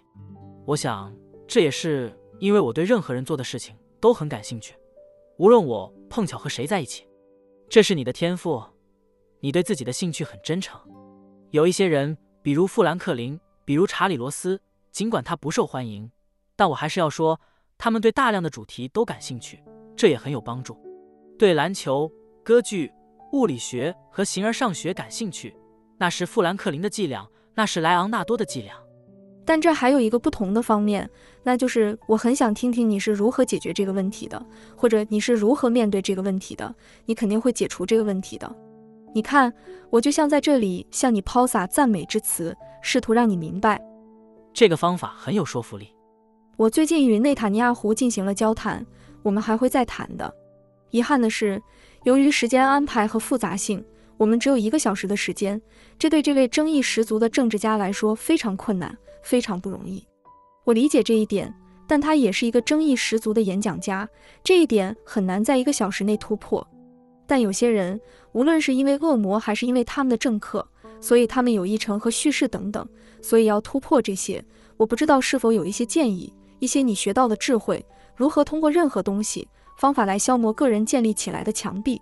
[0.67, 1.11] 我想，
[1.47, 4.75] 这也是因为我对任何人做的事情都很感兴趣，
[5.39, 7.07] 无论我碰巧和谁在一起。
[7.67, 8.63] 这是你的天赋，
[9.39, 10.79] 你对自己的兴趣很真诚。
[11.49, 14.61] 有一些人，比如富兰克林，比如查理罗斯，
[14.91, 16.11] 尽管他不受欢迎，
[16.55, 17.41] 但我还是要说，
[17.79, 19.63] 他们对大量的主题都感兴趣，
[19.97, 20.77] 这也很有帮助。
[21.39, 22.09] 对篮球、
[22.43, 22.93] 歌剧、
[23.31, 25.57] 物理学和形而上学感兴趣，
[25.97, 27.27] 那是富兰克林的伎俩。
[27.55, 28.73] 那是莱昂纳多的伎俩，
[29.45, 31.09] 但这还有一个不同的方面，
[31.43, 34.43] 那就是我很想听听你是如何解决这个问题的，
[34.75, 36.73] 或者你是如何面对这个问题的。
[37.05, 38.55] 你肯定会解除这个问题的。
[39.13, 39.53] 你看，
[39.91, 43.79] 我就像在这里向你抛洒赞美之词，试图让你明白，
[44.53, 45.93] 这个方法很有说服力。
[46.57, 48.83] 我最近与内塔尼亚胡进行了交谈，
[49.21, 50.33] 我们还会再谈的。
[50.89, 51.61] 遗憾的是，
[52.03, 53.83] 由于时间安排和复杂性。
[54.17, 55.61] 我们只有一个小时的时间，
[55.97, 60.05] 这对这位争议十足的政治家来说非常困难，非常不容易。
[60.63, 61.53] 我理解这一点，
[61.87, 64.07] 但他也是一个争议十足的演讲家，
[64.43, 66.65] 这一点很难在一个小时内突破。
[67.25, 67.99] 但有些人，
[68.33, 70.67] 无论是因为恶魔还是因为他们的政客，
[71.01, 72.87] 所以他们有议程和叙事等等，
[73.21, 74.43] 所以要突破这些。
[74.77, 77.83] 我不知道是否有一些建议，一些你学到的智慧，
[78.15, 81.99] 如何通过任何东西方法来消磨个人建立起来的墙壁。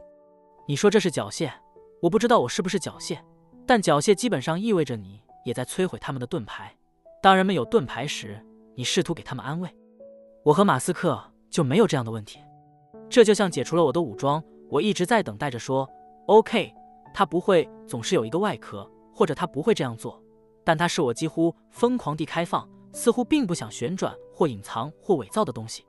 [0.68, 1.52] 你说这是缴械，
[2.02, 3.20] 我不知道我是不是缴械，
[3.68, 6.76] 但缴械基本上意味着你也在摧毁他们的盾牌。
[7.22, 8.44] 当人们有盾牌时，
[8.76, 9.70] 你试图给他们安慰。
[10.44, 12.40] 我和马斯克就没有这样的问题，
[13.08, 14.44] 这就像解除了我的武装。
[14.68, 15.88] 我一直在等待着说
[16.26, 16.74] ，OK，
[17.14, 20.20] 他不会总是有一个外壳，或者他不会这样做，
[20.64, 25.86] 但他是我几乎疯狂地开放，似乎并不想旋转或隐藏或伪造的东西。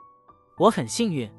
[0.58, 1.32] 我很幸运，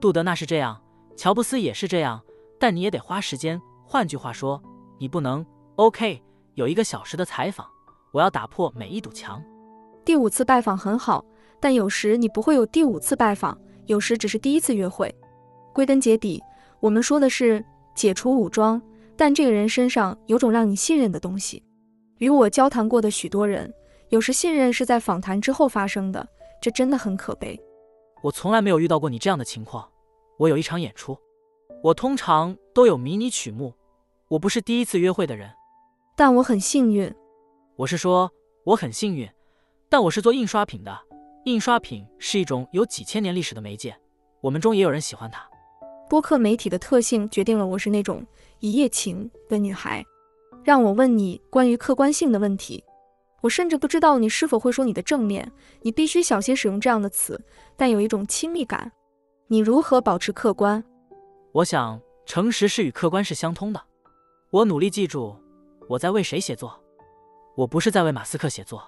[0.00, 0.80] 杜德纳是这样，
[1.16, 2.22] 乔布斯也是这样，
[2.60, 3.60] 但你也得花时间。
[3.92, 4.62] 换句话说，
[5.00, 5.44] 你不能
[5.74, 6.22] OK。
[6.54, 7.66] 有一个小时的采访，
[8.12, 9.42] 我要打破每一堵墙。
[10.04, 11.24] 第五次拜访很好，
[11.58, 15.12] 但有时你不会有第五次拜访，有时只是第一次约会。
[15.74, 16.40] 归根结底。
[16.78, 18.80] 我们说的是解除武装，
[19.16, 21.60] 但这个人身上有种让你信任的东西。
[22.18, 23.74] 与我交谈过的许多人，
[24.10, 26.24] 有时信任是在访谈之后发生的，
[26.62, 27.60] 这真的很可悲。
[28.22, 29.88] 我从来没有遇到过你这样的情况。
[30.38, 31.18] 我有一场演出，
[31.82, 33.74] 我通常都有迷你曲目。
[34.30, 35.50] 我不是第一次约会的人，
[36.14, 37.12] 但我很幸运。
[37.74, 38.30] 我是说
[38.62, 39.28] 我很幸运，
[39.88, 40.96] 但我是做印刷品的。
[41.46, 43.92] 印刷品是一种有几千年历史的媒介，
[44.40, 45.42] 我们中也有人喜欢它。
[46.08, 48.24] 播客媒体的特性决定了我是那种
[48.60, 50.04] 一夜情的女孩。
[50.62, 52.84] 让我问你关于客观性的问题，
[53.40, 55.50] 我甚至不知道你是否会说你的正面。
[55.82, 57.40] 你必须小心使用这样的词，
[57.76, 58.92] 但有一种亲密感。
[59.48, 60.84] 你如何保持客观？
[61.50, 63.82] 我想，诚实是与客观是相通的。
[64.52, 65.36] 我努力记住
[65.88, 66.76] 我在为谁写作。
[67.54, 68.82] 我不是在为马斯克写作。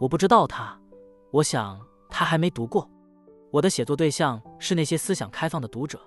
[0.00, 0.76] 我不知道他。
[1.30, 2.90] 我想他还没读过。
[3.52, 6.00] 我的写作对象是那些思想开放的读者。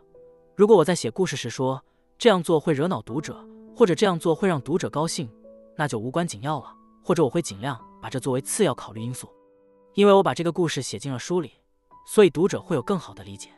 [0.53, 1.81] 如果我在写故事时说
[2.17, 3.41] 这样做会惹恼读者，
[3.73, 5.31] 或者这样做会让读者高兴，
[5.77, 6.75] 那就无关紧要了。
[7.01, 9.29] 或者我会尽量把这作为次要考虑因素，
[9.93, 11.53] 因为我把这个故事写进了书里，
[12.05, 13.49] 所以读者会有更好的理解。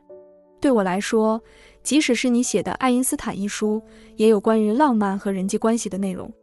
[0.66, 1.40] 对我来说，
[1.84, 3.80] 即使是你写的《爱因斯坦》一书，
[4.16, 6.34] 也有关于浪漫和人际关系的内容。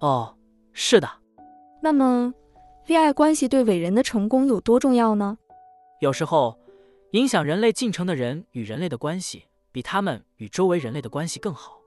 [0.00, 0.36] 哦，
[0.72, 1.08] 是的。
[1.80, 2.34] 那么，
[2.86, 5.38] 恋爱关系对伟人的成功有多重要呢？
[6.00, 6.58] 有时候，
[7.12, 9.44] 影响人类进程的人与人类的关系。
[9.70, 11.78] 比他们与周围人类的关系更好。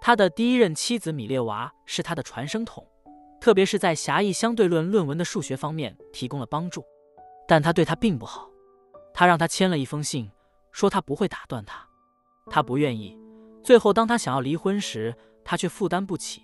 [0.00, 2.86] 他的第一任妻子米列娃是他的传声筒，
[3.40, 6.84] 特别是在狭义相对论论文的数学方面提供了帮助。
[7.48, 8.48] 但他对他并不好。
[9.12, 10.30] 他让他签了一封信，
[10.76, 11.88] 说他不会打断他。
[12.50, 13.18] 他不愿意。
[13.64, 16.42] 最后，当他想要离婚时，他却负担不起，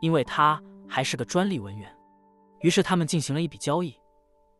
[0.00, 0.58] 因为他
[0.88, 1.94] 还是个专利文员。
[2.62, 3.94] 于是他们进行了一笔交易。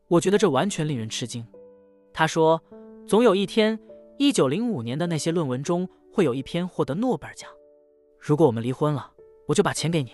[0.08, 1.42] 我觉得这完全令人吃惊。
[2.12, 2.62] 他说
[3.08, 3.80] ：“总有一天。”
[4.18, 7.50] 一九零五年的那些论文中会有一篇获得诺贝尔奖。
[8.20, 9.10] 如果我们离婚了，
[9.48, 10.12] 我就把钱给你。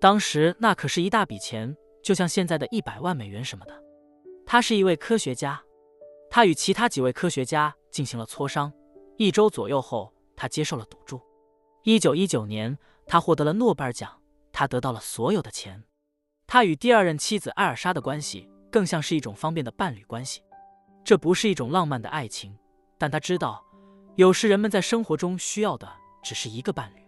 [0.00, 3.82] 当时那可是一大笔钱，就像现在的一百万美元什么的。
[4.44, 5.62] 他是一位科学家，
[6.34, 8.72] 他与其他几位科学家进行了磋商。
[9.18, 11.20] 一周左右后，他接受了赌注。
[11.82, 14.18] 一九一九年，他获得了诺贝尔奖，
[14.50, 15.84] 他得到了所有的钱。
[16.46, 20.42] 他与第二任妻子艾尔莎的关系更像是一种方便的伴侣关系，
[21.04, 22.56] 这不是一种浪漫的爱情。
[22.96, 23.62] 但他知道，
[24.16, 25.86] 有时人们在生活中需要的
[26.22, 27.02] 只是一个伴侣。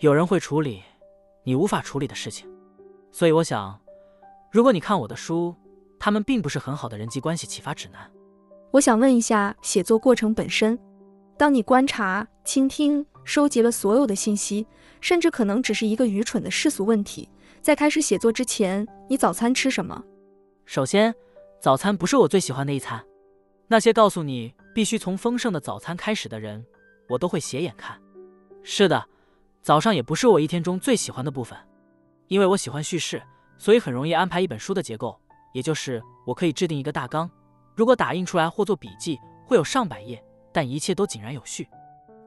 [0.00, 0.82] 有人会处理
[1.44, 2.46] 你无法处理的事情，
[3.10, 3.80] 所以我想，
[4.52, 5.56] 如果你看我的书，
[5.98, 8.12] 他们并不是很好的人际关系启发指南。
[8.72, 10.78] 我想问一下，写作过程本身，
[11.36, 14.66] 当你观察、倾听、收集了所有的信息，
[15.00, 17.28] 甚至可能只是一个愚蠢的世俗问题，
[17.60, 20.02] 在开始写作之前，你早餐吃什么？
[20.64, 21.14] 首先，
[21.60, 23.04] 早餐不是我最喜欢的一餐。
[23.68, 24.54] 那些告诉你。
[24.72, 26.64] 必须从丰盛的早餐开始的人，
[27.08, 28.00] 我都会斜眼看。
[28.62, 29.04] 是的，
[29.60, 31.58] 早上也不是我一天中最喜欢的部分，
[32.28, 33.20] 因为我喜欢叙事，
[33.58, 35.20] 所以很容易安排一本书的结构，
[35.52, 37.28] 也就是我可以制定一个大纲。
[37.80, 41.66] 如果打印出来或做笔记，会有上百页，但一切都井然有序。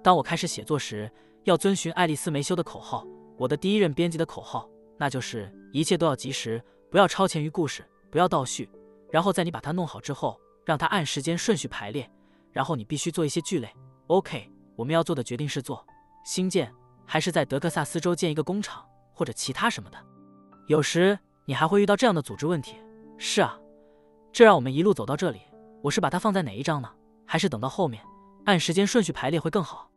[0.01, 1.07] 当我开始写作时，
[1.43, 3.05] 要遵循爱丽丝·梅修的口号，
[3.37, 4.67] 我的第一任编辑的口号，
[4.97, 6.59] 那就是一切都要及时，
[6.89, 8.67] 不要超前于故事，不要倒叙。
[9.11, 12.09] 然后在你把它弄好之后，让它按时间顺序排列。
[12.51, 13.69] 然后你必须做一些聚类。
[14.07, 15.85] OK，我们要做的决定是做
[16.25, 16.73] 新建，
[17.05, 19.97] 还是在德克萨斯州建一个工厂，或者其他什么的。
[20.65, 22.77] 有时你还会遇到这样的组织问题。
[23.19, 23.55] 是啊，
[24.33, 25.39] 这让我们一路走到这里。
[25.83, 26.89] 我是把它放在哪一章呢？
[27.25, 28.03] 还是等到后面
[28.45, 29.89] 按时间顺序排列会更好？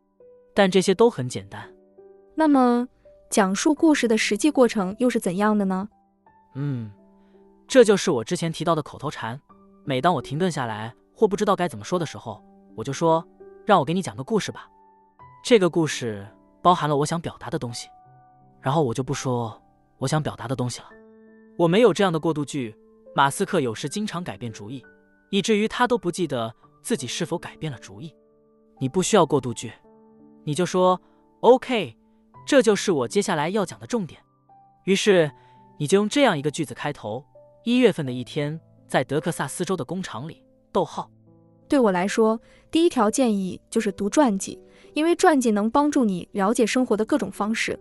[0.55, 1.75] 但这些都很简单。
[2.35, 2.87] 那么
[3.31, 5.89] 讲述故事的实际过程又是怎样的呢？
[6.55, 6.91] 嗯，
[7.67, 9.41] 这就是我之前提到的口头禅。
[9.85, 10.95] 每当我停顿下来。
[11.19, 12.45] 或不知道该怎么说的时候，
[12.75, 13.27] 我就说
[13.65, 14.69] ：“让我给你讲个故事吧。”
[15.43, 16.27] 这个故事
[16.61, 17.89] 包含了我想表达的东西，
[18.61, 19.59] 然后我就不说
[19.97, 20.89] 我想表达的东西了。
[21.57, 22.77] 我没有这样的过渡句。
[23.17, 24.85] 马斯克有时经常改变主意，
[25.31, 28.15] 以至于他都不记得自己是否改变了主意。
[28.79, 29.73] 你不需要过渡句，
[30.45, 31.01] 你就说
[31.41, 31.97] “OK”，
[32.47, 34.21] 这就是我接下来要讲的重点。
[34.85, 35.33] 于是
[35.79, 37.25] 你就用这样一个句子开头：
[37.65, 40.45] 一月份的一天，在德克萨斯州的工厂里。
[40.71, 41.11] 逗号。
[41.67, 42.39] 对我来说，
[42.71, 44.61] 第一条建议就是读传记。
[44.93, 47.81] 因为传记能帮助你了解生活的各种方式，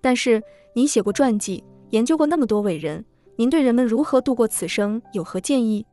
[0.00, 0.42] 但是
[0.74, 3.04] 你写过传记，研究过那么多伟人，
[3.40, 5.86] 您对人们如何度过此生有何建议？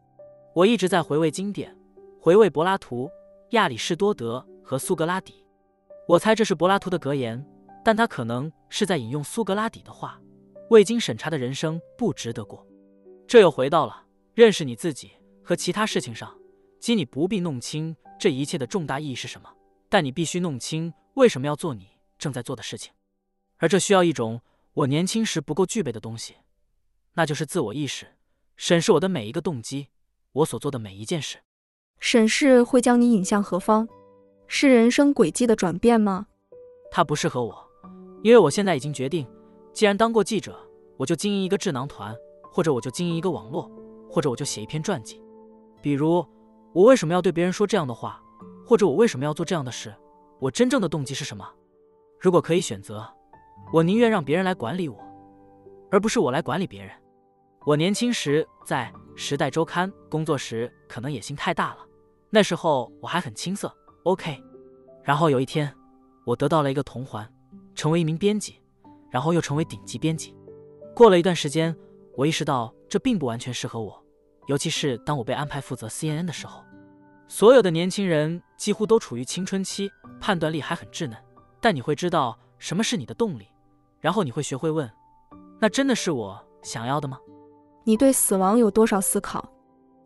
[0.53, 1.73] 我一直在回味经典，
[2.19, 3.09] 回味柏拉图、
[3.51, 5.45] 亚里士多德和苏格拉底。
[6.09, 7.41] 我猜这是柏拉图的格言，
[7.85, 10.19] 但他可能是在引用苏格拉底的话
[10.71, 12.67] ：“未经审查的人生不值得过。”
[13.25, 14.03] 这又回到了
[14.33, 15.11] 认识你自己
[15.41, 16.37] 和其他事情上，
[16.81, 19.49] 即你不必弄清这一切的重大意义是什么。
[19.87, 21.87] 但你必须弄清为什么要做你
[22.17, 22.91] 正在做的事情，
[23.55, 24.41] 而这需要一种
[24.73, 26.35] 我年轻时不够具备的东西，
[27.17, 28.05] 那就是自我意识，
[28.57, 29.87] 审视我的每一个动机，
[30.33, 31.39] 我所做的每一件事。
[31.99, 33.89] 审视会将你引向何方？
[34.45, 36.27] 是人生轨迹的转变吗？
[36.91, 37.67] 它不适合我，
[38.21, 39.27] 因为我现在已经决定，
[39.73, 40.55] 既然当过记者，
[40.95, 42.15] 我就经营一个智囊团，
[42.51, 43.67] 或者我就经营一个网络，
[44.07, 45.19] 或者我就写一篇传记。
[45.81, 46.23] 比如，
[46.71, 48.21] 我为什么要对别人说这样的话？
[48.63, 49.91] 或者我为什么要做这样的事？
[50.39, 51.43] 我真正的动机是什么？
[52.19, 53.11] 如果可以选择，
[53.73, 54.95] 我宁愿让别人来管理我，
[55.89, 56.91] 而不是我来管理别人。
[57.67, 61.85] 我年轻时在《时代周刊》工作时，可能野心太大了。
[62.29, 63.69] 那时候我还很青涩。
[64.03, 64.41] OK，
[65.03, 65.75] 然后有一天，
[66.23, 67.29] 我得到了一个铜环，
[67.75, 68.61] 成为一名编辑，
[69.11, 70.33] 然后又成为顶级编辑。
[70.95, 71.75] 过了一段时间，
[72.15, 74.01] 我意识到这并不完全适合我，
[74.45, 76.63] 尤其是当我被安排负责 CNN 的时候。
[77.27, 79.91] 所有的年轻人几乎都处于青春期，
[80.21, 81.17] 判断力还很稚嫩。
[81.59, 83.45] 但你会知道什么是你的动力，
[83.99, 84.89] 然后你会学会问：
[85.59, 87.19] 那真的是我想要的吗？
[87.87, 89.49] 你对死亡有多少思考？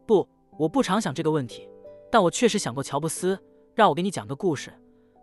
[0.06, 1.68] 不，我不常想这个问题，
[2.12, 3.36] 但我确实想过乔布斯。
[3.74, 4.72] 让我给你讲个故事，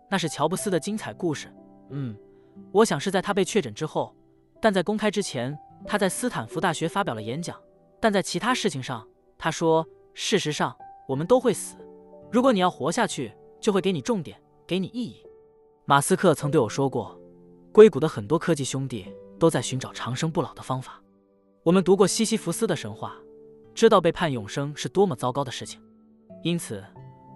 [0.09, 1.49] 那是乔布斯的精彩故事。
[1.89, 2.13] 嗯，
[2.73, 4.13] 我想是在他被确诊之后，
[4.59, 5.57] 但在公开之前，
[5.87, 7.57] 他在斯坦福大学发表了演讲。
[8.01, 9.07] 但在其他事情上，
[9.37, 10.75] 他说：事实上，
[11.07, 11.77] 我们都会死。
[12.29, 13.31] 如果你要活下去，
[13.61, 14.37] 就会给你重点，
[14.67, 15.25] 给你意义。
[15.85, 17.17] 马斯克曾对我说过，
[17.71, 19.05] 硅谷的很多科技兄弟
[19.39, 21.01] 都在寻找长生不老的方法。
[21.69, 23.15] 我们读过西西弗斯的神话，
[23.75, 25.79] 知道被判永生是多么糟糕的事情。
[26.41, 26.83] 因此，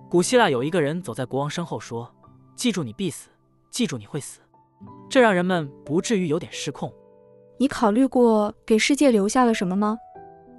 [0.09, 2.11] 古希腊有一个人走在国王身后说
[2.57, 3.29] ：“记住你必死，
[3.69, 4.39] 记住你会死。”
[5.07, 6.91] 这让人们不至于有点失控。
[7.59, 9.99] 你考虑过给世界留下了什么吗？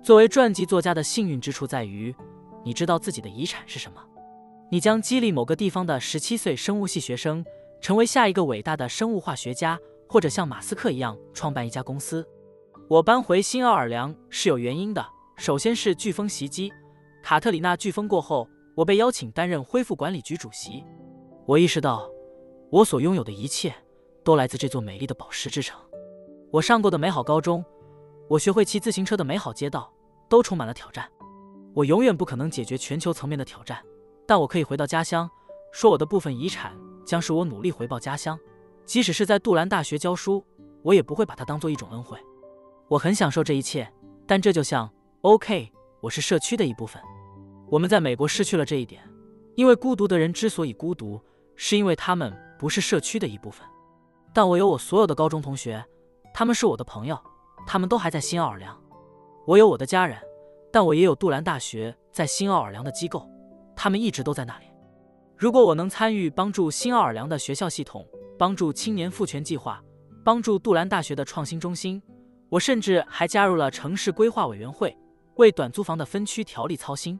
[0.04, 2.14] 作为传记作家的幸运之处在于，
[2.64, 4.00] 你知道自己的遗产是什么。
[4.70, 7.44] 你将激励某个地方的十七岁生物系学生
[7.80, 9.76] 成为下一个伟大的生物化学家，
[10.08, 12.24] 或者像马斯克一样创办一家公司。
[12.86, 15.04] 我搬回新奥尔良是有原因的。
[15.36, 16.70] 首先是飓风袭击，
[17.22, 20.84] 卡特里娜飓风过后，我被邀请担任恢复管理局主席。
[21.46, 22.06] 我意识到，
[22.70, 23.74] 我所拥有的一切
[24.22, 25.80] 都来自这座美丽的宝石之城。
[26.50, 27.64] 我上过的美好高中，
[28.28, 29.90] 我学会骑自行车的美好街道，
[30.28, 31.10] 都充满了挑战。
[31.72, 33.82] 我永远不可能解决全球层面的挑战。
[34.26, 35.28] 但我可以回到家乡，
[35.72, 38.38] 说我的部分遗产将是我努力回报家乡，
[38.84, 40.44] 即使是在杜兰大学教书，
[40.82, 42.18] 我也不会把它当做一种恩惠。
[42.94, 43.92] 我很享受这一切，
[44.24, 44.88] 但这就像
[45.22, 45.68] OK，
[46.00, 47.02] 我是社区的一部分。
[47.68, 49.02] 我们在美国失去了这一点，
[49.56, 51.20] 因为孤独的人之所以孤独，
[51.56, 53.66] 是因为他们不是社区的一部分。
[54.32, 55.84] 但我有我所有的高中同学，
[56.32, 57.18] 他们是我的朋友，
[57.66, 58.80] 他们都还在新奥尔良。
[59.44, 60.16] 我有我的家人，
[60.70, 63.28] 但我也有杜兰大学在新奥尔良的机构。
[63.74, 64.66] 他们一直都在那里。
[65.36, 68.06] 如果我能参与帮助新奥尔良的学校系统，
[68.38, 69.82] 帮助青年赋权计划，
[70.24, 72.00] 帮助杜兰大学的创新中心，
[72.54, 74.96] 我甚至还加入了城市规划委员会，
[75.38, 77.18] 为短租房的分区条例操心。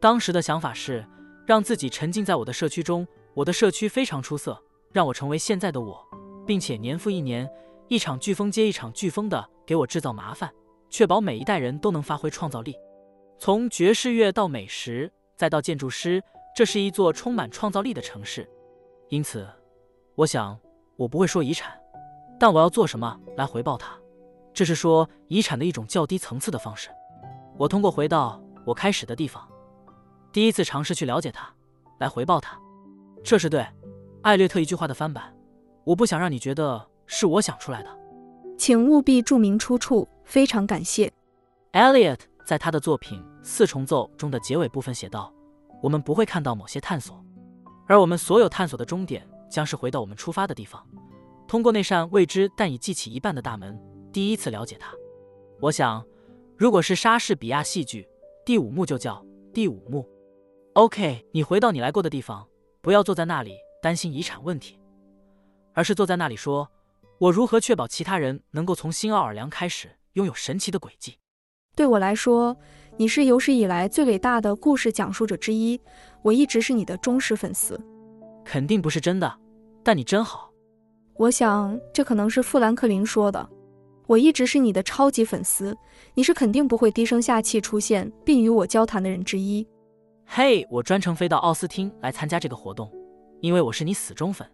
[0.00, 1.06] 当时的想法是
[1.46, 3.06] 让自己沉浸在我的社区中。
[3.34, 4.58] 我的社区非常出色，
[4.90, 6.02] 让我成为现在的我，
[6.46, 7.46] 并且年复一年，
[7.88, 10.50] 一场飓风接一场飓风的给我制造麻烦，
[10.88, 12.74] 确保每一代人都能发挥创造力。
[13.38, 15.12] 从爵士乐到美食。
[15.36, 16.22] 再到建筑师，
[16.56, 18.48] 这是一座充满创造力的城市。
[19.10, 19.46] 因此，
[20.14, 20.58] 我想
[20.96, 21.78] 我不会说遗产，
[22.38, 23.98] 但我要做什么来回报它？
[24.52, 26.88] 这是说遗产的一种较低层次的方式。
[27.58, 29.46] 我通过回到我开始的地方，
[30.32, 31.48] 第一次尝试去了解它，
[31.98, 32.58] 来回报它。
[33.24, 33.66] 这是对
[34.22, 35.34] 艾略特一句话的翻版。
[35.84, 37.90] 我不想让你觉得是我想出来的，
[38.56, 40.08] 请务必注明出处。
[40.24, 41.12] 非常感谢
[41.72, 42.18] ，Elliot。
[42.44, 45.32] 在他的作品《四重奏》中的结尾部分写道
[45.80, 47.24] ：“我们不会看到某些探索，
[47.86, 50.84] 而我们所有探索的终点将是回到我们出发的地方，
[51.46, 53.80] 通过那扇未知但已记起一半的大门，
[54.12, 54.92] 第一次了解他。
[55.60, 56.04] 我想，
[56.56, 58.06] 如果是莎士比亚戏剧，
[58.44, 60.08] 第五幕就叫第五幕。
[60.74, 62.46] OK，你回到你来过的地方，
[62.80, 64.78] 不要坐在那里担心遗产问题，
[65.72, 66.70] 而是坐在那里说
[67.18, 71.18] ：“我如何确保其他人能够从新奥尔良开始拥有神奇的轨迹？”
[71.76, 72.56] 对我来说，
[72.96, 75.80] 你是有史以来最伟大的故事讲述者之一，
[76.22, 77.80] 我一直是你的忠实粉丝。
[78.44, 79.38] 肯定不是真的，
[79.82, 80.50] 但你真好。
[81.14, 83.48] 我想这可能是富兰克林说的。
[84.12, 85.74] 我一直是你的超级粉丝，
[86.12, 89.66] 你是肯定不会低声下气出现并与我交谈的人之一。
[90.26, 92.92] 嘿，我专程飞到奥斯汀来参加这个活动，
[93.40, 94.46] 因为我是你死忠粉，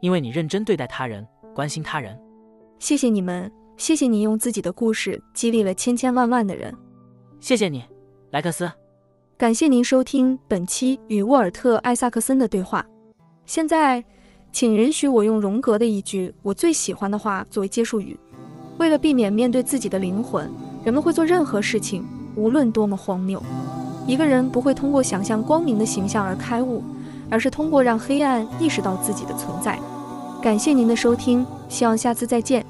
[0.00, 2.16] 因为你认真对待他人，关心他人。
[2.78, 3.50] 谢谢你们。
[3.76, 6.72] 谢谢你用自己的故事激励了千千万万的人，
[7.40, 7.82] 谢谢你，
[8.30, 8.70] 莱克斯。
[9.36, 12.86] 感谢您收听本期与沃尔特·艾萨克森的对话。
[13.44, 14.04] 现在，
[14.52, 18.16] 请允许我用荣格的一句我最喜欢的话作为结束语：
[18.80, 20.50] 为了避免面对自己的灵魂，
[20.82, 22.02] 人们会做任何事情，
[22.34, 23.40] 无论多么荒谬。
[24.06, 26.82] 一个人不会通过想象光明的形象而开悟，
[27.28, 29.78] 而是通过让黑暗意识到自己的存在。
[30.40, 32.64] 感谢您的收听，希望下次再见。